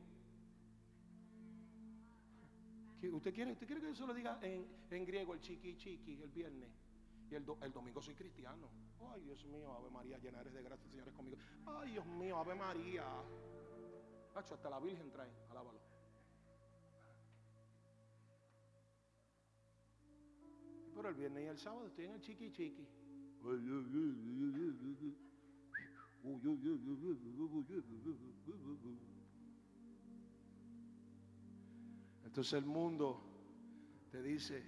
¿Usted 3.10 3.34
quiere, 3.34 3.52
usted 3.52 3.66
quiere 3.66 3.82
que 3.82 3.94
yo 3.94 4.06
lo 4.06 4.14
diga 4.14 4.40
en, 4.44 4.66
en 4.90 5.06
griego, 5.06 5.34
el 5.34 5.42
chiqui 5.42 5.76
chiqui, 5.76 6.22
el 6.22 6.30
viernes? 6.30 6.70
Y 7.30 7.36
el, 7.36 7.46
el, 7.62 7.72
domingo 7.72 8.02
soy 8.02 8.14
cristiano. 8.14 8.70
Ay, 9.12 9.22
Dios 9.22 9.44
mío, 9.46 9.74
Ave 9.74 9.90
María, 9.90 10.18
llena 10.20 10.42
eres 10.42 10.54
de 10.54 10.62
gracia, 10.62 10.88
Señor, 10.90 11.08
es 11.08 11.14
conmigo. 11.14 11.38
Ay, 11.66 11.92
Dios 11.92 12.06
mío, 12.06 12.38
Ave 12.38 12.56
María. 12.56 13.06
hasta 14.36 14.70
la 14.70 14.80
Virgen 14.80 15.10
trae, 15.12 15.32
alábalo. 15.50 15.80
Pero 20.94 21.10
el 21.10 21.16
viernes 21.16 21.44
y 21.44 21.48
el 21.48 21.58
sábado 21.58 21.88
estoy 21.88 22.06
en 22.06 22.12
el 22.12 22.22
chiqui 22.22 22.52
chiqui. 22.52 22.88
Entonces 32.32 32.54
el 32.54 32.66
mundo 32.66 33.20
te 34.10 34.24
dice, 34.24 34.64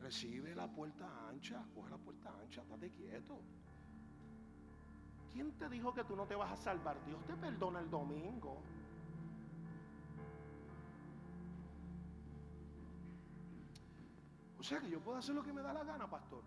recibe 0.00 0.54
la 0.54 0.72
puerta 0.72 1.28
ancha, 1.28 1.62
coge 1.74 1.90
la 1.90 1.98
puerta 1.98 2.32
ancha, 2.40 2.62
estate 2.62 2.90
quieto. 2.92 3.42
¿Quién 5.34 5.52
te 5.58 5.68
dijo 5.68 5.92
que 5.92 6.02
tú 6.04 6.16
no 6.16 6.24
te 6.24 6.34
vas 6.34 6.50
a 6.50 6.56
salvar? 6.56 6.96
Dios 7.04 7.22
te 7.26 7.34
perdona 7.34 7.80
el 7.80 7.90
domingo. 7.90 8.62
O 14.58 14.62
sea 14.62 14.80
que 14.80 14.88
yo 14.88 14.98
puedo 15.00 15.18
hacer 15.18 15.34
lo 15.34 15.42
que 15.42 15.52
me 15.52 15.60
da 15.60 15.74
la 15.74 15.84
gana, 15.84 16.08
pastor. 16.08 16.42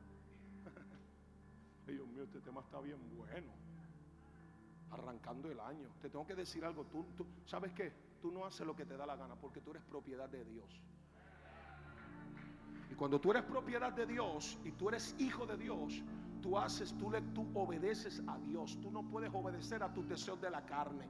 Dios 1.86 2.08
mío, 2.08 2.24
este 2.24 2.42
tema 2.42 2.62
está 2.62 2.82
bien 2.82 2.98
bueno. 3.16 3.52
Arrancando 4.90 5.52
el 5.52 5.60
año. 5.60 5.88
Te 6.02 6.10
tengo 6.10 6.26
que 6.26 6.34
decir 6.34 6.66
algo. 6.66 6.84
Tú, 6.86 7.06
tú, 7.16 7.28
¿Sabes 7.46 7.72
qué? 7.74 8.11
Tú 8.22 8.32
no 8.32 8.46
haces 8.46 8.66
lo 8.66 8.76
que 8.76 8.86
te 8.86 8.96
da 8.96 9.06
la 9.06 9.16
gana 9.16 9.36
porque 9.36 9.62
tú 9.62 9.72
eres 9.72 9.84
propiedad 9.84 10.30
de 10.30 10.46
Dios. 10.46 10.84
Y 12.90 12.94
cuando 12.94 13.20
tú 13.20 13.32
eres 13.32 13.44
propiedad 13.44 13.92
de 13.94 14.06
Dios 14.06 14.60
y 14.64 14.72
tú 14.74 14.90
eres 14.90 15.16
hijo 15.18 15.46
de 15.46 15.58
Dios, 15.58 16.04
tú 16.42 16.58
haces, 16.58 16.94
tú, 16.98 17.10
le, 17.10 17.22
tú 17.22 17.50
obedeces 17.54 18.22
a 18.28 18.38
Dios. 18.40 18.80
Tú 18.82 18.92
no 18.92 19.04
puedes 19.10 19.32
obedecer 19.34 19.82
a 19.82 19.94
tus 19.94 20.08
deseos 20.08 20.40
de 20.42 20.52
la 20.52 20.66
carne. 20.66 21.08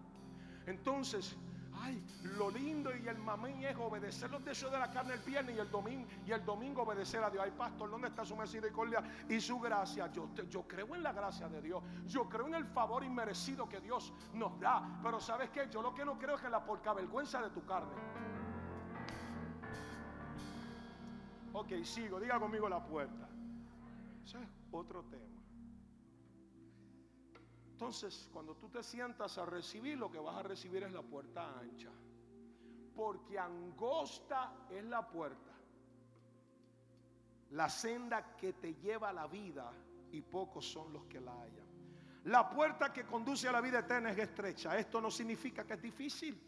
Entonces, 0.68 1.36
Ay, 1.74 2.04
lo 2.38 2.50
lindo 2.50 2.96
y 2.96 3.08
el 3.08 3.18
mamín 3.18 3.64
es 3.64 3.76
obedecer 3.78 4.30
los 4.30 4.44
deseos 4.44 4.72
de 4.72 4.80
la 4.80 4.92
carne 4.92 5.14
el 5.14 5.20
viernes 5.22 5.56
y 5.56 5.60
el 5.60 5.72
domingo 5.72 6.08
y 6.26 6.32
el 6.32 6.44
domingo 6.44 6.84
obedecer 6.84 7.24
a 7.24 7.30
Dios. 7.30 7.44
Ay, 7.46 7.52
pastor, 7.58 7.90
¿dónde 7.90 8.10
está 8.10 8.26
su 8.26 8.36
misericordia 8.36 9.04
y 9.30 9.40
su 9.40 9.60
gracia? 9.60 10.12
Yo, 10.12 10.30
yo 10.50 10.68
creo 10.68 10.94
en 10.96 11.04
la 11.04 11.14
gracia 11.14 11.48
de 11.48 11.62
Dios. 11.62 11.84
Yo 12.08 12.28
creo 12.28 12.48
en 12.48 12.56
el 12.56 12.66
favor 12.66 13.04
inmerecido 13.04 13.68
que 13.68 13.80
Dios 13.80 14.14
nos 14.34 14.60
da. 14.60 15.00
Pero 15.02 15.20
¿sabes 15.20 15.50
qué? 15.50 15.70
Yo 15.70 15.82
lo 15.82 15.94
que 15.94 16.06
no 16.06 16.18
creo 16.18 16.36
es 16.36 16.44
en 16.44 16.52
la 16.52 16.64
porca 16.64 16.94
vergüenza 16.94 17.42
de 17.42 17.50
tu 17.50 17.66
carne. 17.66 17.94
Ok, 21.54 21.84
sigo. 21.84 22.20
Diga 22.20 22.40
conmigo 22.40 22.70
la 22.70 22.84
puerta. 22.84 23.28
Ese 24.26 24.42
es 24.42 24.50
otro 24.72 25.04
tema. 25.04 25.31
Entonces, 27.82 28.30
cuando 28.32 28.54
tú 28.58 28.70
te 28.70 28.84
sientas 28.84 29.40
a 29.40 29.46
recibir, 29.48 29.98
lo 29.98 30.12
que 30.12 30.20
vas 30.20 30.38
a 30.38 30.44
recibir 30.44 30.84
es 30.84 30.92
la 30.92 31.02
puerta 31.02 31.58
ancha. 31.58 31.90
Porque 32.96 33.40
angosta 33.40 34.68
es 34.70 34.84
la 34.84 35.08
puerta. 35.10 35.52
La 37.50 37.68
senda 37.70 38.36
que 38.38 38.54
te 38.54 38.76
lleva 38.76 39.10
a 39.10 39.14
la 39.14 39.26
vida 39.26 39.74
y 40.12 40.22
pocos 40.22 40.64
son 40.64 40.94
los 40.94 41.06
que 41.06 41.20
la 41.20 41.34
hallan. 41.34 41.66
La 42.26 42.48
puerta 42.52 42.94
que 42.94 43.04
conduce 43.04 43.48
a 43.48 43.52
la 43.52 43.62
vida 43.62 43.80
eterna 43.80 44.12
es 44.12 44.20
estrecha. 44.20 44.78
Esto 44.78 45.02
no 45.02 45.10
significa 45.10 45.66
que 45.66 45.74
es 45.74 45.82
difícil 45.82 46.40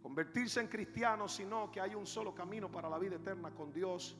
convertirse 0.00 0.60
en 0.60 0.68
cristiano, 0.68 1.26
sino 1.26 1.72
que 1.72 1.80
hay 1.80 1.96
un 1.96 2.06
solo 2.06 2.32
camino 2.32 2.70
para 2.70 2.88
la 2.88 3.00
vida 3.00 3.16
eterna 3.16 3.50
con 3.50 3.72
Dios 3.72 4.16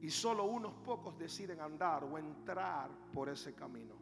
y 0.00 0.10
solo 0.10 0.46
unos 0.46 0.74
pocos 0.84 1.16
deciden 1.16 1.60
andar 1.60 2.02
o 2.02 2.18
entrar 2.18 2.90
por 3.14 3.28
ese 3.28 3.54
camino. 3.54 3.99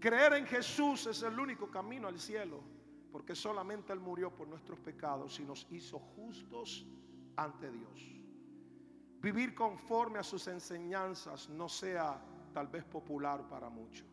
Creer 0.00 0.34
en 0.34 0.46
Jesús 0.46 1.06
es 1.08 1.22
el 1.24 1.38
único 1.38 1.68
camino 1.68 2.06
al 2.06 2.20
cielo, 2.20 2.60
porque 3.10 3.34
solamente 3.34 3.92
Él 3.92 3.98
murió 3.98 4.32
por 4.32 4.46
nuestros 4.46 4.78
pecados 4.78 5.40
y 5.40 5.44
nos 5.44 5.66
hizo 5.70 5.98
justos 5.98 6.86
ante 7.34 7.68
Dios. 7.68 8.14
Vivir 9.20 9.56
conforme 9.56 10.20
a 10.20 10.22
sus 10.22 10.46
enseñanzas 10.46 11.48
no 11.48 11.68
sea 11.68 12.22
tal 12.54 12.68
vez 12.68 12.84
popular 12.84 13.48
para 13.48 13.68
muchos, 13.68 14.06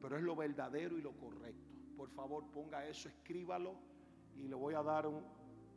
pero 0.00 0.16
es 0.16 0.22
lo 0.22 0.34
verdadero 0.34 0.96
y 0.96 1.02
lo 1.02 1.12
correcto. 1.12 1.76
Por 1.94 2.08
favor, 2.08 2.46
ponga 2.50 2.86
eso, 2.86 3.10
escríbalo 3.10 3.74
y 4.36 4.48
le 4.48 4.54
voy 4.54 4.72
a 4.72 4.82
dar 4.82 5.06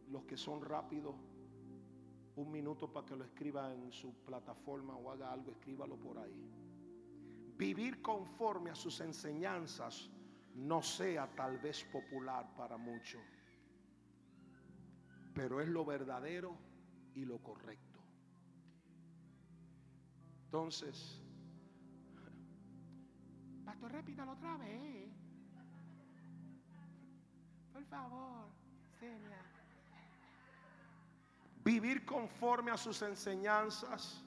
los 0.10 0.24
que 0.24 0.38
son 0.38 0.62
rápidos 0.62 1.16
un 2.38 2.50
minuto 2.50 2.90
para 2.90 3.06
que 3.06 3.18
lo 3.18 3.26
escriba 3.26 3.74
en 3.74 3.92
su 3.92 4.14
plataforma 4.24 4.96
o 4.96 5.12
haga 5.12 5.34
algo, 5.34 5.52
escríbalo 5.52 5.98
por 5.98 6.18
ahí 6.18 6.61
vivir 7.58 8.02
conforme 8.02 8.70
a 8.70 8.76
sus 8.76 9.00
enseñanzas 9.02 10.10
no 10.56 10.82
sea 10.82 11.28
tal 11.36 11.58
vez 11.60 11.84
popular 11.86 12.54
para 12.56 12.78
muchos, 12.78 13.22
pero 15.34 15.62
es 15.62 15.68
lo 15.68 15.86
verdadero 15.86 16.58
y 17.14 17.26
lo 17.26 17.40
correcto. 17.40 18.00
Entonces, 20.46 21.22
Pastor, 23.66 23.92
repítalo 23.92 24.34
otra 24.34 24.58
vez. 24.58 25.10
Por 27.72 27.86
favor, 27.86 28.50
señor. 29.00 29.32
Vivir 31.64 32.06
conforme 32.06 32.72
a 32.72 32.78
sus 32.78 33.02
enseñanzas 33.04 34.24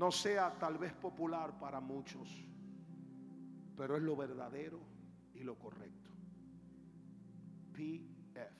no 0.00 0.10
sea 0.10 0.58
tal 0.58 0.78
vez 0.78 0.94
popular 0.94 1.58
para 1.58 1.78
muchos, 1.78 2.26
pero 3.76 3.98
es 3.98 4.02
lo 4.02 4.16
verdadero 4.16 4.80
y 5.34 5.40
lo 5.40 5.58
correcto. 5.58 6.10
PF. 7.74 8.50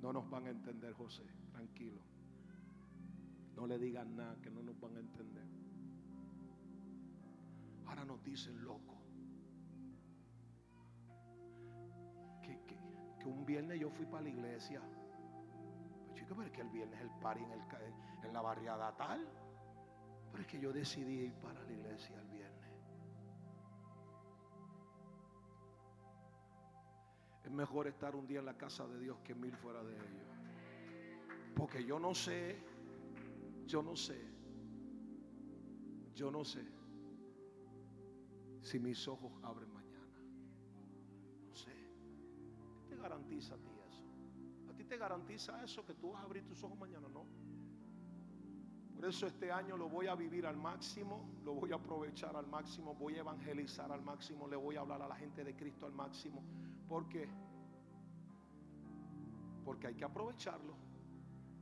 No 0.00 0.14
nos 0.14 0.30
van 0.30 0.46
a 0.46 0.50
entender, 0.50 0.94
José. 0.94 1.24
Tranquilo. 1.52 2.00
No 3.54 3.66
le 3.66 3.78
digan 3.78 4.16
nada 4.16 4.34
que 4.40 4.50
no 4.50 4.62
nos 4.62 4.80
van 4.80 4.96
a 4.96 5.00
entender. 5.00 5.44
Ahora 7.84 8.06
nos 8.06 8.24
dicen 8.24 8.64
loco. 8.64 8.94
Que, 12.40 13.28
un 13.28 13.44
viernes 13.44 13.78
yo 13.78 13.90
fui 13.90 14.06
para 14.06 14.22
la 14.22 14.30
iglesia. 14.30 14.80
Pero 16.36 16.46
es 16.46 16.52
que 16.52 16.62
el 16.62 16.68
viernes 16.68 17.00
el 17.00 17.10
party 17.20 17.42
en, 17.42 17.52
el, 17.52 17.60
en 18.24 18.32
la 18.32 18.40
barriada 18.40 18.96
tal. 18.96 19.26
Pero 20.30 20.42
es 20.42 20.48
que 20.48 20.58
yo 20.58 20.72
decidí 20.72 21.20
ir 21.26 21.34
para 21.34 21.62
la 21.62 21.72
iglesia 21.72 22.18
el 22.20 22.28
viernes. 22.28 22.72
Es 27.44 27.50
mejor 27.50 27.86
estar 27.86 28.16
un 28.16 28.26
día 28.26 28.40
en 28.40 28.46
la 28.46 28.56
casa 28.56 28.86
de 28.88 28.98
Dios 28.98 29.18
que 29.22 29.34
mil 29.34 29.54
fuera 29.56 29.82
de 29.84 29.94
ellos. 29.94 30.34
Porque 31.54 31.84
yo 31.84 32.00
no 32.00 32.14
sé, 32.14 32.58
yo 33.66 33.82
no 33.82 33.94
sé, 33.94 34.20
yo 36.14 36.30
no 36.30 36.44
sé 36.44 36.64
si 38.62 38.80
mis 38.80 39.06
ojos 39.06 39.32
abren 39.42 39.72
mañana. 39.72 40.18
No 41.46 41.54
sé. 41.54 41.70
¿Qué 42.80 42.96
te 42.96 42.96
garantiza? 42.96 43.54
¿A 43.54 43.58
ti 43.58 43.73
te 44.94 44.98
garantiza 44.98 45.60
eso 45.64 45.84
que 45.84 45.94
tú 45.94 46.12
vas 46.12 46.22
a 46.22 46.24
abrir 46.24 46.46
tus 46.46 46.62
ojos 46.62 46.78
mañana? 46.78 47.08
No. 47.08 47.26
Por 48.94 49.04
eso 49.06 49.26
este 49.26 49.50
año 49.50 49.76
lo 49.76 49.88
voy 49.88 50.06
a 50.06 50.14
vivir 50.14 50.46
al 50.46 50.56
máximo, 50.56 51.28
lo 51.42 51.54
voy 51.54 51.72
a 51.72 51.74
aprovechar 51.74 52.36
al 52.36 52.46
máximo, 52.46 52.94
voy 52.94 53.16
a 53.16 53.18
evangelizar 53.18 53.90
al 53.90 54.02
máximo, 54.02 54.46
le 54.46 54.54
voy 54.54 54.76
a 54.76 54.80
hablar 54.82 55.02
a 55.02 55.08
la 55.08 55.16
gente 55.16 55.42
de 55.42 55.56
Cristo 55.56 55.86
al 55.86 55.92
máximo. 55.92 56.44
¿Por 56.88 57.08
qué? 57.08 57.28
Porque 59.64 59.88
hay 59.88 59.96
que 59.96 60.04
aprovecharlo. 60.04 60.76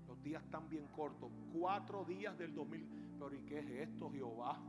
Los 0.07 0.23
días 0.23 0.43
están 0.45 0.69
bien 0.69 0.89
cortos. 0.89 1.33
Cuatro 1.55 2.05
días 2.05 2.37
del 2.37 2.55
2000. 2.55 2.87
Pero 3.19 3.35
¿y 3.35 3.45
qué 3.47 3.61
es 3.61 3.89
esto, 3.89 4.11
Jehová? 4.11 4.61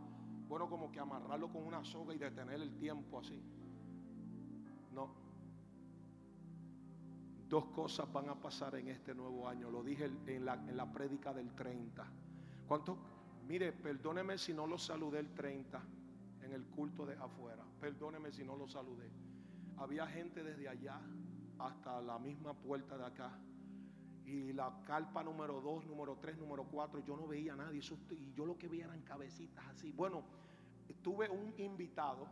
Bueno, 0.48 0.70
como 0.70 0.90
que 0.90 1.02
amarrarlo 1.02 1.52
con 1.52 1.64
una 1.64 1.84
soga 1.84 2.14
y 2.16 2.18
detener 2.18 2.62
el 2.62 2.78
tiempo 2.78 3.20
así. 3.20 3.44
No. 4.94 5.23
Dos 7.54 7.66
cosas 7.66 8.12
van 8.12 8.30
a 8.30 8.34
pasar 8.34 8.74
en 8.78 8.88
este 8.88 9.14
nuevo 9.14 9.48
año. 9.48 9.70
Lo 9.70 9.84
dije 9.84 10.10
en 10.26 10.44
la, 10.44 10.56
en 10.56 10.76
la 10.76 10.92
prédica 10.92 11.32
del 11.36 11.54
30. 11.54 12.04
¿Cuánto? 12.68 12.98
Mire, 13.48 13.72
perdóneme 13.72 14.40
si 14.40 14.56
no 14.56 14.66
lo 14.66 14.80
saludé 14.80 15.20
el 15.20 15.36
30 15.36 15.80
en 16.42 16.52
el 16.52 16.66
culto 16.66 17.06
de 17.06 17.16
afuera. 17.16 17.64
Perdóneme 17.80 18.32
si 18.32 18.44
no 18.44 18.56
lo 18.56 18.68
saludé. 18.68 19.08
Había 19.78 20.08
gente 20.08 20.44
desde 20.44 20.68
allá 20.68 21.00
hasta 21.60 22.02
la 22.02 22.18
misma 22.18 22.56
puerta 22.56 22.98
de 22.98 23.06
acá. 23.06 23.38
Y 24.26 24.52
la 24.54 24.82
carpa 24.84 25.24
número 25.24 25.62
2, 25.62 25.86
número 25.86 26.18
3, 26.20 26.40
número 26.40 26.64
4, 26.64 27.06
yo 27.06 27.16
no 27.16 27.28
veía 27.28 27.54
a 27.54 27.58
nadie. 27.58 27.82
y 28.18 28.34
yo 28.34 28.48
lo 28.48 28.58
que 28.58 28.68
veía 28.68 28.86
eran 28.86 29.04
cabecitas 29.04 29.64
así. 29.68 29.92
Bueno, 29.92 30.24
tuve 31.04 31.30
un 31.30 31.54
invitado 31.60 32.26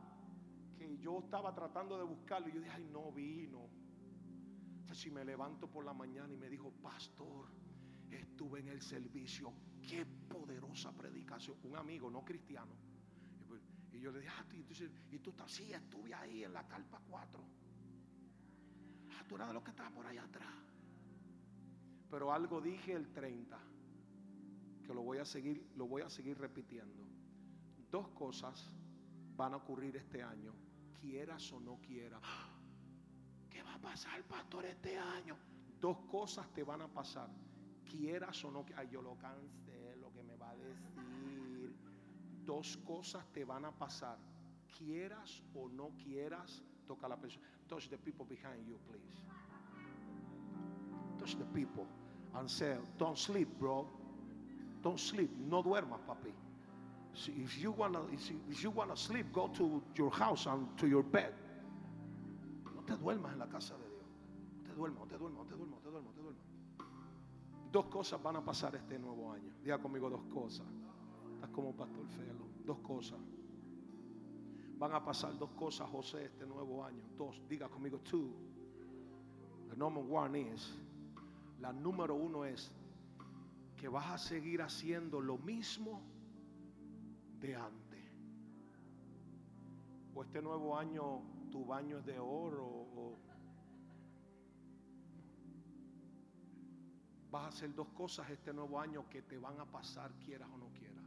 que 0.80 0.98
yo 0.98 1.20
estaba 1.20 1.54
tratando 1.54 1.96
de 2.00 2.06
buscarlo 2.06 2.50
y 2.50 2.54
yo 2.54 2.60
dije, 2.62 2.72
ay, 2.74 2.90
no 2.92 3.12
vino. 3.12 3.81
Si 4.94 5.10
me 5.10 5.24
levanto 5.24 5.70
por 5.70 5.86
la 5.86 5.94
mañana 5.94 6.34
y 6.34 6.38
me 6.38 6.50
dijo, 6.50 6.72
pastor, 6.82 7.48
estuve 8.10 8.60
en 8.60 8.68
el 8.70 8.82
servicio, 8.82 9.54
qué 9.88 10.06
poderosa 10.06 10.92
predicación. 10.92 11.58
Un 11.64 11.78
amigo, 11.78 12.10
no 12.10 12.24
cristiano. 12.24 12.76
Y 13.40 13.44
pues, 13.46 13.62
yo 13.94 14.12
le 14.12 14.20
dije, 14.20 14.32
ah, 14.38 14.46
y 15.12 15.20
tú 15.20 15.32
estás, 15.32 15.52
sí, 15.52 15.72
estuve 15.72 16.14
ahí 16.14 16.44
en 16.44 16.54
la 16.54 16.68
carpa 16.68 17.02
4. 17.10 17.44
Ah, 19.12 19.24
tú 19.28 19.36
eras 19.36 19.48
de 19.50 19.54
los 19.54 19.64
que 19.64 19.72
estaba 19.72 19.90
por 19.92 20.06
allá 20.06 20.24
atrás. 20.24 20.54
Pero 22.10 22.34
algo 22.34 22.60
dije 22.60 22.94
el 22.94 23.12
30, 23.14 23.58
que 24.86 24.94
lo 24.94 25.02
voy 25.02 25.20
a 25.20 25.26
seguir, 25.26 25.72
lo 25.76 25.88
voy 25.88 26.02
a 26.02 26.10
seguir 26.10 26.38
repitiendo. 26.38 27.04
Dos 27.90 28.10
cosas 28.10 28.72
van 29.36 29.54
a 29.54 29.58
ocurrir 29.58 29.96
este 29.96 30.22
año, 30.22 30.54
quieras 31.00 31.52
o 31.54 31.60
no 31.60 31.80
quieras. 31.80 32.22
¿Qué 33.72 33.78
va 33.78 33.90
a 33.90 33.92
pasar, 33.92 34.22
pastor, 34.24 34.66
este 34.66 34.98
año? 34.98 35.38
Dos 35.80 35.98
cosas 36.12 36.48
te 36.54 36.64
van 36.64 36.82
a 36.82 36.88
pasar, 36.88 37.30
quieras 37.90 38.44
o 38.44 38.52
no 38.52 38.66
quieras. 38.66 38.90
Yo 38.90 39.02
lo 39.02 39.18
cansé, 39.18 39.96
lo 40.00 40.12
que 40.12 40.24
me 40.24 40.36
va 40.36 40.50
a 40.50 40.56
decir. 40.56 41.74
Dos 42.46 42.78
cosas 42.86 43.26
te 43.32 43.46
van 43.46 43.66
a 43.66 43.72
pasar, 43.72 44.18
quieras 44.78 45.42
o 45.56 45.70
no 45.70 45.92
quieras. 45.98 46.62
Toca 46.86 47.08
la 47.08 47.16
persona. 47.16 47.46
Touch 47.68 47.88
the 47.90 47.98
people 47.98 48.26
behind 48.26 48.68
you, 48.68 48.78
please. 48.90 49.24
Touch 51.18 51.38
the 51.38 51.46
people 51.54 51.88
and 52.36 52.50
say, 52.50 52.76
Don't 52.98 53.18
sleep, 53.18 53.48
bro. 53.58 53.88
Don't 54.84 55.00
sleep. 55.00 55.32
No 55.38 55.64
duermas, 55.64 56.02
papi. 56.08 56.34
If 57.14 57.58
you 57.58 57.72
wanna, 57.72 58.02
if 58.12 58.64
you 58.64 58.72
wanna 58.72 58.98
sleep, 58.98 59.32
go 59.32 59.48
to 59.50 59.82
your 59.96 60.12
house 60.12 60.46
and 60.46 60.68
to 60.78 60.88
your 60.88 61.04
bed. 61.04 61.34
Te 62.92 62.98
duermas 62.98 63.32
en 63.32 63.40
la 63.40 63.48
casa 63.48 63.78
de 63.78 63.90
Dios. 63.90 64.04
Te 64.66 64.74
duermas, 64.74 65.08
te 65.08 65.18
duermas, 65.18 65.48
te 65.48 65.56
duermas, 65.56 65.82
te 65.82 65.90
duermas, 65.90 66.14
te 66.14 66.22
duermas. 66.22 66.44
Dos 67.72 67.86
cosas 67.86 68.22
van 68.22 68.36
a 68.36 68.44
pasar 68.44 68.76
este 68.76 69.00
nuevo 69.00 69.32
año. 69.32 69.54
Diga 69.64 69.82
conmigo 69.82 70.10
dos 70.10 70.24
cosas. 70.26 70.68
Estás 71.36 71.50
como 71.52 71.74
Pastor 71.74 72.06
Felo. 72.10 72.50
Dos 72.66 72.80
cosas. 72.80 73.18
Van 74.78 74.94
a 74.94 75.02
pasar 75.06 75.38
dos 75.38 75.52
cosas, 75.52 75.90
José, 75.90 76.26
este 76.26 76.46
nuevo 76.46 76.84
año. 76.84 77.02
Dos. 77.18 77.42
Diga 77.48 77.70
conmigo, 77.70 77.98
two. 78.00 78.30
The 79.70 79.78
number 79.78 80.04
one 80.04 80.38
is. 80.54 80.78
La 81.62 81.72
número 81.72 82.14
uno 82.14 82.44
es 82.44 82.74
que 83.78 83.88
vas 83.88 84.08
a 84.08 84.18
seguir 84.18 84.62
haciendo 84.62 85.22
lo 85.22 85.38
mismo 85.38 86.02
de 87.40 87.56
antes. 87.56 88.04
O 90.14 90.24
este 90.24 90.42
nuevo 90.42 90.78
año 90.78 91.31
tu 91.52 91.66
baño 91.66 91.98
es 92.00 92.06
de 92.06 92.18
oro 92.18 92.66
o 92.66 93.18
vas 97.30 97.46
a 97.46 97.48
hacer 97.48 97.74
dos 97.74 97.88
cosas 97.90 98.30
este 98.30 98.54
nuevo 98.54 98.80
año 98.80 99.08
que 99.10 99.22
te 99.22 99.38
van 99.38 99.60
a 99.60 99.66
pasar 99.66 100.12
quieras 100.26 100.50
o 100.54 100.58
no 100.58 100.72
quieras. 100.74 101.06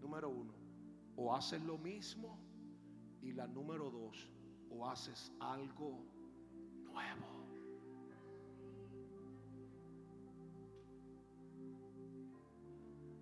Número 0.00 0.30
uno, 0.30 0.54
o 1.16 1.34
haces 1.34 1.62
lo 1.62 1.76
mismo 1.76 2.38
y 3.20 3.32
la 3.32 3.46
número 3.46 3.90
dos, 3.90 4.30
o 4.70 4.88
haces 4.88 5.30
algo 5.38 6.02
nuevo. 6.84 7.40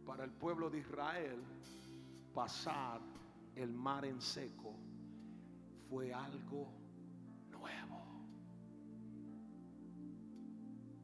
Para 0.07 0.25
el 0.25 0.31
pueblo 0.31 0.71
de 0.71 0.79
Israel, 0.79 1.43
pasar 2.33 3.01
el 3.57 3.73
mar 3.73 4.05
en 4.05 4.21
seco 4.21 4.88
fue 5.89 6.13
algo 6.13 6.69
nuevo. 7.51 8.03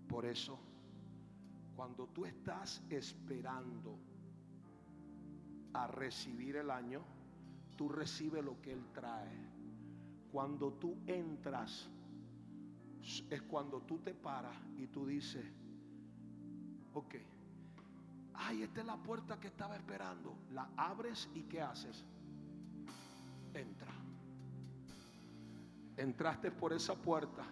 Por 0.08 0.24
eso, 0.26 0.58
cuando 1.74 2.06
tú 2.08 2.24
estás 2.24 2.82
esperando 2.90 3.98
a 5.72 5.86
recibir 5.86 6.56
el 6.56 6.70
año, 6.70 7.02
tú 7.76 7.88
recibes 7.88 8.44
lo 8.44 8.60
que 8.60 8.72
Él 8.72 8.84
trae. 8.92 9.54
Cuando 10.30 10.72
tú 10.74 10.96
entras, 11.06 11.88
es 13.30 13.42
cuando 13.42 13.80
tú 13.82 13.98
te 13.98 14.14
paras 14.14 14.56
y 14.76 14.86
tú 14.86 15.06
dices, 15.06 15.44
ok, 16.94 17.14
ay, 18.34 18.62
esta 18.62 18.80
es 18.80 18.86
la 18.86 18.96
puerta 18.96 19.38
que 19.38 19.48
estaba 19.48 19.76
esperando. 19.76 20.36
La 20.52 20.68
abres 20.76 21.28
y 21.34 21.42
¿qué 21.42 21.60
haces? 21.60 22.04
Entra. 23.52 23.93
Entraste 25.96 26.50
por 26.50 26.72
esa 26.72 26.94
puerta, 26.94 27.44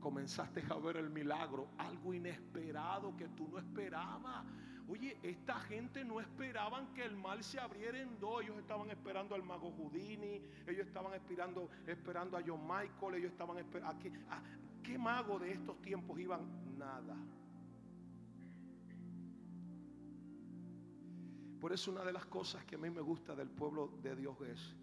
comenzaste 0.00 0.62
a 0.68 0.74
ver 0.74 0.98
el 0.98 1.10
milagro, 1.10 1.68
algo 1.78 2.12
inesperado 2.12 3.16
que 3.16 3.28
tú 3.28 3.48
no 3.48 3.58
esperabas. 3.58 4.44
Oye, 4.88 5.18
esta 5.22 5.60
gente 5.60 6.04
no 6.04 6.20
esperaban 6.20 6.92
que 6.94 7.04
el 7.04 7.16
mal 7.16 7.44
se 7.44 7.60
abriera 7.60 7.98
en 7.98 8.18
dos. 8.18 8.42
Ellos 8.42 8.58
estaban 8.58 8.90
esperando 8.90 9.34
al 9.34 9.42
mago 9.42 9.70
Houdini, 9.70 10.42
ellos 10.66 10.86
estaban 10.86 11.12
esperando, 11.14 11.68
esperando 11.86 12.36
a 12.38 12.42
John 12.46 12.62
Michael, 12.62 13.16
ellos 13.16 13.32
estaban 13.32 13.58
esperando. 13.58 13.94
¿A 13.94 13.98
qué, 13.98 14.12
¿Qué 14.82 14.96
mago 14.96 15.38
de 15.38 15.52
estos 15.52 15.80
tiempos 15.82 16.18
iban? 16.18 16.40
Nada. 16.78 17.16
Por 21.60 21.72
eso 21.72 21.90
una 21.90 22.04
de 22.04 22.12
las 22.12 22.24
cosas 22.26 22.64
que 22.64 22.76
a 22.76 22.78
mí 22.78 22.88
me 22.88 23.00
gusta 23.00 23.34
del 23.34 23.50
pueblo 23.50 23.88
de 24.02 24.14
Dios 24.14 24.40
es 24.42 24.74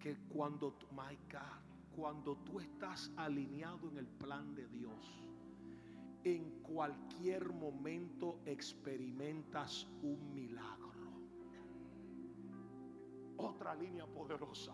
que 0.00 0.16
cuando, 0.28 0.76
my 0.90 1.16
God, 1.30 1.73
cuando 1.96 2.36
tú 2.38 2.60
estás 2.60 3.12
alineado 3.16 3.88
en 3.88 3.98
el 3.98 4.06
plan 4.06 4.54
de 4.54 4.66
Dios, 4.68 5.24
en 6.24 6.62
cualquier 6.62 7.52
momento 7.52 8.40
experimentas 8.46 9.86
un 10.02 10.34
milagro. 10.34 10.92
Otra 13.36 13.74
línea 13.74 14.06
poderosa. 14.06 14.72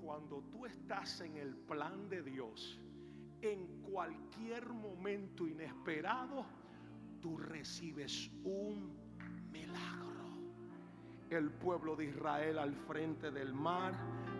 Cuando 0.00 0.42
tú 0.50 0.66
estás 0.66 1.20
en 1.20 1.36
el 1.36 1.54
plan 1.54 2.08
de 2.08 2.22
Dios, 2.22 2.80
en 3.42 3.82
cualquier 3.82 4.72
momento 4.72 5.46
inesperado, 5.46 6.46
tú 7.20 7.36
recibes 7.36 8.30
un 8.44 8.96
milagro. 9.50 10.05
El 11.30 11.50
pueblo 11.50 11.96
de 11.96 12.04
Israel 12.04 12.58
al 12.58 12.74
frente 12.74 13.32
del 13.32 13.52
mar, 13.52 13.94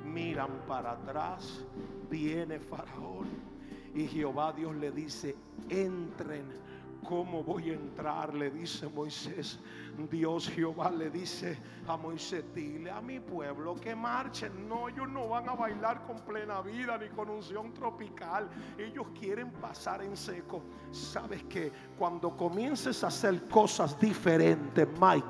miran 0.05 0.65
para 0.69 0.93
atrás, 0.93 1.65
viene 2.09 2.61
Faraón. 2.61 3.27
Y 3.95 4.07
Jehová 4.07 4.53
Dios 4.53 4.77
le 4.77 4.93
dice, 4.93 5.35
entren 5.69 6.45
¿Cómo 7.09 7.45
voy 7.45 7.71
a 7.71 7.75
entrar? 7.75 8.35
Le 8.35 8.51
dice 8.51 8.89
Moisés. 8.89 9.61
Dios 10.11 10.49
Jehová 10.49 10.91
le 10.91 11.09
dice 11.09 11.57
a 11.89 11.97
Moisés, 11.97 12.45
dile 12.53 12.91
a 12.91 13.01
mi 13.01 13.21
pueblo 13.21 13.77
que 13.77 13.95
marchen. 13.95 14.69
No, 14.69 14.89
ellos 14.89 15.09
no 15.09 15.29
van 15.29 15.49
a 15.49 15.55
bailar 15.55 16.03
con 16.05 16.17
plena 16.17 16.61
vida 16.61 16.99
ni 16.99 17.09
con 17.09 17.31
unción 17.31 17.73
tropical. 17.73 18.49
Ellos 18.77 19.07
quieren 19.19 19.53
pasar 19.53 20.03
en 20.03 20.17
seco. 20.17 20.63
Sabes 20.91 21.45
que 21.45 21.73
cuando 21.97 22.37
comiences 22.37 23.03
a 23.05 23.07
hacer 23.07 23.49
cosas 23.49 23.99
diferentes, 24.01 24.87
my 25.01 25.23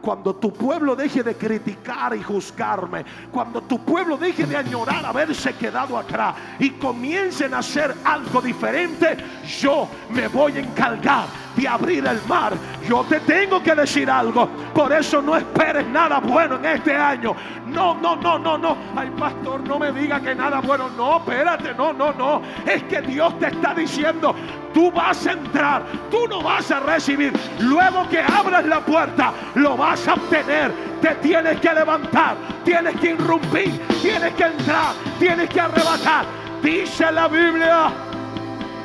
cuando 0.00 0.36
tu 0.36 0.52
pueblo 0.52 0.94
deje 0.94 1.22
de 1.22 1.34
criticar 1.34 2.14
y 2.16 2.22
juzgarme, 2.22 3.04
cuando 3.30 3.60
tu 3.62 3.78
pueblo 3.84 4.16
deje 4.16 4.46
de 4.46 4.56
añorar 4.56 5.04
haberse 5.04 5.54
quedado 5.54 5.98
atrás 5.98 6.36
y 6.58 6.70
comiencen 6.70 7.54
a 7.54 7.58
hacer 7.58 7.94
algo 8.04 8.40
diferente, 8.40 9.16
yo 9.60 9.88
me 10.10 10.28
voy 10.28 10.52
a 10.52 10.60
encargar 10.60 11.07
de 11.56 11.66
abrir 11.66 12.06
el 12.06 12.20
mar. 12.28 12.52
Yo 12.88 13.04
te 13.04 13.20
tengo 13.20 13.62
que 13.62 13.74
decir 13.74 14.10
algo. 14.10 14.48
Por 14.74 14.92
eso 14.92 15.20
no 15.20 15.36
esperes 15.36 15.86
nada 15.88 16.20
bueno 16.20 16.56
en 16.56 16.64
este 16.66 16.94
año. 16.94 17.34
No, 17.66 17.94
no, 17.94 18.16
no, 18.16 18.38
no, 18.38 18.56
no. 18.56 18.76
Ay, 18.96 19.10
pastor, 19.18 19.60
no 19.66 19.78
me 19.78 19.92
diga 19.92 20.20
que 20.20 20.34
nada 20.34 20.60
bueno. 20.60 20.88
No, 20.96 21.18
espérate, 21.18 21.74
no, 21.74 21.92
no, 21.92 22.12
no. 22.12 22.42
Es 22.66 22.82
que 22.84 23.00
Dios 23.02 23.38
te 23.38 23.48
está 23.48 23.74
diciendo, 23.74 24.34
tú 24.72 24.90
vas 24.92 25.26
a 25.26 25.32
entrar, 25.32 25.82
tú 26.10 26.28
no 26.28 26.42
vas 26.42 26.70
a 26.70 26.80
recibir. 26.80 27.32
Luego 27.60 28.08
que 28.08 28.20
abras 28.20 28.64
la 28.66 28.80
puerta, 28.80 29.32
lo 29.54 29.76
vas 29.76 30.06
a 30.06 30.14
obtener. 30.14 30.72
Te 31.00 31.14
tienes 31.16 31.60
que 31.60 31.72
levantar, 31.72 32.36
tienes 32.64 32.96
que 33.00 33.10
irrumpir, 33.10 33.80
tienes 34.02 34.34
que 34.34 34.44
entrar, 34.44 34.92
tienes 35.18 35.48
que 35.48 35.60
arrebatar. 35.60 36.24
Dice 36.62 37.10
la 37.12 37.28
Biblia, 37.28 37.90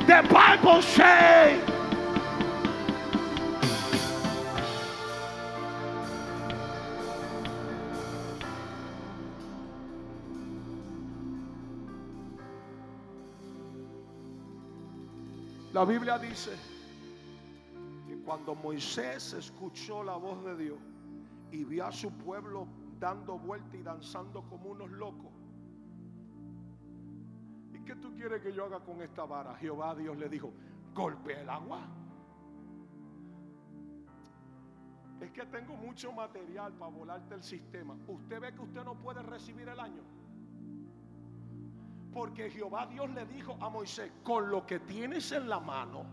the 0.06 0.22
Bible 0.28 0.80
says. 0.82 1.73
La 15.74 15.84
Biblia 15.84 16.20
dice 16.20 16.52
que 18.06 18.16
cuando 18.22 18.54
Moisés 18.54 19.32
escuchó 19.32 20.04
la 20.04 20.14
voz 20.14 20.44
de 20.44 20.56
Dios 20.56 20.78
y 21.50 21.64
vio 21.64 21.86
a 21.86 21.90
su 21.90 22.12
pueblo 22.12 22.68
dando 23.00 23.36
vuelta 23.36 23.76
y 23.76 23.82
danzando 23.82 24.48
como 24.48 24.70
unos 24.70 24.88
locos. 24.92 25.32
¿Y 27.72 27.80
qué 27.80 27.96
tú 27.96 28.14
quieres 28.14 28.40
que 28.40 28.52
yo 28.52 28.66
haga 28.66 28.84
con 28.84 29.02
esta 29.02 29.24
vara? 29.24 29.56
Jehová 29.56 29.96
Dios 29.96 30.16
le 30.16 30.28
dijo, 30.28 30.52
golpea 30.94 31.40
el 31.42 31.50
agua. 31.50 31.80
Es 35.20 35.32
que 35.32 35.44
tengo 35.46 35.74
mucho 35.74 36.12
material 36.12 36.72
para 36.74 36.92
volarte 36.92 37.34
el 37.34 37.42
sistema. 37.42 37.96
Usted 38.06 38.40
ve 38.40 38.54
que 38.54 38.60
usted 38.60 38.84
no 38.84 38.94
puede 38.94 39.24
recibir 39.24 39.68
el 39.68 39.80
año. 39.80 40.04
Porque 42.14 42.48
Jehová 42.48 42.86
Dios 42.86 43.10
le 43.10 43.26
dijo 43.26 43.56
a 43.60 43.68
Moisés, 43.68 44.12
con 44.22 44.48
lo 44.48 44.64
que 44.64 44.78
tienes 44.78 45.32
en 45.32 45.48
la 45.48 45.58
mano, 45.58 46.06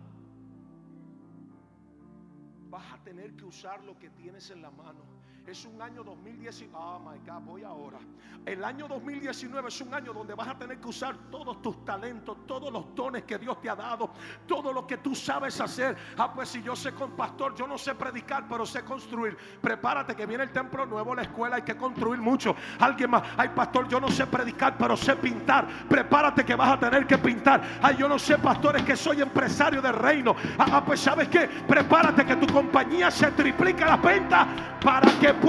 vas 2.72 2.92
a 2.94 2.98
tener 3.04 3.36
que 3.36 3.46
usar 3.46 3.84
lo 3.84 4.00
que 4.00 4.10
tienes 4.10 4.50
en 4.50 4.64
la 4.64 4.72
mano. 4.72 5.11
Es 5.52 5.66
un 5.66 5.82
año 5.82 6.02
2019. 6.02 6.74
Oh 6.74 6.98
my 7.00 7.20
God, 7.30 7.42
voy 7.42 7.64
ahora. 7.64 7.98
El 8.46 8.64
año 8.64 8.88
2019 8.88 9.68
es 9.68 9.82
un 9.82 9.94
año 9.94 10.14
donde 10.14 10.34
vas 10.34 10.48
a 10.48 10.58
tener 10.58 10.80
que 10.80 10.88
usar 10.88 11.14
todos 11.30 11.62
tus 11.62 11.84
talentos, 11.84 12.38
todos 12.48 12.72
los 12.72 12.96
dones 12.96 13.24
que 13.24 13.38
Dios 13.38 13.62
te 13.62 13.70
ha 13.70 13.76
dado, 13.76 14.12
todo 14.48 14.72
lo 14.72 14.88
que 14.88 14.98
tú 14.98 15.14
sabes 15.14 15.60
hacer. 15.60 15.98
Ah, 16.18 16.34
pues 16.34 16.48
si 16.48 16.64
yo 16.64 16.74
sé 16.74 16.94
con 16.94 17.12
pastor, 17.18 17.54
yo 17.54 17.68
no 17.68 17.78
sé 17.78 17.94
predicar, 17.96 18.46
pero 18.48 18.66
sé 18.66 18.84
construir. 18.84 19.38
Prepárate 19.62 20.16
que 20.16 20.26
viene 20.26 20.46
el 20.46 20.52
templo 20.54 20.86
nuevo, 20.86 21.14
la 21.14 21.24
escuela, 21.24 21.58
hay 21.58 21.64
que 21.64 21.76
construir 21.76 22.22
mucho. 22.22 22.56
Alguien 22.80 23.12
más, 23.12 23.22
ay 23.36 23.50
pastor, 23.50 23.90
yo 23.90 24.00
no 24.00 24.10
sé 24.10 24.26
predicar, 24.28 24.78
pero 24.78 24.96
sé 24.96 25.18
pintar. 25.18 25.68
Prepárate 25.90 26.46
que 26.46 26.56
vas 26.56 26.72
a 26.72 26.80
tener 26.80 27.06
que 27.06 27.18
pintar. 27.18 27.62
Ay, 27.82 27.98
yo 27.98 28.08
no 28.08 28.18
sé, 28.18 28.38
pastores, 28.38 28.84
que 28.84 28.96
soy 28.96 29.22
empresario 29.22 29.82
del 29.82 29.96
reino. 29.96 30.34
Ah, 30.58 30.68
ah 30.72 30.86
pues 30.86 31.02
sabes 31.02 31.28
que 31.28 31.42
prepárate 31.68 32.26
que 32.26 32.38
tu 32.38 32.48
compañía 32.52 33.12
se 33.12 33.30
triplica 33.32 33.86
la 33.86 33.98
venta 33.98 34.48
para 34.82 35.12
que 35.20 35.41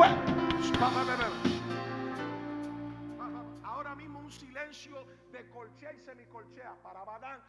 Ahora 3.64 3.94
mismo 3.94 4.20
un 4.20 4.30
silencio 4.30 5.04
de 5.30 5.48
colchea 5.50 5.92
y 5.92 6.00
semicolchea 6.00 6.74
para 6.82 7.04
Badán. 7.04 7.42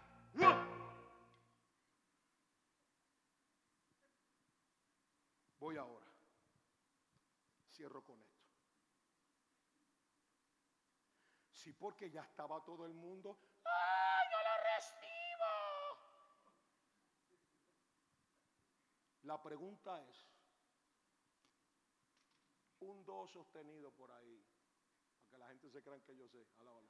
Voy 5.60 5.78
ahora. 5.78 6.06
Cierro 7.72 8.04
con 8.04 8.22
esto. 8.22 8.34
Sí, 11.50 11.72
porque 11.72 12.12
ya 12.12 12.24
estaba 12.24 12.62
todo 12.66 12.86
el 12.86 12.94
mundo. 12.94 13.40
¡Ay, 13.64 14.28
yo 14.32 14.38
lo 14.38 14.58
recibo! 14.76 15.52
La 19.22 19.42
pregunta 19.42 20.02
es, 20.02 20.33
un 22.84 23.04
do 23.06 23.28
sostenido 23.28 23.92
por 23.92 24.12
ahí. 24.12 24.44
Para 25.30 25.32
que 25.32 25.38
la 25.38 25.48
gente 25.48 25.70
se 25.70 25.82
crea 25.82 26.00
que 26.02 26.16
yo 26.16 26.28
sé. 26.28 26.46
Alábala. 26.60 26.88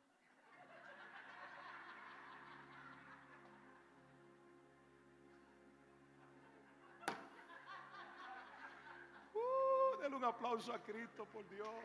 Uh, 9.34 10.02
denle 10.02 10.18
un 10.18 10.24
aplauso 10.24 10.74
a 10.74 10.80
Cristo, 10.84 11.26
por 11.26 11.48
Dios. 11.48 11.76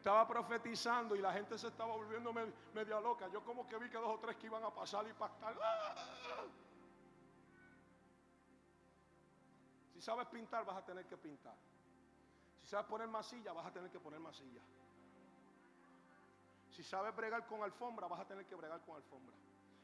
Estaba 0.00 0.26
profetizando 0.26 1.14
y 1.14 1.18
la 1.18 1.30
gente 1.30 1.58
se 1.58 1.68
estaba 1.68 1.94
volviendo 1.94 2.32
media 2.32 2.98
loca. 3.00 3.28
Yo 3.28 3.44
como 3.44 3.68
que 3.68 3.76
vi 3.76 3.90
que 3.90 3.98
dos 3.98 4.08
o 4.08 4.18
tres 4.18 4.34
que 4.36 4.46
iban 4.46 4.64
a 4.64 4.70
pasar 4.70 5.06
y 5.06 5.12
pactar. 5.12 5.54
¡Ah! 5.62 5.94
Si 9.92 10.00
sabes 10.00 10.26
pintar, 10.28 10.64
vas 10.64 10.78
a 10.78 10.84
tener 10.86 11.04
que 11.04 11.18
pintar. 11.18 11.54
Si 12.62 12.68
sabes 12.68 12.86
poner 12.86 13.08
masilla, 13.08 13.52
vas 13.52 13.66
a 13.66 13.70
tener 13.70 13.90
que 13.90 14.00
poner 14.00 14.18
masilla. 14.20 14.62
Si 16.70 16.82
sabes 16.82 17.14
bregar 17.14 17.46
con 17.46 17.62
alfombra, 17.62 18.06
vas 18.08 18.20
a 18.20 18.24
tener 18.24 18.46
que 18.46 18.54
bregar 18.54 18.80
con 18.80 18.96
alfombra. 18.96 19.36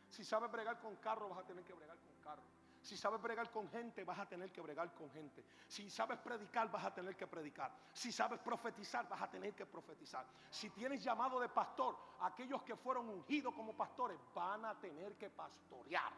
Si 0.08 0.24
sabes 0.24 0.50
bregar 0.50 0.80
con 0.80 0.96
carro, 0.96 1.28
vas 1.28 1.40
a 1.40 1.46
tener 1.46 1.62
que 1.62 1.74
bregar 1.74 1.98
con 1.98 2.14
carro. 2.24 2.55
Si 2.86 2.96
sabes 2.96 3.20
bregar 3.20 3.50
con 3.50 3.68
gente, 3.68 4.04
vas 4.04 4.20
a 4.20 4.28
tener 4.28 4.52
que 4.52 4.60
bregar 4.60 4.94
con 4.94 5.10
gente. 5.10 5.44
Si 5.66 5.90
sabes 5.90 6.20
predicar, 6.20 6.70
vas 6.70 6.84
a 6.84 6.94
tener 6.94 7.16
que 7.16 7.26
predicar. 7.26 7.76
Si 7.92 8.12
sabes 8.12 8.38
profetizar, 8.38 9.08
vas 9.08 9.20
a 9.22 9.28
tener 9.28 9.56
que 9.56 9.66
profetizar. 9.66 10.24
Si 10.48 10.70
tienes 10.70 11.02
llamado 11.02 11.40
de 11.40 11.48
pastor, 11.48 11.98
aquellos 12.20 12.62
que 12.62 12.76
fueron 12.76 13.08
ungidos 13.08 13.52
como 13.54 13.76
pastores 13.76 14.20
van 14.32 14.64
a 14.66 14.78
tener 14.78 15.16
que 15.16 15.28
pastorear. 15.30 16.12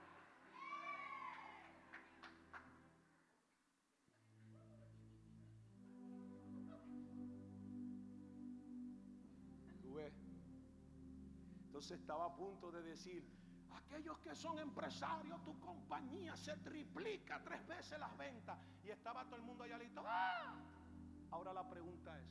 Entonces 11.78 12.00
estaba 12.00 12.26
a 12.26 12.34
punto 12.34 12.72
de 12.72 12.82
decir, 12.82 13.24
Aquellos 13.76 14.18
que 14.18 14.34
son 14.34 14.58
empresarios, 14.58 15.42
tu 15.44 15.58
compañía 15.60 16.36
se 16.36 16.56
triplica 16.58 17.42
tres 17.42 17.66
veces 17.66 17.98
las 17.98 18.16
ventas. 18.16 18.58
Y 18.84 18.90
estaba 18.90 19.24
todo 19.24 19.36
el 19.36 19.42
mundo 19.42 19.64
allá 19.64 19.78
listo. 19.78 20.02
¡Ah! 20.04 20.54
Ahora 21.30 21.52
la 21.52 21.68
pregunta 21.68 22.18
es, 22.18 22.26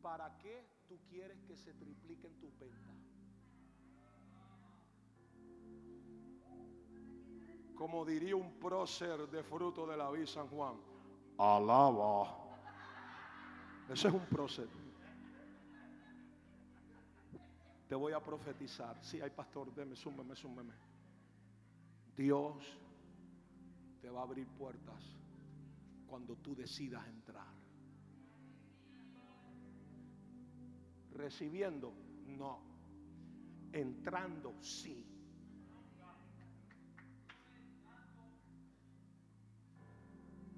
¿para 0.00 0.36
qué 0.38 0.66
tú 0.88 1.00
quieres 1.08 1.42
que 1.42 1.56
se 1.56 1.74
tripliquen 1.74 2.38
tus 2.38 2.56
ventas? 2.58 2.92
Como 7.74 8.04
diría 8.04 8.36
un 8.36 8.58
prócer 8.60 9.28
de 9.28 9.42
fruto 9.42 9.86
de 9.86 9.96
la 9.96 10.10
vida 10.10 10.26
San 10.26 10.46
Juan, 10.48 10.76
alaba. 11.38 12.36
Ese 13.88 14.08
es 14.08 14.14
un 14.14 14.26
prócer. 14.26 14.81
Te 17.92 17.96
voy 17.96 18.14
a 18.14 18.20
profetizar. 18.20 18.96
Si 19.04 19.20
hay 19.20 19.28
pastor, 19.28 19.70
deme, 19.74 19.94
súmeme, 19.94 20.34
súmeme. 20.34 20.72
Dios 22.16 22.56
te 24.00 24.08
va 24.08 24.20
a 24.20 24.22
abrir 24.22 24.48
puertas 24.48 25.14
cuando 26.06 26.36
tú 26.36 26.54
decidas 26.54 27.06
entrar. 27.06 27.52
Recibiendo, 31.12 31.92
no. 32.28 32.60
Entrando, 33.72 34.54
sí. 34.62 35.06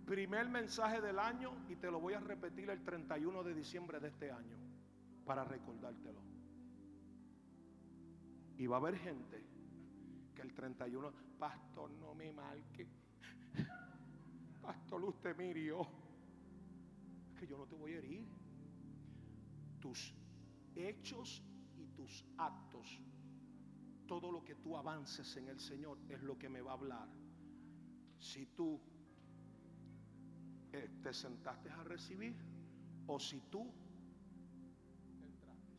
Primer 0.07 0.49
mensaje 0.49 1.01
del 1.01 1.19
año 1.19 1.51
y 1.69 1.75
te 1.75 1.91
lo 1.91 1.99
voy 1.99 2.15
a 2.15 2.21
repetir 2.21 2.71
el 2.71 2.85
31 2.85 3.43
de 3.43 3.55
diciembre 3.55 3.99
de 3.99 4.07
este 4.07 4.31
año 4.31 4.57
para 5.25 5.43
recordártelo. 5.43 6.34
Y 8.59 8.67
va 8.67 8.77
a 8.77 8.79
haber 8.79 8.97
gente 8.99 9.43
que 10.35 10.43
el 10.43 10.53
31, 10.55 11.13
pastor, 11.39 11.91
no 11.93 12.15
me 12.15 12.33
marque. 12.33 12.87
Pastor, 14.63 15.05
usted 15.05 15.37
mirió. 15.37 15.87
Que 17.39 17.47
yo 17.47 17.59
no 17.59 17.67
te 17.67 17.75
voy 17.75 17.93
a 17.95 17.99
herir. 17.99 18.27
Tus 19.81 20.15
hechos 20.75 21.43
y 21.77 21.87
tus 21.89 22.25
actos, 22.39 23.01
todo 24.07 24.31
lo 24.31 24.45
que 24.45 24.55
tú 24.55 24.77
avances 24.77 25.37
en 25.37 25.49
el 25.49 25.61
Señor 25.61 25.99
es 26.09 26.23
lo 26.23 26.39
que 26.39 26.49
me 26.49 26.61
va 26.63 26.73
a 26.73 26.75
hablar. 26.75 27.09
Si 28.19 28.47
tú 28.47 28.81
eh, 30.73 30.91
te 31.03 31.13
sentaste 31.13 31.71
a 31.71 31.85
recibir 31.85 32.35
o 33.07 33.21
si 33.21 33.41
tú 33.43 33.71
entraste. 35.23 35.73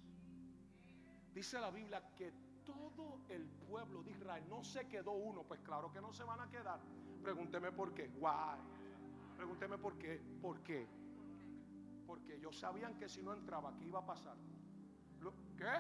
Dice 1.34 1.60
la 1.60 1.72
Biblia 1.72 2.14
que 2.16 2.45
todo 2.66 3.20
el 3.30 3.46
pueblo 3.70 4.04
de 4.04 4.12
Israel 4.12 4.44
no 4.50 4.64
se 4.64 4.88
quedó 4.88 5.12
uno, 5.12 5.44
pues 5.44 5.62
claro 5.62 5.92
que 5.92 6.02
no 6.02 6.12
se 6.12 6.24
van 6.24 6.40
a 6.40 6.50
quedar. 6.50 6.80
Pregúnteme 7.24 7.72
por 7.72 7.94
qué. 7.94 8.10
Why? 8.20 8.58
Pregúnteme 9.38 9.78
por 9.78 9.98
qué. 9.98 10.20
¿Por 10.42 10.62
qué? 10.62 10.88
Porque 12.06 12.36
ellos 12.36 12.58
sabían 12.58 12.98
que 12.98 13.08
si 13.08 13.22
no 13.22 13.34
entraba, 13.34 13.76
¿qué 13.78 13.86
iba 13.86 14.00
a 14.00 14.06
pasar? 14.06 14.38
¿Qué? 15.58 15.72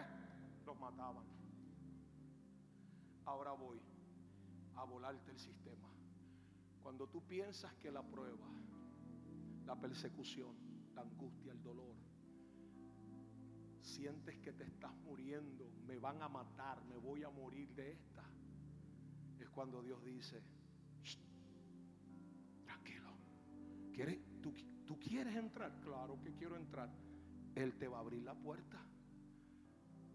Los 0.65 0.79
mataban. 0.79 1.25
Ahora 3.25 3.51
voy 3.51 3.81
a 4.75 4.83
volarte 4.83 5.31
el 5.31 5.39
sistema. 5.39 5.89
Cuando 6.81 7.07
tú 7.07 7.21
piensas 7.21 7.73
que 7.75 7.91
la 7.91 8.01
prueba 8.03 8.47
la 9.65 9.75
persecución, 9.75 10.55
la 10.93 11.01
angustia, 11.01 11.51
el 11.51 11.61
dolor. 11.61 11.95
Sientes 13.85 14.35
que 14.39 14.51
te 14.51 14.63
estás 14.63 14.91
muriendo, 15.03 15.69
me 15.85 15.99
van 15.99 16.19
a 16.23 16.27
matar, 16.27 16.83
me 16.85 16.97
voy 16.97 17.23
a 17.23 17.29
morir 17.29 17.69
de 17.75 17.91
esta. 17.91 18.23
Es 19.39 19.47
cuando 19.51 19.83
Dios 19.83 20.03
dice, 20.03 20.41
tranquilo, 22.63 23.11
¿Quieres, 23.93 24.17
tú, 24.41 24.51
¿tú 24.87 24.97
quieres 24.97 25.35
entrar? 25.35 25.79
Claro 25.81 26.19
que 26.19 26.33
quiero 26.33 26.57
entrar. 26.57 26.89
Él 27.53 27.77
te 27.77 27.87
va 27.87 27.97
a 27.97 27.99
abrir 28.01 28.23
la 28.23 28.33
puerta. 28.33 28.83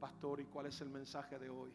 Pastor, 0.01 0.41
¿y 0.41 0.47
cuál 0.47 0.67
es 0.67 0.81
el 0.81 0.91
mensaje 0.91 1.39
de 1.39 1.49
hoy? 1.49 1.71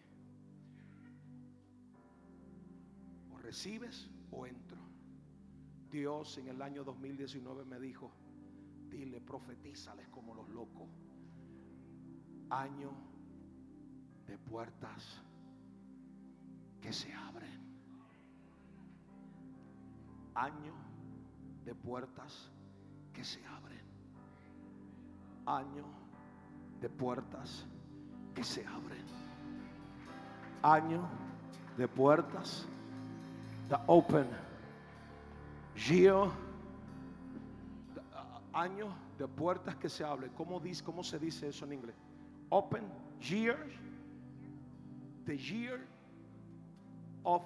O 3.32 3.38
recibes 3.38 4.10
o 4.32 4.46
entro. 4.46 4.82
Dios 5.90 6.38
en 6.40 6.50
el 6.50 6.62
año 6.62 6.84
2019 6.84 7.64
me 7.64 7.80
dijo, 7.80 8.12
dile, 8.90 9.22
profetízales 9.22 10.10
como 10.10 10.36
los 10.36 10.50
locos. 10.50 11.05
Año 12.50 12.92
de 14.28 14.38
puertas 14.38 15.22
que 16.82 16.94
se 16.94 17.14
abren. 17.14 17.60
Año 20.36 20.74
de 21.64 21.74
puertas 21.76 22.52
que 23.14 23.24
se 23.24 23.46
abren. 23.46 23.82
Año 25.46 25.86
de 26.82 26.90
puertas 26.90 27.66
que 28.34 28.44
se 28.44 28.66
abren. 28.66 29.06
Año 30.62 31.08
de 31.78 31.88
puertas 31.88 32.68
that 33.70 33.82
open 33.88 34.28
Gio, 35.76 36.32
año 38.54 38.88
de 39.18 39.28
puertas 39.28 39.76
que 39.76 39.90
se 39.90 40.06
abren. 40.06 40.32
¿Cómo, 40.32 40.60
dice, 40.62 40.82
¿Cómo 40.84 41.04
se 41.04 41.20
dice 41.20 41.50
eso 41.50 41.66
en 41.66 41.74
inglés? 41.74 41.96
Open 42.52 42.84
year. 43.22 43.58
The 45.26 45.36
year 45.36 45.82
of 47.26 47.42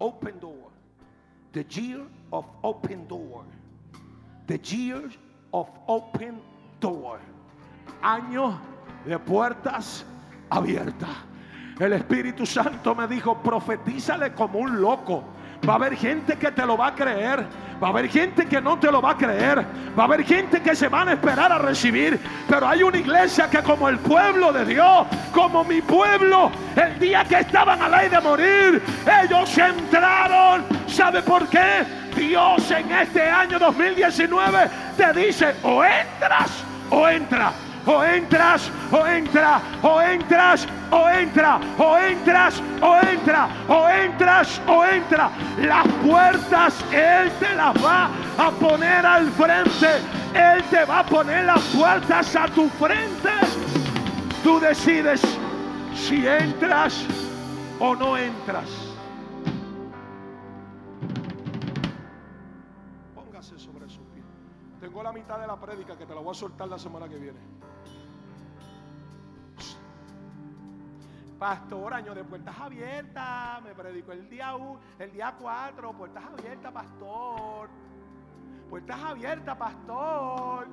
open 0.00 0.38
door. 0.40 0.70
The 1.52 1.64
year 1.70 2.06
of 2.32 2.46
open 2.62 3.06
door. 3.06 3.44
The 4.46 4.58
year 4.64 5.10
of 5.52 5.68
open 5.86 6.40
door. 6.80 7.20
Año 8.02 8.58
de 9.06 9.18
puertas 9.18 10.04
abiertas. 10.50 11.16
El 11.78 11.92
Espíritu 11.92 12.44
Santo 12.44 12.94
me 12.94 13.06
dijo, 13.06 13.40
profetízale 13.40 14.34
como 14.34 14.58
un 14.58 14.80
loco 14.80 15.22
Va 15.66 15.74
a 15.74 15.76
haber 15.76 15.96
gente 15.96 16.36
que 16.36 16.50
te 16.50 16.66
lo 16.66 16.76
va 16.76 16.88
a 16.88 16.94
creer. 16.94 17.46
Va 17.82 17.88
a 17.88 17.90
haber 17.90 18.08
gente 18.08 18.46
que 18.46 18.60
no 18.60 18.78
te 18.78 18.90
lo 18.90 19.00
va 19.00 19.12
a 19.12 19.16
creer. 19.16 19.64
Va 19.98 20.02
a 20.02 20.06
haber 20.06 20.24
gente 20.24 20.60
que 20.60 20.74
se 20.74 20.88
van 20.88 21.08
a 21.08 21.12
esperar 21.12 21.52
a 21.52 21.58
recibir. 21.58 22.18
Pero 22.48 22.68
hay 22.68 22.82
una 22.82 22.98
iglesia 22.98 23.48
que 23.48 23.62
como 23.62 23.88
el 23.88 23.98
pueblo 23.98 24.52
de 24.52 24.64
Dios, 24.64 25.06
como 25.32 25.64
mi 25.64 25.80
pueblo, 25.80 26.50
el 26.76 26.98
día 26.98 27.24
que 27.24 27.40
estaban 27.40 27.80
a 27.80 27.88
ley 27.88 28.08
de 28.08 28.20
morir, 28.20 28.82
ellos 29.22 29.58
entraron. 29.58 30.64
¿Sabe 30.86 31.22
por 31.22 31.46
qué? 31.48 31.84
Dios 32.16 32.70
en 32.70 32.90
este 32.90 33.22
año 33.22 33.58
2019 33.58 34.70
te 34.96 35.12
dice, 35.12 35.54
o 35.62 35.84
entras 35.84 36.64
o 36.90 37.08
entra 37.08 37.52
o 37.86 38.04
entras, 38.04 38.70
o 38.90 39.06
entra, 39.06 39.60
o 39.82 40.00
entras, 40.00 40.66
o 40.90 41.08
entra, 41.08 41.60
o 41.78 41.96
entras, 41.98 42.62
o 42.80 42.96
entra, 42.96 43.48
o 43.68 43.88
entras, 43.88 44.60
o 44.66 44.84
entra. 44.84 45.30
Las 45.58 45.86
puertas 46.04 46.84
Él 46.92 47.30
te 47.38 47.54
las 47.54 47.74
va 47.84 48.10
a 48.38 48.50
poner 48.52 49.04
al 49.04 49.30
frente. 49.32 49.88
Él 50.34 50.62
te 50.70 50.84
va 50.84 51.00
a 51.00 51.06
poner 51.06 51.44
las 51.44 51.62
puertas 51.74 52.34
a 52.36 52.48
tu 52.48 52.68
frente. 52.70 53.30
Tú 54.42 54.60
decides 54.60 55.20
si 55.94 56.26
entras 56.26 57.04
o 57.80 57.94
no 57.94 58.16
entras. 58.16 58.68
Póngase 63.14 63.58
sobre 63.58 63.88
su 63.88 64.00
pie. 64.04 64.22
Tengo 64.80 65.02
la 65.02 65.12
mitad 65.12 65.38
de 65.38 65.46
la 65.46 65.56
prédica 65.56 65.96
que 65.96 66.06
te 66.06 66.14
la 66.14 66.20
voy 66.20 66.30
a 66.30 66.34
soltar 66.34 66.68
la 66.68 66.78
semana 66.78 67.08
que 67.08 67.16
viene. 67.16 67.38
Pastor, 71.38 71.94
año 71.94 72.14
de 72.16 72.24
puertas 72.24 72.58
abiertas, 72.58 73.62
me 73.62 73.72
predicó 73.72 74.10
el 74.10 74.28
día 74.28 74.56
1, 74.56 74.80
el 74.98 75.12
día 75.12 75.36
4, 75.38 75.92
puertas 75.92 76.24
abiertas, 76.24 76.72
pastor. 76.72 77.68
Puertas 78.68 79.00
abiertas, 79.00 79.56
pastor. 79.56 80.66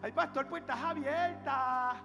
Ay, 0.00 0.12
pastor, 0.12 0.48
puertas 0.48 0.78
abiertas. 0.80 1.96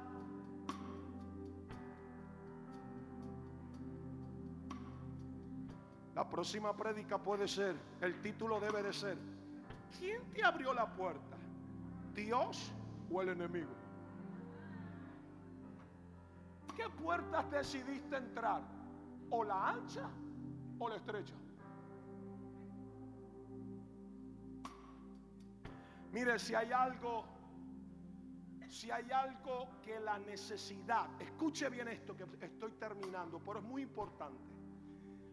La 6.15 6.27
próxima 6.27 6.75
prédica 6.75 7.19
puede 7.19 7.47
ser, 7.47 7.75
el 8.01 8.19
título 8.21 8.59
debe 8.59 8.81
de 8.81 8.91
ser, 8.91 9.17
¿quién 9.97 10.21
te 10.33 10.43
abrió 10.43 10.73
la 10.73 10.87
puerta? 10.87 11.37
¿Dios 12.15 12.73
o 13.11 13.21
el 13.21 13.29
enemigo? 13.29 13.78
Qué 16.79 16.89
puertas 16.89 17.51
decidiste 17.51 18.15
entrar? 18.15 18.61
¿O 19.31 19.43
la 19.43 19.69
ancha 19.71 20.09
o 20.79 20.87
la 20.87 20.95
estrecha? 20.95 21.33
Mire, 26.13 26.39
si 26.39 26.55
hay 26.55 26.71
algo, 26.71 27.25
si 28.69 28.89
hay 28.89 29.11
algo 29.11 29.67
que 29.81 29.99
la 29.99 30.17
necesidad, 30.19 31.21
escuche 31.21 31.69
bien 31.69 31.89
esto 31.89 32.15
que 32.15 32.25
estoy 32.45 32.71
terminando, 32.71 33.39
pero 33.39 33.59
es 33.59 33.65
muy 33.65 33.81
importante. 33.81 34.41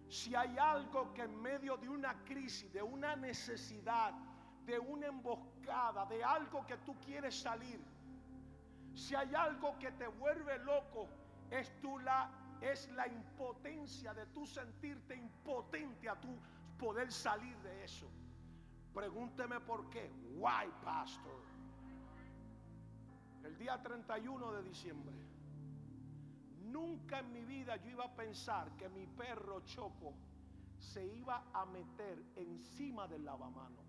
Si 0.08 0.34
hay 0.34 0.58
algo 0.58 1.14
que 1.14 1.22
en 1.22 1.40
medio 1.40 1.76
de 1.76 1.88
una 1.88 2.24
crisis, 2.24 2.72
de 2.72 2.82
una 2.82 3.14
necesidad, 3.14 4.12
de 4.64 4.80
una 4.80 5.06
emboscada, 5.06 6.06
de 6.06 6.24
algo 6.24 6.66
que 6.66 6.76
tú 6.78 6.96
quieres 6.98 7.40
salir, 7.40 7.80
si 8.94 9.14
hay 9.14 9.32
algo 9.34 9.78
que 9.78 9.92
te 9.92 10.08
vuelve 10.08 10.58
loco, 10.58 11.08
es, 11.50 11.80
tu 11.80 11.98
la, 11.98 12.30
es 12.60 12.88
la 12.92 13.06
impotencia 13.06 14.14
de 14.14 14.26
tu 14.26 14.46
sentirte 14.46 15.14
impotente 15.14 16.08
a 16.08 16.20
tu 16.20 16.38
poder 16.78 17.12
salir 17.12 17.56
de 17.58 17.84
eso. 17.84 18.08
Pregúnteme 18.94 19.60
por 19.60 19.88
qué. 19.90 20.10
Why, 20.36 20.70
pastor? 20.84 21.42
El 23.44 23.56
día 23.58 23.80
31 23.82 24.52
de 24.52 24.62
diciembre. 24.62 25.16
Nunca 26.64 27.20
en 27.20 27.32
mi 27.32 27.44
vida 27.44 27.76
yo 27.76 27.90
iba 27.90 28.04
a 28.04 28.16
pensar 28.16 28.76
que 28.76 28.88
mi 28.88 29.06
perro 29.06 29.60
Choco 29.60 30.14
se 30.78 31.06
iba 31.06 31.44
a 31.52 31.64
meter 31.66 32.22
encima 32.36 33.06
del 33.06 33.24
lavamano. 33.24 33.84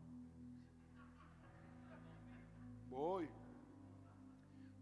Voy. 2.89 3.27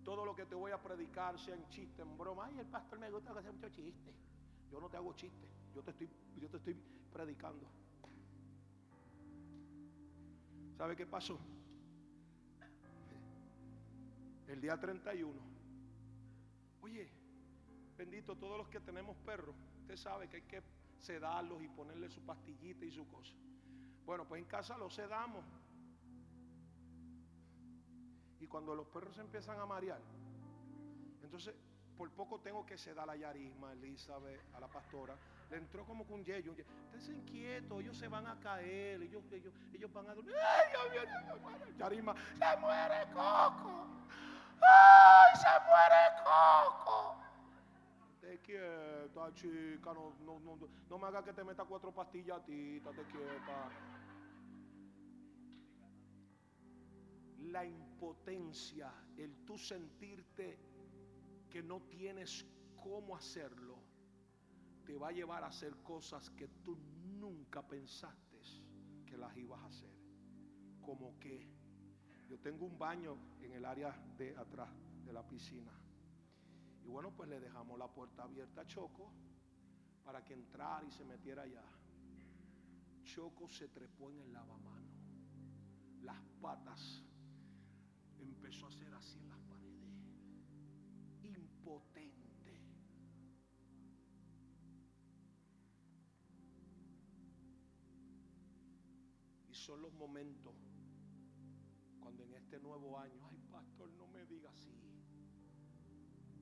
Todo 0.06 0.24
lo 0.24 0.36
que 0.36 0.46
te 0.46 0.54
voy 0.54 0.72
a 0.72 0.82
predicar 0.82 1.38
sea 1.40 1.56
en 1.56 1.68
chiste, 1.68 2.04
en 2.04 2.16
broma. 2.16 2.46
Ay, 2.46 2.60
el 2.60 2.68
pastor 2.68 3.00
me 3.00 3.10
gusta 3.10 3.32
hacer 3.32 3.52
mucho 3.52 3.70
chiste. 3.70 4.14
Yo 4.72 4.80
no 4.80 4.88
te 4.88 4.98
hago 4.98 5.14
chiste. 5.14 5.48
Yo 5.74 5.82
te 5.82 5.90
estoy, 5.90 6.08
yo 6.38 6.48
te 6.48 6.58
estoy 6.58 6.78
predicando. 7.12 7.66
¿Sabe 10.78 10.96
qué 10.96 11.08
pasó? 11.08 11.40
El 14.48 14.62
día 14.62 14.80
31. 14.80 15.34
Oye, 16.82 17.10
bendito 17.98 18.36
todos 18.36 18.60
los 18.60 18.70
que 18.70 18.80
tenemos 18.80 19.18
perros. 19.18 19.56
Usted 19.82 19.98
sabe 19.98 20.30
que 20.30 20.38
hay 20.38 20.44
que 20.44 20.62
sedarlos 21.00 21.64
y 21.64 21.68
ponerle 21.68 22.10
su 22.10 22.22
pastillita 22.22 22.86
y 22.86 22.92
su 22.92 23.08
cosa. 23.08 23.34
Bueno, 24.06 24.28
pues 24.28 24.40
en 24.40 24.48
casa 24.48 24.78
los 24.78 24.94
sedamos. 24.94 25.44
Y 28.40 28.48
cuando 28.48 28.76
los 28.76 28.88
perros 28.88 29.16
se 29.16 29.22
empiezan 29.22 29.60
a 29.60 29.66
marear, 29.66 30.02
entonces 31.24 31.56
por 31.96 32.12
poco 32.12 32.40
tengo 32.40 32.66
que 32.66 32.78
sedar 32.78 33.10
a 33.10 33.16
Yarisma, 33.16 33.72
Elizabeth, 33.74 34.42
a 34.54 34.60
la 34.60 34.68
pastora. 34.68 35.16
Le 35.50 35.58
entró 35.58 35.86
como 35.86 36.06
con 36.06 36.20
un 36.20 36.26
yello. 36.26 36.52
Ustedes 36.52 37.10
inquietos, 37.10 37.80
ellos 37.82 37.98
se 37.98 38.08
van 38.08 38.28
a 38.28 38.40
caer, 38.40 39.02
ellos, 39.02 39.24
ellos, 39.32 39.54
ellos 39.74 39.92
van 39.94 40.10
a 40.10 40.16
dormir. 40.16 40.36
¡Ay, 40.36 41.78
Yarisma, 41.78 42.16
se 42.16 42.58
muere 42.60 43.06
Coco. 43.14 43.88
¡Ay, 44.62 45.36
se 45.36 45.48
muere 45.68 46.04
Coco! 46.24 47.16
Te 48.22 48.40
quieta, 48.40 49.34
chica, 49.34 49.94
no, 49.94 50.14
no, 50.26 50.40
no, 50.40 50.58
no 50.90 50.98
me 50.98 51.08
hagas 51.08 51.24
que 51.24 51.34
te 51.34 51.44
meta 51.44 51.64
cuatro 51.64 51.94
pastillas 51.94 52.40
a 52.40 52.44
ti, 52.44 52.82
te 52.82 53.04
quieta. 53.06 53.70
La 57.52 57.64
impotencia, 57.96 58.92
el 59.18 59.46
tú 59.46 59.58
sentirte 59.58 60.60
que 61.50 61.64
no 61.64 61.82
tienes 61.84 62.46
cómo 62.84 63.16
hacerlo, 63.16 63.78
te 64.86 64.98
va 64.98 65.10
a 65.10 65.12
llevar 65.12 65.44
a 65.44 65.48
hacer 65.48 65.78
cosas 65.82 66.30
que 66.32 66.48
tú 66.64 66.78
nunca 67.20 67.66
pensaste 67.66 68.26
que 69.06 69.18
las 69.18 69.36
ibas 69.38 69.62
a 69.62 69.68
hacer. 69.68 69.96
Como 70.82 71.18
que 71.20 71.48
yo 72.30 72.38
tengo 72.40 72.66
un 72.66 72.78
baño 72.78 73.18
en 73.40 73.54
el 73.54 73.64
área 73.64 73.92
de 74.18 74.36
atrás 74.36 74.70
de 75.06 75.14
la 75.14 75.26
piscina. 75.26 75.72
Y 76.84 76.88
bueno, 76.88 77.12
pues 77.16 77.30
le 77.30 77.40
dejamos 77.40 77.80
la 77.80 77.88
puerta 77.88 78.24
abierta 78.24 78.62
a 78.62 78.68
Choco 78.68 79.12
para 80.04 80.24
que 80.24 80.34
entrara 80.34 80.86
y 80.86 80.92
se 80.92 81.06
metiera 81.06 81.44
allá. 81.44 81.64
Choco 83.06 83.48
se 83.48 83.70
trepó 83.70 84.12
en 84.12 84.20
el 84.20 84.34
lavamano. 84.34 84.86
Las 86.02 86.22
patas 86.42 87.04
empezó 88.24 88.66
a 88.66 88.70
hacer 88.70 88.94
así 88.94 89.20
en 89.20 89.30
las 89.30 89.40
paredes. 89.42 89.90
Impotente. 91.24 92.62
Y 99.50 99.54
son 99.54 99.82
los 99.82 99.94
momentos 99.94 100.54
cuando 102.00 102.24
en 102.24 102.34
este 102.34 102.60
nuevo 102.60 103.00
año, 103.00 103.28
ay 103.32 103.42
pastor, 103.52 103.92
no 103.94 104.08
me 104.08 104.26
diga 104.26 104.50
así. 104.52 104.80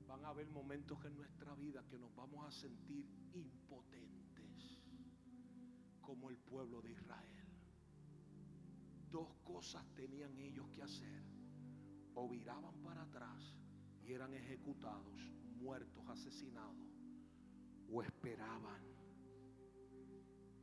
Van 0.06 0.24
a 0.24 0.28
haber 0.28 0.48
momentos 0.48 1.02
en 1.04 1.16
nuestra 1.16 1.54
vida 1.54 1.84
que 1.88 1.98
nos 1.98 2.14
vamos 2.14 2.46
a 2.46 2.50
sentir 2.50 3.06
impotentes, 3.32 4.82
como 6.02 6.28
el 6.30 6.36
pueblo 6.36 6.82
de 6.82 6.92
Israel. 6.92 7.48
Dos 9.10 9.32
cosas 9.42 9.84
tenían 9.94 10.38
ellos 10.38 10.68
que 10.70 10.82
hacer. 10.82 11.33
O 12.14 12.28
viraban 12.28 12.74
para 12.82 13.02
atrás 13.02 13.54
y 14.02 14.12
eran 14.12 14.34
ejecutados, 14.34 15.32
muertos, 15.56 16.06
asesinados, 16.08 16.76
o 17.90 18.02
esperaban 18.02 18.82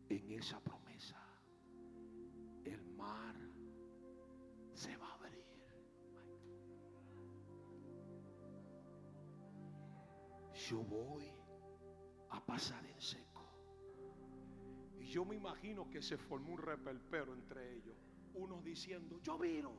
en 0.09 0.31
esa 0.31 0.59
promesa. 0.59 1.17
El 2.63 2.83
mar 2.95 3.35
se 4.73 4.95
va 4.97 5.07
a 5.07 5.13
abrir. 5.13 5.45
Yo 10.69 10.83
voy 10.83 11.25
a 12.29 12.45
pasar 12.45 12.85
en 12.85 13.01
seco. 13.01 13.41
Y 14.99 15.05
yo 15.05 15.25
me 15.25 15.35
imagino 15.35 15.89
que 15.89 16.01
se 16.01 16.17
formó 16.17 16.53
un 16.53 16.59
repelpero 16.59 17.33
entre 17.33 17.75
ellos. 17.77 17.97
Unos 18.33 18.63
diciendo, 18.63 19.19
yo 19.19 19.37
vino. 19.37 19.71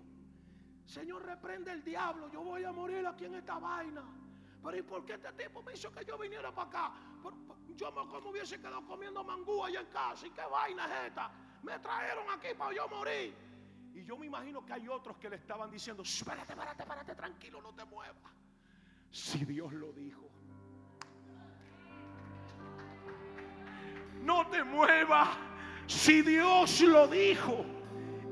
Señor, 0.86 1.24
reprende 1.24 1.72
el 1.72 1.82
diablo. 1.82 2.30
Yo 2.30 2.42
voy 2.42 2.64
a 2.64 2.72
morir 2.72 3.06
aquí 3.06 3.24
en 3.24 3.36
esta 3.36 3.58
vaina. 3.58 4.02
Pero 4.62 4.76
¿y 4.76 4.82
por 4.82 5.04
qué 5.04 5.14
este 5.14 5.32
tipo 5.32 5.62
me 5.62 5.72
hizo 5.72 5.90
que 5.90 6.04
yo 6.04 6.16
viniera 6.16 6.54
para 6.54 6.68
acá? 6.68 6.92
Yo 7.74 7.90
me 7.90 8.08
como 8.08 8.30
hubiese 8.30 8.58
quedado 8.58 8.86
comiendo 8.86 9.24
mangú 9.24 9.64
allá 9.64 9.80
en 9.80 9.86
casa. 9.86 10.26
¿Y 10.26 10.30
qué 10.30 10.42
vaina 10.50 10.84
es 10.86 11.08
esta? 11.08 11.30
Me 11.62 11.78
trajeron 11.78 12.28
aquí 12.30 12.48
para 12.56 12.74
yo 12.74 12.88
morir. 12.88 13.34
Y 13.94 14.04
yo 14.04 14.16
me 14.16 14.26
imagino 14.26 14.64
que 14.64 14.72
hay 14.72 14.88
otros 14.88 15.16
que 15.18 15.28
le 15.28 15.36
estaban 15.36 15.70
diciendo, 15.70 16.02
espérate, 16.02 16.52
espérate, 16.52 16.82
espérate, 16.82 17.14
tranquilo, 17.14 17.60
no 17.60 17.74
te 17.74 17.84
muevas. 17.84 18.32
Si 19.10 19.44
Dios 19.44 19.72
lo 19.72 19.92
dijo. 19.92 20.30
No 24.22 24.46
te 24.48 24.62
muevas. 24.64 25.28
Si 25.86 26.22
Dios 26.22 26.80
lo 26.80 27.08
dijo. 27.08 27.66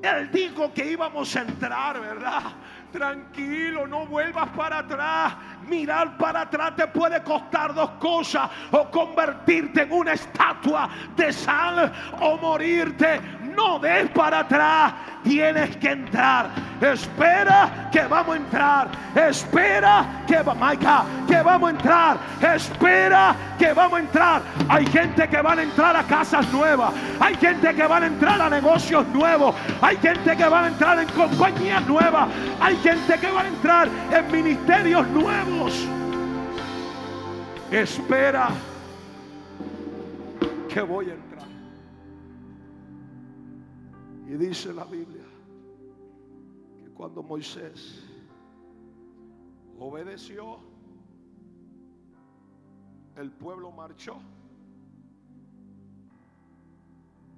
Él 0.03 0.31
dijo 0.33 0.73
que 0.73 0.93
íbamos 0.93 1.37
a 1.37 1.43
entrar, 1.43 2.01
¿verdad? 2.01 2.43
Tranquilo, 2.91 3.87
no 3.87 4.07
vuelvas 4.07 4.49
para 4.51 4.79
atrás. 4.79 5.35
Mirar 5.69 6.17
para 6.17 6.43
atrás 6.43 6.75
te 6.75 6.87
puede 6.87 7.23
costar 7.23 7.75
dos 7.75 7.91
cosas. 7.93 8.51
O 8.71 8.91
convertirte 8.91 9.83
en 9.83 9.93
una 9.93 10.15
estatua 10.15 10.89
de 11.17 11.33
sal 11.33 11.93
o 12.21 12.39
morirte. 12.39 13.21
No 13.61 13.79
des 13.79 14.09
para 14.11 14.41
atrás. 14.41 14.95
Tienes 15.23 15.77
que 15.77 15.91
entrar. 15.91 16.51
Espera 16.81 17.91
que 17.93 18.01
vamos 18.05 18.35
a 18.35 18.39
entrar. 18.39 18.89
Espera 19.15 20.25
que, 20.27 20.37
que 20.37 21.43
vamos 21.43 21.69
a 21.69 21.71
entrar. 21.71 22.17
Espera 22.41 23.37
que 23.59 23.73
vamos 23.75 23.99
a 23.99 24.03
entrar. 24.03 24.43
Hay 24.67 24.87
gente 24.87 25.29
que 25.29 25.43
van 25.43 25.59
a 25.59 25.63
entrar 25.63 25.95
a 25.95 26.03
casas 26.05 26.51
nuevas. 26.51 26.95
Hay 27.21 27.35
gente 27.35 27.75
que 27.75 27.87
van 27.87 28.03
a 28.03 28.07
entrar 28.07 28.41
a 28.41 28.49
negocios 28.49 29.07
nuevos. 29.09 29.55
Hay 29.83 29.99
gente 29.99 30.35
que 30.35 30.49
va 30.49 30.65
a 30.65 30.69
entrar 30.69 30.99
en 30.99 31.09
compañías 31.09 31.87
nuevas. 31.87 32.29
Hay 32.61 32.77
gente 32.77 33.19
que 33.19 33.31
va 33.31 33.43
a 33.43 33.47
entrar 33.47 33.89
en 34.11 34.33
ministerios 34.33 35.07
nuevos. 35.09 35.87
Espera 37.71 38.49
que 40.73 40.81
voy 40.81 41.11
a 41.11 41.13
entrar. 41.13 41.30
Y 44.31 44.37
dice 44.37 44.73
la 44.73 44.85
Biblia 44.85 45.25
que 46.79 46.89
cuando 46.91 47.21
Moisés 47.21 48.05
obedeció, 49.77 50.61
el 53.17 53.33
pueblo 53.33 53.73
marchó, 53.73 54.19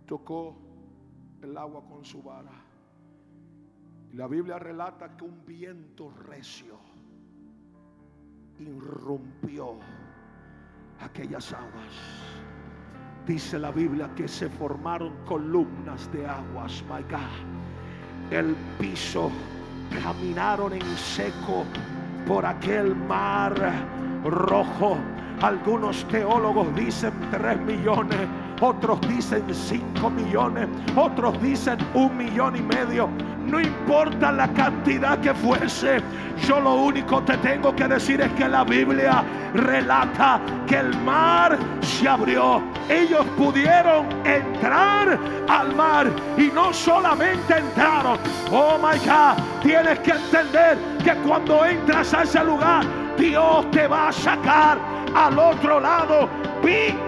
tocó 0.05 0.55
el 1.41 1.57
agua 1.57 1.83
con 1.89 2.05
su 2.05 2.23
vara. 2.23 2.63
Y 4.13 4.17
la 4.17 4.27
Biblia 4.27 4.59
relata 4.59 5.17
que 5.17 5.25
un 5.25 5.47
viento 5.47 6.11
recio 6.11 6.77
irrumpió 8.59 9.79
aquellas 11.01 11.55
aguas. 11.55 12.62
Dice 13.27 13.57
la 13.59 13.71
Biblia 13.71 14.11
que 14.17 14.27
se 14.27 14.49
formaron 14.49 15.13
columnas 15.27 16.11
de 16.13 16.27
aguas, 16.27 16.83
my 16.89 17.03
God. 17.05 18.33
El 18.33 18.57
piso, 18.81 19.31
caminaron 20.03 20.73
en 20.73 20.97
seco 20.97 21.65
por 22.27 22.45
aquel 22.45 22.97
mar 22.97 23.55
rojo. 24.25 24.97
Algunos 25.41 26.05
teólogos 26.09 26.75
dicen 26.75 27.13
tres 27.31 27.61
millones, 27.61 28.19
otros 28.63 29.01
dicen 29.09 29.45
cinco 29.53 30.09
millones, 30.09 30.69
otros 30.95 31.41
dicen 31.43 31.79
un 31.95 32.17
millón 32.17 32.57
y 32.57 32.63
medio. 32.63 33.09
No 33.47 33.61
importa 33.61 34.31
la 34.31 34.47
cantidad 34.53 35.19
que 35.19 35.35
fuese, 35.35 36.01
yo 36.47 36.61
lo 36.61 36.77
único 36.77 37.25
que 37.25 37.37
tengo 37.39 37.75
que 37.75 37.89
decir 37.89 38.21
es 38.21 38.31
que 38.35 38.49
la 38.49 38.63
Biblia 38.63 39.25
relata 39.53 40.41
que 40.69 40.77
el 40.77 40.97
mar 41.01 41.59
se 41.81 42.09
abrió. 42.09 42.63
Ellos 42.89 43.27
pudieron 43.37 44.07
entrar 44.25 45.19
al 45.49 45.75
mar 45.75 46.07
y 46.39 46.45
no 46.55 46.73
solamente 46.73 47.59
entraron. 47.59 48.17
Oh 48.53 48.79
my 48.79 48.97
God, 48.99 49.43
tienes 49.61 49.99
que 49.99 50.13
entender 50.13 50.79
que 51.03 51.15
cuando 51.27 51.65
entras 51.65 52.15
a 52.15 52.23
ese 52.23 52.45
lugar, 52.45 52.85
Dios 53.19 53.69
te 53.73 53.89
va 53.89 54.09
a 54.09 54.13
sacar 54.13 54.92
al 55.15 55.39
otro 55.39 55.81
lado 55.81 56.29
victorioso. 56.63 57.05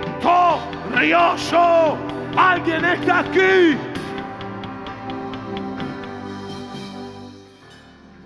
Alguien 2.36 2.84
está 2.84 3.20
aquí 3.20 3.76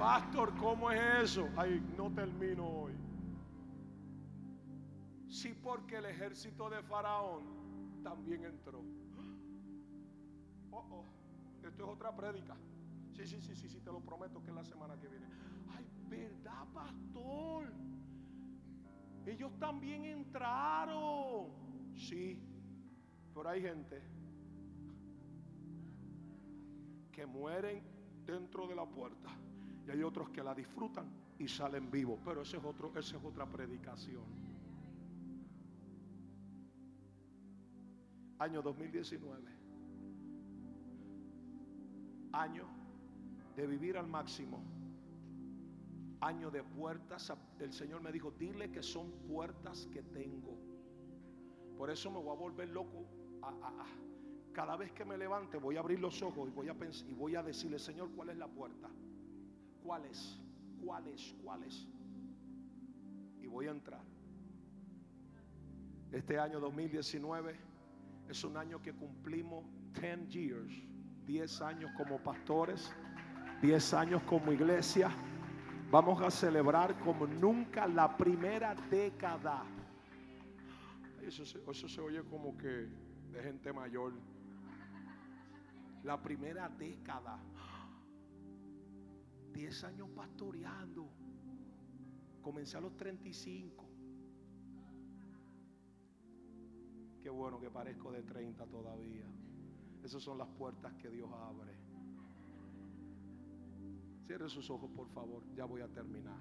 pastor, 0.08 0.52
¿cómo 0.56 0.90
es 0.90 1.00
eso? 1.22 1.48
Ay, 1.56 1.82
no 1.96 2.10
termino 2.10 2.66
hoy. 2.66 2.92
Sí, 5.28 5.54
porque 5.62 5.96
el 5.96 6.06
ejército 6.06 6.68
de 6.70 6.82
Faraón 6.82 7.42
también 8.02 8.44
entró. 8.44 8.82
Oh, 10.70 10.84
oh, 10.90 11.04
esto 11.62 11.84
es 11.84 11.88
otra 11.88 12.14
prédica. 12.14 12.56
Ellos 19.38 19.56
también 19.60 20.04
entraron. 20.04 21.46
Sí, 21.94 22.42
pero 23.32 23.48
hay 23.48 23.62
gente 23.62 24.02
que 27.12 27.24
mueren 27.24 27.80
dentro 28.26 28.66
de 28.66 28.74
la 28.74 28.84
puerta 28.84 29.30
y 29.86 29.92
hay 29.92 30.02
otros 30.02 30.30
que 30.30 30.42
la 30.42 30.56
disfrutan 30.56 31.08
y 31.38 31.46
salen 31.46 31.88
vivos. 31.88 32.18
Pero 32.24 32.42
ese 32.42 32.56
es 32.56 32.64
otro, 32.64 32.90
esa 32.98 33.16
es 33.16 33.24
otra 33.24 33.46
predicación. 33.46 34.24
Año 38.40 38.60
2019. 38.60 39.52
Año 42.32 42.66
de 43.54 43.66
vivir 43.68 43.96
al 43.96 44.08
máximo. 44.08 44.77
Año 46.20 46.50
de 46.50 46.62
puertas. 46.62 47.32
El 47.58 47.72
Señor 47.72 48.02
me 48.02 48.12
dijo, 48.12 48.32
dile 48.32 48.70
que 48.70 48.82
son 48.82 49.10
puertas 49.28 49.88
que 49.92 50.02
tengo. 50.02 50.58
Por 51.76 51.90
eso 51.90 52.10
me 52.10 52.18
voy 52.18 52.36
a 52.36 52.38
volver 52.38 52.68
loco. 52.70 53.06
cada 54.52 54.76
vez 54.76 54.90
que 54.92 55.04
me 55.04 55.16
levante 55.16 55.56
voy 55.58 55.76
a 55.76 55.80
abrir 55.80 56.00
los 56.00 56.20
ojos 56.22 56.48
y 56.48 56.52
voy 56.52 56.68
a, 56.68 56.76
y 57.06 57.14
voy 57.14 57.36
a 57.36 57.42
decirle, 57.42 57.78
Señor, 57.78 58.10
¿cuál 58.16 58.30
es 58.30 58.36
la 58.36 58.48
puerta? 58.48 58.88
¿Cuáles? 59.84 60.40
¿Cuáles? 60.84 61.34
¿Cuáles? 61.44 61.86
Y 63.40 63.46
voy 63.46 63.68
a 63.68 63.70
entrar. 63.70 64.02
Este 66.10 66.38
año 66.38 66.58
2019 66.58 67.54
es 68.28 68.42
un 68.42 68.56
año 68.56 68.82
que 68.82 68.92
cumplimos 68.92 69.64
10 70.00 70.28
years, 70.28 70.72
10 71.26 71.62
años 71.62 71.90
como 71.96 72.18
pastores, 72.22 72.92
10 73.62 73.94
años 73.94 74.22
como 74.24 74.52
iglesia. 74.52 75.10
Vamos 75.90 76.20
a 76.20 76.30
celebrar 76.30 76.98
como 77.00 77.26
nunca 77.26 77.86
la 77.86 78.14
primera 78.14 78.74
década. 78.74 79.64
Eso 81.22 81.46
se, 81.46 81.58
eso 81.58 81.88
se 81.88 82.00
oye 82.02 82.22
como 82.24 82.58
que 82.58 82.88
de 83.32 83.42
gente 83.42 83.72
mayor. 83.72 84.12
La 86.04 86.20
primera 86.20 86.68
década. 86.68 87.38
10 89.54 89.84
años 89.84 90.10
pastoreando. 90.14 91.08
Comencé 92.42 92.76
a 92.76 92.80
los 92.80 92.94
35. 92.94 93.88
Qué 97.22 97.30
bueno 97.30 97.58
que 97.58 97.70
parezco 97.70 98.12
de 98.12 98.22
30 98.24 98.66
todavía. 98.66 99.24
Esas 100.04 100.22
son 100.22 100.36
las 100.36 100.48
puertas 100.48 100.92
que 100.94 101.08
Dios 101.08 101.30
abre. 101.32 101.77
Cierre 104.28 104.50
sus 104.50 104.68
ojos, 104.68 104.90
por 104.90 105.08
favor. 105.08 105.42
Ya 105.54 105.64
voy 105.64 105.80
a 105.80 105.88
terminar. 105.88 106.38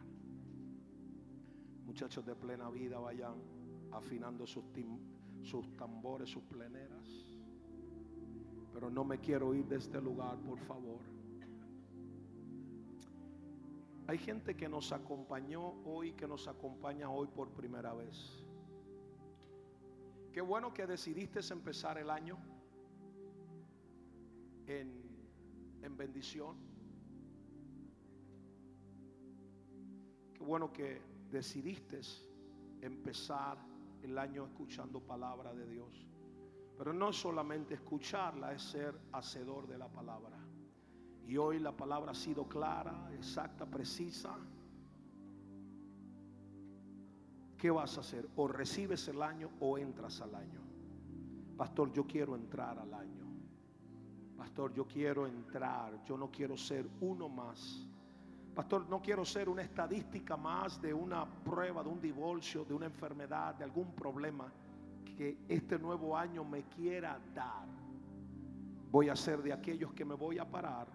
Muchachos 1.86 2.26
de 2.26 2.36
plena 2.36 2.70
vida, 2.70 3.00
vayan 3.00 3.36
afinando 3.94 4.46
sus, 4.46 4.66
tambores, 5.78 6.30
sus 6.30 6.44
pleneras. 6.44 7.08
Pero 8.74 8.90
no 8.90 9.06
me 9.06 9.20
quiero 9.20 9.56
ir 9.56 9.66
de 9.68 9.78
este 9.78 10.02
lugar, 10.02 10.38
por 10.40 10.60
favor. 10.60 11.00
Hay 14.08 14.18
gente 14.18 14.58
que 14.58 14.68
nos 14.68 14.92
acompañó 14.92 15.82
hoy, 15.86 16.12
que 16.12 16.28
nos 16.28 16.50
acompaña 16.50 17.10
hoy 17.10 17.30
por 17.30 17.52
primera 17.52 17.94
vez. 17.94 18.44
Qué 20.34 20.42
bueno 20.42 20.74
que 20.74 20.86
decidiste 20.86 21.40
empezar 21.54 21.98
el 21.98 22.10
año 22.10 22.38
en 24.66 25.96
bendición. 25.96 26.66
Qué 30.38 30.44
bueno 30.44 30.72
que 30.72 31.02
decidiste 31.32 32.02
empezar 32.82 33.58
el 34.02 34.18
año 34.18 34.46
escuchando 34.46 35.00
palabra 35.00 35.54
de 35.54 35.68
Dios. 35.68 36.06
Pero 36.78 36.94
no 36.94 37.12
solamente 37.12 37.74
escucharla, 37.74 38.54
es 38.54 38.62
ser 38.62 39.00
hacedor 39.12 39.68
de 39.68 39.78
la 39.78 39.88
palabra. 39.88 40.38
Y 41.26 41.36
hoy 41.38 41.60
la 41.60 41.76
palabra 41.76 42.12
ha 42.12 42.16
sido 42.16 42.48
clara, 42.48 43.10
exacta, 43.14 43.66
precisa. 43.66 44.38
¿Qué 47.58 47.72
vas 47.72 47.98
a 47.98 48.02
hacer? 48.02 48.30
O 48.36 48.48
recibes 48.48 49.08
el 49.08 49.22
año 49.22 49.50
o 49.60 49.78
entras 49.78 50.22
al 50.22 50.36
año. 50.36 50.62
Pastor, 51.58 51.92
yo 51.92 52.06
quiero 52.06 52.36
entrar 52.36 52.78
al 52.78 52.94
año. 52.94 53.26
Pastor, 54.38 54.72
yo 54.74 54.86
quiero 54.86 55.26
entrar. 55.26 56.04
Yo 56.06 56.16
no 56.16 56.30
quiero 56.30 56.56
ser 56.56 56.88
uno 57.02 57.28
más. 57.28 57.88
Pastor, 58.58 58.90
no 58.90 59.00
quiero 59.04 59.24
ser 59.24 59.50
una 59.50 59.62
estadística 59.62 60.36
más 60.36 60.82
de 60.82 60.92
una 60.92 61.28
prueba, 61.28 61.84
de 61.84 61.90
un 61.90 62.02
divorcio, 62.02 62.66
de 62.66 62.74
una 62.74 62.88
enfermedad, 62.88 63.54
de 63.54 63.64
algún 63.64 63.94
problema 63.94 64.52
que 65.06 65.38
este 65.48 65.78
nuevo 65.78 66.18
año 66.18 66.44
me 66.44 66.64
quiera 66.64 67.20
dar. 67.36 67.68
Voy 68.90 69.10
a 69.10 69.16
ser 69.16 69.44
de 69.44 69.54
aquellos 69.54 69.94
que 69.94 70.04
me 70.04 70.16
voy 70.16 70.40
a 70.40 70.50
parar 70.50 70.88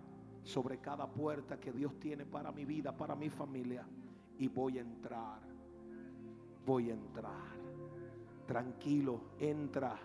sobre 0.42 0.78
cada 0.78 1.06
puerta 1.06 1.60
que 1.60 1.70
Dios 1.70 2.00
tiene 2.00 2.26
para 2.26 2.50
mi 2.50 2.64
vida, 2.64 2.96
para 2.96 3.14
mi 3.14 3.30
familia. 3.30 3.86
Y 4.38 4.48
voy 4.48 4.78
a 4.78 4.80
entrar. 4.80 5.38
Voy 6.66 6.90
a 6.90 6.94
entrar. 6.94 7.54
Tranquilo, 8.44 9.20
entra. 9.38 10.00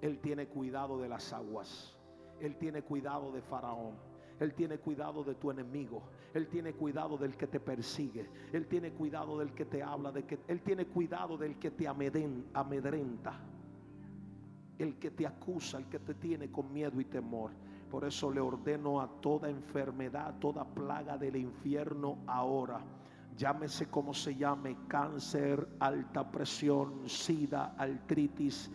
Él 0.00 0.20
tiene 0.20 0.46
cuidado 0.46 0.96
de 1.00 1.08
las 1.08 1.32
aguas. 1.32 1.98
Él 2.38 2.56
tiene 2.56 2.82
cuidado 2.82 3.32
de 3.32 3.42
Faraón. 3.42 4.13
Él 4.40 4.54
tiene 4.54 4.78
cuidado 4.78 5.22
de 5.22 5.34
tu 5.34 5.50
enemigo. 5.50 6.02
Él 6.32 6.48
tiene 6.48 6.72
cuidado 6.72 7.16
del 7.16 7.36
que 7.36 7.46
te 7.46 7.60
persigue. 7.60 8.28
Él 8.52 8.66
tiene 8.66 8.92
cuidado 8.92 9.38
del 9.38 9.52
que 9.52 9.64
te 9.64 9.82
habla. 9.82 10.10
De 10.10 10.24
que, 10.24 10.38
él 10.48 10.60
tiene 10.62 10.86
cuidado 10.86 11.36
del 11.36 11.58
que 11.58 11.70
te 11.70 11.86
amedrenta. 11.86 13.38
El 14.78 14.96
que 14.98 15.10
te 15.12 15.26
acusa, 15.26 15.78
el 15.78 15.86
que 15.86 16.00
te 16.00 16.14
tiene 16.14 16.50
con 16.50 16.72
miedo 16.72 17.00
y 17.00 17.04
temor. 17.04 17.52
Por 17.90 18.04
eso 18.04 18.30
le 18.30 18.40
ordeno 18.40 19.00
a 19.00 19.08
toda 19.20 19.48
enfermedad, 19.48 20.34
toda 20.40 20.64
plaga 20.64 21.16
del 21.16 21.36
infierno 21.36 22.18
ahora. 22.26 22.80
Llámese 23.36 23.86
como 23.86 24.14
se 24.14 24.34
llame, 24.34 24.76
cáncer, 24.88 25.68
alta 25.78 26.30
presión, 26.30 27.08
sida, 27.08 27.74
artritis, 27.78 28.70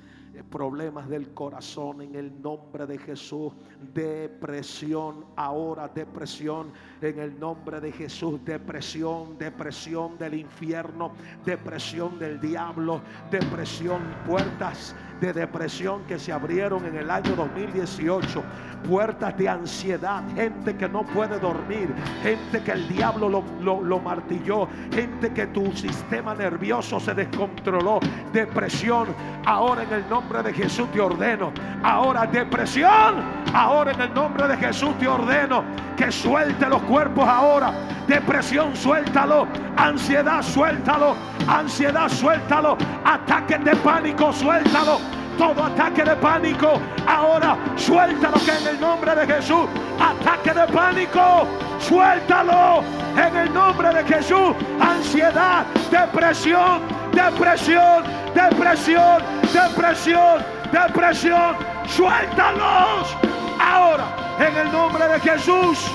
problemas 0.50 1.10
del 1.10 1.34
corazón 1.34 2.02
en 2.02 2.16
el 2.16 2.42
nombre 2.42 2.86
de 2.86 2.98
Jesús, 2.98 3.54
depresión, 3.94 5.26
ahora 5.36 5.88
depresión 5.88 6.72
en 7.02 7.20
el 7.20 7.40
nombre 7.40 7.80
de 7.80 7.92
Jesús, 7.92 8.44
depresión, 8.46 9.38
depresión 9.38 10.18
del 10.18 10.36
infierno, 10.36 11.12
depresión 11.46 12.18
del 12.20 12.40
diablo, 12.40 13.02
depresión, 13.32 14.02
puertas 14.26 14.96
de 15.20 15.34
depresión 15.34 16.04
que 16.08 16.18
se 16.18 16.32
abrieron 16.32 16.86
en 16.86 16.96
el 16.96 17.10
año 17.12 17.36
2018, 17.36 18.44
puertas 18.88 19.38
de 19.38 19.50
ansiedad, 19.50 20.24
gente 20.36 20.76
que 20.76 20.88
no 20.88 21.04
puede 21.04 21.40
dormir, 21.40 21.94
gente 22.24 22.64
que 22.64 22.72
el 22.72 22.88
diablo 22.88 23.30
lo, 23.30 23.82
lo, 23.82 24.00
martilló, 24.00 24.68
gente 24.94 25.32
que 25.34 25.48
tu 25.48 25.72
sistema 25.74 26.34
nervioso 26.34 27.00
se 27.00 27.14
descontroló, 27.14 28.00
depresión, 28.32 29.08
ahora 29.46 29.84
en 29.84 29.94
el 29.94 30.10
nombre 30.10 30.42
de 30.42 30.54
Jesús 30.54 30.90
te 30.92 31.02
ordeno, 31.02 31.52
ahora 31.84 32.26
depresión, 32.26 33.16
ahora 33.54 33.92
en 33.92 34.02
el 34.02 34.14
nombre 34.14 34.48
de 34.48 34.58
Jesús 34.58 34.98
te 35.00 35.08
ordeno 35.08 35.64
que 35.98 36.12
suelte 36.12 36.70
los 36.70 36.82
cuerpos 36.84 37.28
ahora, 37.28 37.74
depresión 38.08 38.74
suéltalo, 38.76 39.48
ansiedad 39.76 40.42
suéltalo, 40.42 41.16
ansiedad 41.48 42.08
suéltalo, 42.08 42.78
ataques 43.04 43.64
de 43.66 43.76
pánico 43.78 44.32
suéltalo 44.32 45.09
todo 45.40 45.64
ataque 45.64 46.04
de 46.04 46.16
pánico. 46.18 46.74
Ahora 47.08 47.58
suéltalo 47.78 48.38
que 48.46 48.52
en 48.52 48.76
el 48.76 48.80
nombre 48.80 49.16
de 49.16 49.26
Jesús. 49.26 49.68
Ataque 49.98 50.52
de 50.54 50.68
pánico. 50.68 51.48
Suéltalo 51.80 52.84
en 53.16 53.36
el 53.38 53.54
nombre 53.54 53.90
de 53.94 54.04
Jesús. 54.04 54.54
Ansiedad, 54.82 55.66
depresión, 55.90 56.82
depresión, 57.14 58.04
depresión, 58.36 59.24
depresión, 59.54 60.44
depresión. 60.74 61.56
Suéltalos 61.88 63.16
ahora 63.62 64.08
en 64.40 64.58
el 64.58 64.72
nombre 64.74 65.08
de 65.08 65.20
Jesús. 65.22 65.90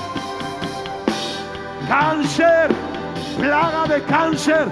Cáncer, 1.87 2.69
plaga 3.37 3.85
de 3.85 4.01
cáncer, 4.05 4.65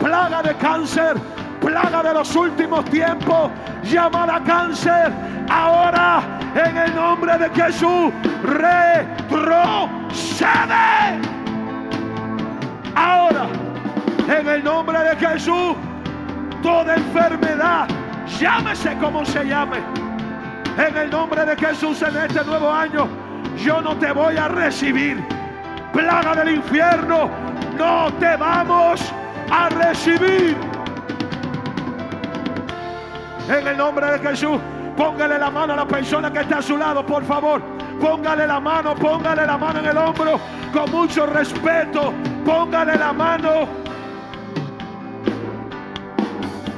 plaga 0.00 0.42
de 0.42 0.54
cáncer 0.56 1.35
plaga 1.66 2.00
de 2.00 2.14
los 2.14 2.36
últimos 2.36 2.84
tiempos 2.84 3.50
llamada 3.82 4.40
cáncer, 4.44 5.12
ahora 5.50 6.22
en 6.54 6.76
el 6.76 6.94
nombre 6.94 7.36
de 7.36 7.50
Jesús 7.50 8.12
retrocede. 8.44 9.10
ahora, 12.94 13.48
en 14.28 14.48
el 14.48 14.62
nombre 14.62 14.96
de 15.00 15.16
Jesús, 15.16 15.74
toda 16.62 16.94
enfermedad, 16.94 17.88
llámese 18.38 18.96
como 18.98 19.24
se 19.24 19.44
llame, 19.44 19.78
en 20.78 20.96
el 20.96 21.10
nombre 21.10 21.44
de 21.44 21.56
Jesús 21.56 22.00
en 22.02 22.16
este 22.16 22.44
nuevo 22.44 22.70
año, 22.70 23.08
yo 23.56 23.80
no 23.80 23.96
te 23.96 24.12
voy 24.12 24.36
a 24.36 24.46
recibir. 24.46 25.20
Plaga 25.92 26.36
del 26.36 26.56
infierno, 26.56 27.28
no 27.76 28.12
te 28.20 28.36
vamos 28.36 29.12
a 29.50 29.68
recibir. 29.70 30.75
En 33.48 33.66
el 33.66 33.76
nombre 33.76 34.10
de 34.12 34.18
Jesús, 34.18 34.58
póngale 34.96 35.38
la 35.38 35.50
mano 35.50 35.74
a 35.74 35.76
la 35.76 35.86
persona 35.86 36.32
que 36.32 36.40
está 36.40 36.58
a 36.58 36.62
su 36.62 36.76
lado, 36.76 37.04
por 37.04 37.24
favor. 37.24 37.62
Póngale 38.00 38.46
la 38.46 38.60
mano, 38.60 38.94
póngale 38.94 39.46
la 39.46 39.56
mano 39.56 39.78
en 39.78 39.86
el 39.86 39.96
hombro 39.96 40.38
con 40.72 40.90
mucho 40.90 41.26
respeto. 41.26 42.12
Póngale 42.44 42.96
la 42.96 43.12
mano. 43.12 43.50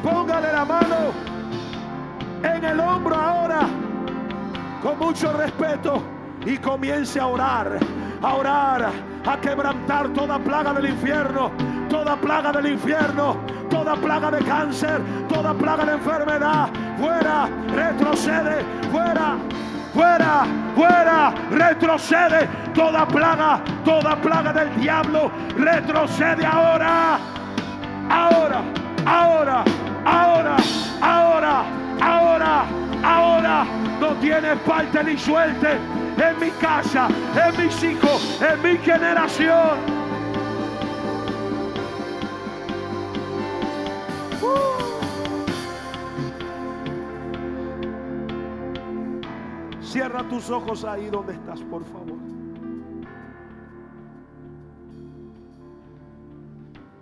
Póngale 0.02 0.52
la 0.52 0.64
mano 0.64 0.96
en 2.42 2.64
el 2.64 2.80
hombro 2.80 3.14
ahora 3.16 3.68
con 4.82 4.98
mucho 4.98 5.32
respeto 5.32 6.02
y 6.46 6.56
comience 6.58 7.18
a 7.18 7.26
orar, 7.26 7.78
a 8.22 8.34
orar, 8.34 8.90
a 9.26 9.40
quebrantar 9.40 10.08
toda 10.12 10.38
plaga 10.38 10.72
del 10.74 10.90
infierno, 10.90 11.50
toda 11.88 12.16
plaga 12.16 12.52
del 12.52 12.72
infierno, 12.72 13.36
toda 13.78 13.94
plaga 13.94 14.30
de 14.32 14.44
cáncer, 14.44 15.00
toda 15.28 15.54
plaga 15.54 15.84
de 15.84 15.92
enfermedad. 15.92 16.68
Fuera, 16.98 17.48
retrocede, 17.72 18.64
fuera, 18.90 19.36
fuera, 19.94 20.46
fuera, 20.74 21.34
retrocede 21.50 22.48
toda 22.74 23.06
plaga, 23.06 23.60
toda 23.84 24.16
plaga 24.16 24.52
del 24.52 24.80
diablo, 24.80 25.30
retrocede 25.56 26.44
ahora, 26.44 27.18
ahora, 28.10 28.62
ahora, 29.06 29.64
ahora, 30.04 30.56
ahora, 31.00 31.64
ahora, 32.00 32.64
ahora, 33.04 33.64
no 34.00 34.08
tienes 34.14 34.58
parte 34.60 35.04
ni 35.04 35.16
suerte 35.16 35.78
en 36.16 36.40
mi 36.40 36.50
casa, 36.60 37.06
en 37.46 37.64
mis 37.64 37.84
hijos, 37.84 38.42
en 38.42 38.60
mi 38.60 38.76
generación. 38.78 39.97
Cierra 49.88 50.28
tus 50.28 50.50
ojos 50.50 50.84
ahí 50.84 51.08
donde 51.08 51.32
estás, 51.32 51.62
por 51.62 51.82
favor. 51.82 52.18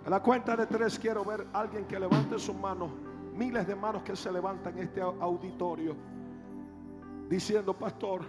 A 0.05 0.09
la 0.09 0.23
cuenta 0.23 0.55
de 0.55 0.65
tres 0.67 0.97
quiero 0.97 1.25
ver 1.25 1.45
a 1.51 1.59
alguien 1.59 1.83
que 1.83 1.99
levante 1.99 2.39
su 2.39 2.53
mano. 2.53 2.89
Miles 3.35 3.67
de 3.67 3.75
manos 3.75 4.03
que 4.03 4.15
se 4.15 4.31
levantan 4.31 4.77
en 4.77 4.85
este 4.85 5.01
auditorio. 5.01 5.97
Diciendo, 7.27 7.73
pastor, 7.73 8.21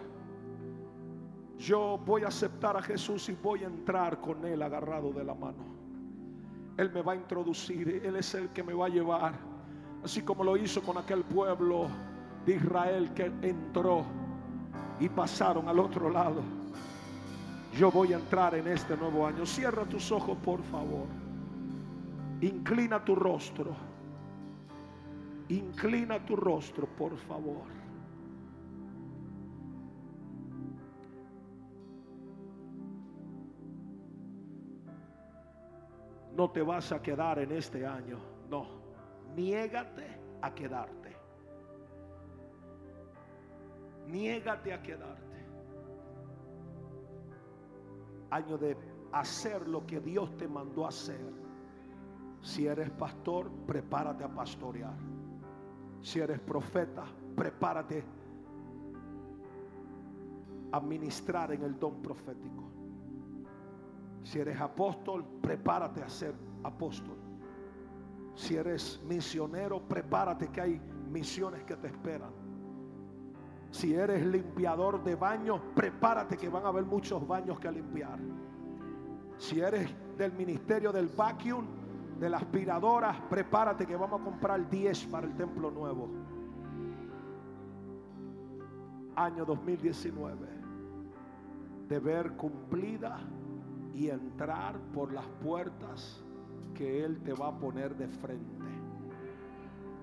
yo 1.56 2.01
voy 2.05 2.24
a 2.24 2.26
aceptar 2.26 2.76
a 2.76 2.82
Jesús 2.82 3.28
y 3.28 3.36
voy 3.40 3.62
a 3.62 3.68
entrar 3.68 4.20
con 4.20 4.44
Él 4.44 4.60
agarrado 4.60 5.12
de 5.12 5.22
la 5.22 5.36
mano. 5.36 5.62
Él 6.78 6.90
me 6.93 7.02
va 7.02 7.12
a 7.12 7.16
introducir, 7.16 8.02
Él 8.05 8.16
es 8.16 8.35
el 8.35 8.48
que 8.48 8.64
me 8.64 8.74
va 8.74 8.86
a 8.86 8.89
llevar. 8.89 9.35
Así 10.02 10.22
como 10.22 10.43
lo 10.43 10.56
hizo 10.56 10.82
con 10.82 10.98
aquel 10.98 11.22
pueblo 11.22 11.86
de 12.44 12.56
Israel 12.56 13.14
que 13.14 13.32
entró 13.43 14.05
y 15.00 15.08
pasaron 15.08 15.68
al 15.68 15.78
otro 15.78 16.10
lado. 16.10 16.42
Yo 17.76 17.90
voy 17.90 18.12
a 18.12 18.16
entrar 18.16 18.54
en 18.54 18.66
este 18.68 18.96
nuevo 18.96 19.26
año. 19.26 19.46
Cierra 19.46 19.84
tus 19.84 20.10
ojos, 20.10 20.36
por 20.38 20.62
favor. 20.64 21.06
Inclina 22.40 23.04
tu 23.04 23.14
rostro. 23.14 23.74
Inclina 25.48 26.24
tu 26.24 26.36
rostro, 26.36 26.86
por 26.86 27.16
favor. 27.16 27.78
No 36.36 36.50
te 36.50 36.62
vas 36.62 36.92
a 36.92 37.02
quedar 37.02 37.38
en 37.40 37.52
este 37.52 37.84
año. 37.84 38.18
No. 38.48 38.66
Niégate 39.34 40.06
a 40.40 40.54
quedarte. 40.54 41.07
Niégate 44.09 44.72
a 44.72 44.82
quedarte. 44.82 45.47
Año 48.30 48.59
de 48.59 48.76
hacer 49.12 49.68
lo 49.68 49.86
que 49.86 50.01
Dios 50.01 50.36
te 50.36 50.48
mandó 50.48 50.86
hacer. 50.86 51.32
Si 52.40 52.66
eres 52.66 52.90
pastor, 52.90 53.51
prepárate 53.66 54.24
a 54.24 54.28
pastorear. 54.28 54.97
Si 56.01 56.20
eres 56.20 56.40
profeta, 56.40 57.05
prepárate 57.36 58.05
a 60.72 60.80
ministrar 60.80 61.52
en 61.52 61.62
el 61.62 61.78
don 61.78 62.01
profético. 62.01 62.64
Si 64.22 64.39
eres 64.39 64.60
apóstol, 64.60 65.24
prepárate 65.40 66.02
a 66.02 66.09
ser 66.09 66.35
apóstol. 66.62 67.16
Si 68.35 68.56
eres 68.56 69.02
misionero, 69.06 69.80
prepárate 69.80 70.48
que 70.48 70.60
hay 70.60 70.80
misiones 71.10 71.64
que 71.64 71.76
te 71.76 71.89
esperan. 71.89 72.38
Si 73.70 73.95
eres 73.95 74.24
limpiador 74.24 75.03
de 75.05 75.15
baños, 75.15 75.61
prepárate 75.74 76.36
que 76.36 76.49
van 76.49 76.65
a 76.65 76.69
haber 76.69 76.85
muchos 76.85 77.27
baños 77.27 77.61
que 77.61 77.70
limpiar. 77.70 78.19
Si 79.36 79.61
eres 79.61 79.90
del 80.16 80.32
ministerio 80.32 80.93
del 80.93 81.09
vacuum, 81.09 81.66
de 82.19 82.28
la 82.28 82.39
aspiradora, 82.39 83.27
prepárate 83.28 83.86
que 83.86 83.97
vamos 83.97 84.20
a 84.20 84.24
comprar 84.24 84.69
10 84.69 85.07
para 85.07 85.27
el 85.27 85.36
templo 85.36 85.70
nuevo. 85.70 86.09
Año 89.15 89.45
2019. 89.45 90.49
De 91.89 91.99
ver 92.01 92.32
cumplida 92.36 93.20
y 93.95 94.11
entrar 94.11 94.78
por 94.93 95.12
las 95.12 95.27
puertas 95.43 96.24
que 96.74 97.05
Él 97.05 97.20
te 97.23 97.32
va 97.32 97.49
a 97.49 97.59
poner 97.59 97.97
de 97.97 98.09
frente. 98.09 98.65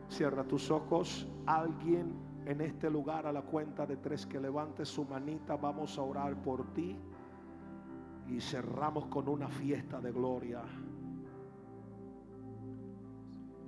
Cierra 0.09 0.43
tus 0.43 0.71
ojos. 0.71 1.27
Alguien 1.45 2.13
en 2.45 2.61
este 2.61 2.89
lugar 2.89 3.25
a 3.25 3.33
la 3.33 3.41
cuenta 3.41 3.85
de 3.85 3.97
tres 3.97 4.25
que 4.25 4.39
levante 4.39 4.85
su 4.85 5.03
manita. 5.05 5.55
Vamos 5.55 5.97
a 5.97 6.01
orar 6.03 6.35
por 6.41 6.73
ti. 6.73 6.97
Y 8.27 8.39
cerramos 8.39 9.05
con 9.05 9.27
una 9.27 9.47
fiesta 9.47 9.99
de 9.99 10.11
gloria. 10.11 10.61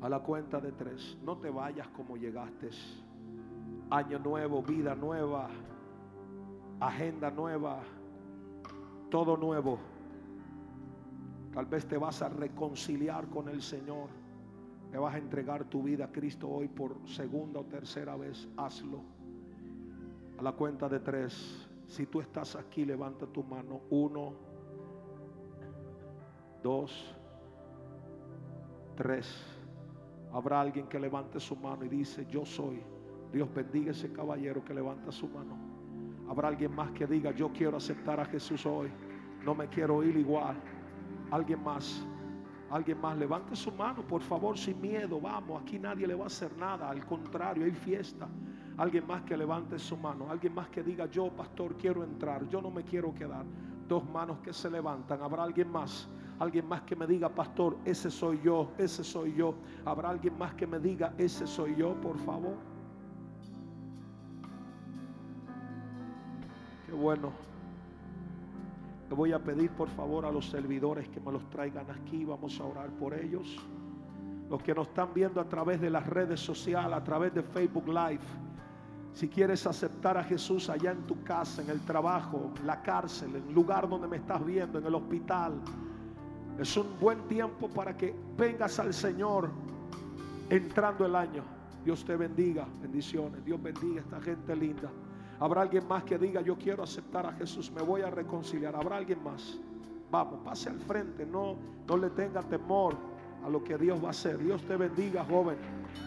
A 0.02 0.10
la 0.10 0.20
cuenta 0.20 0.60
de 0.60 0.72
tres. 0.72 1.18
No 1.24 1.38
te 1.38 1.50
vayas 1.50 1.88
como 1.90 2.18
llegaste. 2.18 2.70
Año 3.90 4.20
nuevo, 4.20 4.62
vida 4.62 4.96
nueva, 4.96 5.50
agenda 6.80 7.32
nueva, 7.32 7.80
todo 9.10 9.38
nuevo. 9.38 9.80
Tal 11.54 11.66
vez 11.66 11.88
te 11.88 11.98
vas 11.98 12.22
a 12.22 12.30
reconciliar 12.30 13.28
con 13.30 13.50
el 13.50 13.62
Señor 13.62 14.10
me 14.92 14.98
vas 14.98 15.16
a 15.16 15.18
entregar 15.18 15.66
tu 15.66 15.84
vida 15.84 16.06
a 16.06 16.12
Cristo 16.12 16.50
hoy 16.50 16.68
por 16.68 16.98
segunda 17.08 17.60
o 17.60 17.66
tercera 17.66 18.16
vez, 18.16 18.48
hazlo. 18.58 19.02
A 20.38 20.44
la 20.44 20.52
cuenta 20.52 20.88
de 20.88 21.00
tres, 21.00 21.68
si 21.88 22.06
tú 22.06 22.22
estás 22.22 22.56
aquí, 22.56 22.86
levanta 22.86 23.26
tu 23.26 23.44
mano. 23.44 23.82
Uno, 23.90 24.34
dos, 26.62 27.16
tres. 28.96 29.44
Habrá 30.32 30.62
alguien 30.62 30.88
que 30.88 31.00
levante 31.00 31.40
su 31.40 31.56
mano 31.56 31.86
y 31.86 31.90
dice, 31.90 32.26
yo 32.30 32.46
soy. 32.46 32.82
Dios 33.32 33.54
bendiga 33.54 33.92
ese 33.92 34.12
caballero 34.12 34.64
que 34.64 34.74
levanta 34.74 35.12
su 35.12 35.28
mano. 35.28 35.58
Habrá 36.30 36.50
alguien 36.50 36.74
más 36.76 36.92
que 36.92 37.08
diga, 37.08 37.32
yo 37.32 37.52
quiero 37.52 37.78
aceptar 37.78 38.20
a 38.20 38.26
Jesús 38.26 38.66
hoy. 38.66 38.90
No 39.44 39.56
me 39.56 39.68
quiero 39.68 40.04
ir 40.04 40.18
igual. 40.18 40.58
Alguien 41.32 41.64
más. 41.64 42.06
Alguien 42.70 43.00
más, 43.00 43.18
levante 43.18 43.56
su 43.56 43.72
mano, 43.72 44.02
por 44.02 44.22
favor, 44.22 44.58
sin 44.58 44.80
miedo. 44.82 45.22
Vamos, 45.22 45.62
aquí 45.62 45.80
nadie 45.80 46.06
le 46.06 46.16
va 46.16 46.26
a 46.26 46.28
hacer 46.28 46.56
nada. 46.58 46.90
Al 46.90 47.06
contrario, 47.06 47.64
hay 47.64 47.72
fiesta. 47.72 48.28
Alguien 48.78 49.08
más 49.08 49.24
que 49.24 49.38
levante 49.38 49.80
su 49.80 49.96
mano. 49.96 50.30
Alguien 50.30 50.54
más 50.54 50.68
que 50.70 50.84
diga, 50.84 51.06
yo, 51.06 51.30
pastor, 51.30 51.76
quiero 51.76 52.04
entrar. 52.04 52.48
Yo 52.50 52.62
no 52.62 52.70
me 52.70 52.84
quiero 52.84 53.14
quedar. 53.14 53.46
Dos 53.88 54.08
manos 54.10 54.40
que 54.40 54.52
se 54.52 54.70
levantan. 54.70 55.22
Habrá 55.22 55.44
alguien 55.44 55.72
más. 55.72 56.10
Alguien 56.40 56.68
más 56.68 56.82
que 56.82 56.96
me 56.96 57.08
diga, 57.08 57.30
pastor, 57.30 57.78
ese 57.84 58.12
soy 58.12 58.40
yo, 58.44 58.72
ese 58.78 59.04
soy 59.04 59.34
yo. 59.34 59.56
Habrá 59.86 60.10
alguien 60.10 60.38
más 60.38 60.54
que 60.54 60.68
me 60.68 60.78
diga, 60.78 61.14
ese 61.18 61.48
soy 61.48 61.76
yo, 61.76 61.96
por 61.96 62.18
favor. 62.20 62.56
Qué 66.86 66.92
bueno. 66.92 67.32
Le 69.10 69.16
voy 69.16 69.32
a 69.32 69.40
pedir 69.40 69.72
por 69.72 69.88
favor 69.90 70.26
a 70.26 70.32
los 70.32 70.50
servidores 70.50 71.08
que 71.10 71.20
me 71.20 71.32
los 71.32 71.50
traigan 71.50 71.90
aquí. 71.90 72.26
Vamos 72.26 72.60
a 72.60 72.66
orar 72.66 72.90
por 72.92 73.14
ellos. 73.14 73.58
Los 74.50 74.62
que 74.62 74.74
nos 74.74 74.88
están 74.88 75.14
viendo 75.14 75.40
a 75.40 75.46
través 75.48 75.80
de 75.80 75.90
las 75.90 76.06
redes 76.06 76.40
sociales, 76.40 76.94
a 76.94 77.04
través 77.04 77.34
de 77.34 77.42
Facebook 77.42 77.88
Live. 77.88 78.24
Si 79.14 79.28
quieres 79.28 79.66
aceptar 79.66 80.18
a 80.18 80.24
Jesús 80.24 80.70
allá 80.70 80.92
en 80.92 81.04
tu 81.04 81.24
casa, 81.24 81.62
en 81.62 81.70
el 81.70 81.80
trabajo, 81.82 82.52
en 82.60 82.68
la 82.68 82.82
cárcel, 82.82 83.36
en 83.36 83.48
el 83.48 83.54
lugar 83.54 83.88
donde 83.90 84.08
me 84.08 84.18
estás 84.18 84.46
viendo, 84.46 84.78
en 84.80 84.86
el 84.86 84.96
hospital, 84.96 85.54
Es 86.60 86.76
un 86.76 86.88
buen 87.00 87.28
tiempo 87.28 87.70
para 87.70 87.96
que 87.96 88.16
vengas 88.36 88.80
al 88.80 88.94
Señor 88.94 89.50
entrando 90.50 91.06
el 91.06 91.16
año. 91.16 91.44
Dios 91.86 92.04
te 92.04 92.16
bendiga, 92.16 92.68
bendiciones. 92.82 93.46
Dios 93.46 93.62
bendiga 93.62 94.02
a 94.02 94.04
esta 94.04 94.22
gente 94.22 94.56
linda. 94.56 94.90
Habrá 95.40 95.62
alguien 95.62 95.88
más 95.88 96.04
que 96.04 96.18
diga, 96.18 96.42
yo 96.42 96.58
quiero 96.58 96.84
aceptar 96.84 97.26
a 97.26 97.34
Jesús, 97.34 97.72
me 97.72 97.82
voy 97.82 98.02
a 98.02 98.10
reconciliar. 98.10 98.76
Habrá 98.76 98.98
alguien 98.98 99.24
más. 99.24 99.60
Vamos, 100.10 100.40
pase 100.44 100.70
al 100.70 100.80
frente, 100.80 101.26
no, 101.26 101.56
no 101.88 101.98
le 101.98 102.10
tenga 102.12 102.42
temor 102.42 102.96
a 103.46 103.50
lo 103.50 103.64
que 103.64 103.78
Dios 103.78 104.02
va 104.02 104.08
a 104.08 104.12
hacer. 104.12 104.38
Dios 104.38 104.64
te 104.64 104.76
bendiga, 104.78 105.24
joven. 105.26 105.58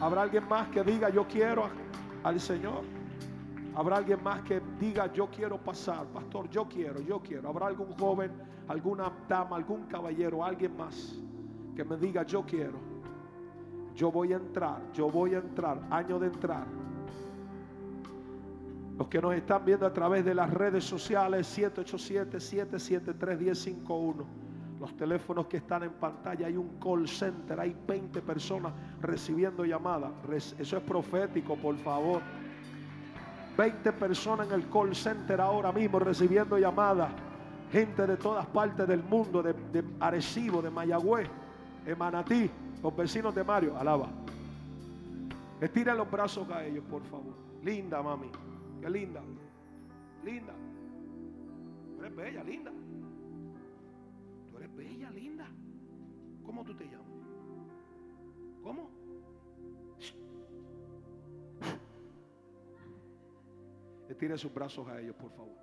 Habrá 0.01 0.23
alguien 0.23 0.49
más 0.49 0.69
que 0.69 0.83
diga, 0.83 1.11
yo 1.11 1.27
quiero 1.29 1.69
al 2.25 2.41
Señor. 2.41 2.83
Habrá 3.75 3.99
alguien 3.99 4.23
más 4.23 4.43
que 4.43 4.61
diga, 4.81 5.13
yo 5.13 5.29
quiero 5.29 5.59
pasar, 5.59 6.07
pastor, 6.07 6.49
yo 6.51 6.69
quiero, 6.69 7.01
yo 7.01 7.21
quiero. 7.21 7.49
Habrá 7.49 7.69
algún 7.69 7.93
joven, 7.97 8.33
alguna 8.67 9.13
dama, 9.29 9.57
algún 9.57 9.85
caballero, 9.85 10.45
alguien 10.45 10.77
más 10.77 11.15
que 11.77 11.85
me 11.85 11.97
diga, 11.97 12.25
yo 12.25 12.43
quiero. 12.45 12.79
Yo 13.95 14.11
voy 14.11 14.33
a 14.33 14.37
entrar, 14.37 14.81
yo 14.93 15.09
voy 15.09 15.35
a 15.35 15.39
entrar, 15.39 15.81
año 15.91 16.19
de 16.19 16.27
entrar. 16.27 16.67
Los 19.01 19.09
que 19.09 19.21
nos 19.23 19.35
están 19.35 19.65
viendo 19.65 19.87
a 19.87 19.93
través 19.95 20.27
de 20.27 20.35
las 20.35 20.51
redes 20.51 20.85
sociales, 20.85 21.59
787-773-1051. 21.59 24.27
Los 24.79 24.95
teléfonos 24.95 25.47
que 25.47 25.57
están 25.57 25.85
en 25.85 25.93
pantalla, 25.93 26.49
hay 26.49 26.59
un 26.59 26.79
call 26.79 27.09
center, 27.09 27.59
hay 27.59 27.75
20 27.89 28.21
personas 28.21 28.75
recibiendo 29.01 29.65
llamadas. 29.65 30.11
Eso 30.59 30.77
es 30.77 30.83
profético, 30.83 31.57
por 31.57 31.79
favor. 31.79 32.21
20 33.57 33.91
personas 33.93 34.49
en 34.49 34.53
el 34.53 34.69
call 34.69 34.95
center 34.95 35.41
ahora 35.41 35.73
mismo 35.73 35.99
recibiendo 35.99 36.59
llamadas. 36.59 37.11
Gente 37.73 38.07
de 38.07 38.19
todas 38.19 38.45
partes 38.49 38.87
del 38.87 39.03
mundo, 39.03 39.43
de, 39.43 39.55
Arecibo, 39.99 40.61
de 40.61 40.69
Mayagüez, 40.69 41.27
de 41.87 41.97
Manatí, 41.97 42.51
los 42.83 42.95
vecinos 42.95 43.35
de 43.35 43.45
Mario. 43.45 43.79
Alaba. 43.79 44.11
Estiren 45.59 45.97
los 45.97 46.11
brazos 46.11 46.51
a 46.51 46.67
ellos, 46.67 46.85
por 46.91 47.03
favor. 47.05 47.33
Linda, 47.65 48.03
mami. 48.03 48.31
Qué 48.81 48.89
linda. 48.89 49.23
Linda. 50.25 50.55
Tú 51.97 52.01
eres 52.05 52.17
bella, 52.17 52.45
linda. 52.45 52.73
Tú 54.51 54.57
eres 54.57 54.75
bella, 54.75 55.11
linda. 55.11 55.47
¿Cómo 56.45 56.65
tú 56.65 56.75
te 56.75 56.85
llamas? 56.85 57.07
¿Cómo? 58.63 58.91
Estire 64.09 64.37
sus 64.37 64.53
brazos 64.53 64.89
a 64.89 65.01
ellos, 65.01 65.15
por 65.17 65.31
favor. 65.31 65.57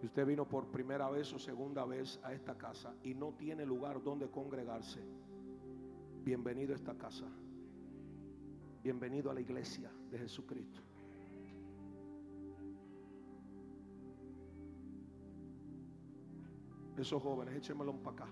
Si 0.00 0.06
usted 0.06 0.26
vino 0.26 0.48
por 0.48 0.66
primera 0.66 1.08
vez 1.10 1.32
o 1.32 1.38
segunda 1.38 1.84
vez 1.84 2.20
a 2.22 2.32
esta 2.32 2.56
casa 2.56 2.94
y 3.02 3.14
no 3.14 3.34
tiene 3.34 3.64
lugar 3.64 4.02
donde 4.02 4.28
congregarse, 4.28 5.00
bienvenido 6.24 6.72
a 6.72 6.76
esta 6.76 6.94
casa. 6.94 7.26
Bienvenido 8.82 9.30
a 9.30 9.34
la 9.34 9.40
iglesia 9.40 9.92
de 10.10 10.18
Jesucristo. 10.18 10.80
Esos 16.98 17.22
jóvenes, 17.22 17.54
échenmelo 17.54 17.94
para 18.02 18.16
acá. 18.16 18.24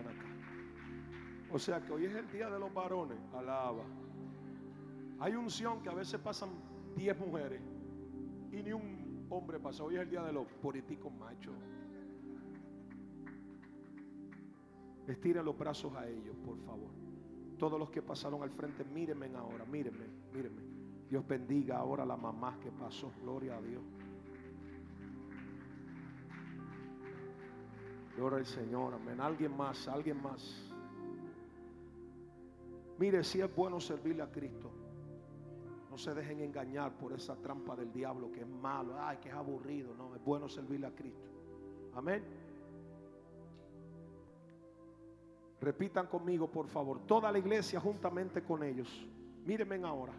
acá. 0.00 0.26
O 1.50 1.58
sea 1.58 1.80
que 1.80 1.92
hoy 1.92 2.04
es 2.04 2.14
el 2.14 2.30
día 2.30 2.50
de 2.50 2.58
los 2.58 2.72
varones. 2.74 3.18
Alaba. 3.32 3.84
Hay 5.20 5.34
unción 5.34 5.82
que 5.82 5.88
a 5.88 5.94
veces 5.94 6.20
pasan 6.20 6.50
10 6.96 7.18
mujeres 7.18 7.62
y 8.52 8.62
ni 8.62 8.74
un 8.74 9.26
hombre 9.30 9.58
pasa. 9.58 9.84
Hoy 9.84 9.96
es 9.96 10.02
el 10.02 10.10
día 10.10 10.22
de 10.22 10.34
los 10.34 10.46
políticos 10.60 11.10
machos. 11.14 11.54
Estiren 15.06 15.44
los 15.44 15.56
brazos 15.58 15.94
a 15.96 16.08
ellos, 16.08 16.36
por 16.44 16.58
favor. 16.58 16.90
Todos 17.58 17.78
los 17.78 17.90
que 17.90 18.02
pasaron 18.02 18.42
al 18.42 18.50
frente, 18.50 18.84
mírenme 18.84 19.30
ahora, 19.36 19.64
mírenme, 19.64 20.06
mírenme. 20.32 20.62
Dios 21.08 21.26
bendiga 21.26 21.78
ahora 21.78 22.04
a 22.04 22.06
la 22.06 22.16
mamá 22.16 22.58
que 22.60 22.70
pasó. 22.70 23.12
Gloria 23.22 23.56
a 23.56 23.60
Dios. 23.60 23.82
Gloria 28.16 28.38
al 28.38 28.46
Señor, 28.46 28.94
amén. 28.94 29.20
Alguien 29.20 29.56
más, 29.56 29.88
alguien 29.88 30.22
más. 30.22 30.70
Mire, 32.98 33.24
si 33.24 33.40
es 33.40 33.54
bueno 33.54 33.80
servirle 33.80 34.22
a 34.22 34.30
Cristo. 34.30 34.70
No 35.90 35.98
se 35.98 36.14
dejen 36.14 36.40
engañar 36.40 36.96
por 36.96 37.12
esa 37.12 37.34
trampa 37.34 37.74
del 37.74 37.92
diablo 37.92 38.30
que 38.30 38.42
es 38.42 38.48
malo, 38.48 38.94
ay, 39.00 39.16
que 39.18 39.28
es 39.28 39.34
aburrido. 39.34 39.92
No, 39.94 40.14
es 40.14 40.22
bueno 40.24 40.48
servirle 40.48 40.86
a 40.86 40.94
Cristo. 40.94 41.28
Amén. 41.94 42.22
Repitan 45.60 46.06
conmigo, 46.06 46.50
por 46.50 46.68
favor. 46.68 47.00
Toda 47.06 47.30
la 47.30 47.38
iglesia 47.38 47.78
juntamente 47.78 48.42
con 48.42 48.62
ellos. 48.62 48.88
Mírenme 49.44 49.76
ahora. 49.86 50.14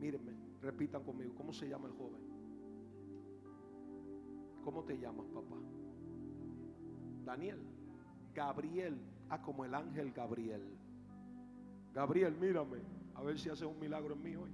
Mírenme. 0.00 0.32
Repitan 0.62 1.02
conmigo. 1.02 1.34
¿Cómo 1.36 1.52
se 1.52 1.68
llama 1.68 1.88
el 1.88 1.94
joven? 1.94 2.22
¿Cómo 4.64 4.82
te 4.84 4.98
llamas, 4.98 5.26
papá? 5.26 5.56
Daniel. 7.24 7.58
Gabriel. 8.34 8.98
Ah, 9.28 9.42
como 9.42 9.64
el 9.64 9.74
ángel 9.74 10.12
Gabriel. 10.12 10.62
Gabriel, 11.92 12.34
mírame. 12.40 12.78
A 13.14 13.22
ver 13.22 13.38
si 13.38 13.50
hace 13.50 13.66
un 13.66 13.78
milagro 13.78 14.14
en 14.14 14.22
mí 14.22 14.36
hoy. 14.36 14.50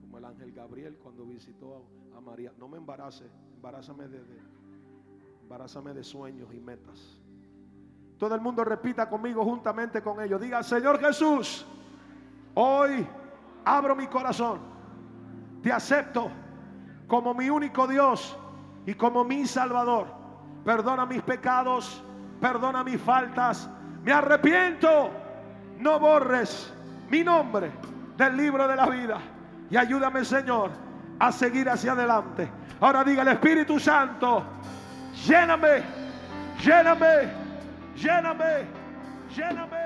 Como 0.00 0.18
el 0.18 0.24
ángel 0.24 0.52
Gabriel 0.52 0.98
cuando 0.98 1.24
visitó 1.24 1.86
a, 2.16 2.20
María. 2.20 2.52
No 2.58 2.66
me 2.66 2.78
embarace. 2.78 3.24
Embarázame 3.54 4.08
desde 4.08 4.55
Embarázame 5.46 5.94
de 5.94 6.02
sueños 6.02 6.48
y 6.52 6.58
metas. 6.58 7.20
Todo 8.18 8.34
el 8.34 8.40
mundo 8.40 8.64
repita 8.64 9.08
conmigo 9.08 9.44
juntamente 9.44 10.02
con 10.02 10.20
ellos. 10.20 10.40
Diga, 10.40 10.60
Señor 10.64 10.98
Jesús, 10.98 11.64
hoy 12.54 13.06
abro 13.64 13.94
mi 13.94 14.08
corazón. 14.08 14.58
Te 15.62 15.72
acepto 15.72 16.32
como 17.06 17.32
mi 17.32 17.48
único 17.48 17.86
Dios 17.86 18.36
y 18.86 18.94
como 18.94 19.22
mi 19.22 19.46
Salvador. 19.46 20.08
Perdona 20.64 21.06
mis 21.06 21.22
pecados, 21.22 22.02
perdona 22.40 22.82
mis 22.82 23.00
faltas. 23.00 23.70
Me 24.02 24.12
arrepiento. 24.12 25.12
No 25.78 26.00
borres 26.00 26.74
mi 27.08 27.22
nombre 27.22 27.70
del 28.16 28.36
libro 28.36 28.66
de 28.66 28.74
la 28.74 28.86
vida. 28.88 29.20
Y 29.70 29.76
ayúdame, 29.76 30.24
Señor, 30.24 30.72
a 31.20 31.30
seguir 31.30 31.70
hacia 31.70 31.92
adelante. 31.92 32.50
Ahora 32.80 33.04
diga 33.04 33.22
el 33.22 33.28
Espíritu 33.28 33.78
Santo 33.78 34.42
Genome, 35.24 35.82
genome, 36.58 37.30
genome, 37.96 38.66
genome. 39.34 39.85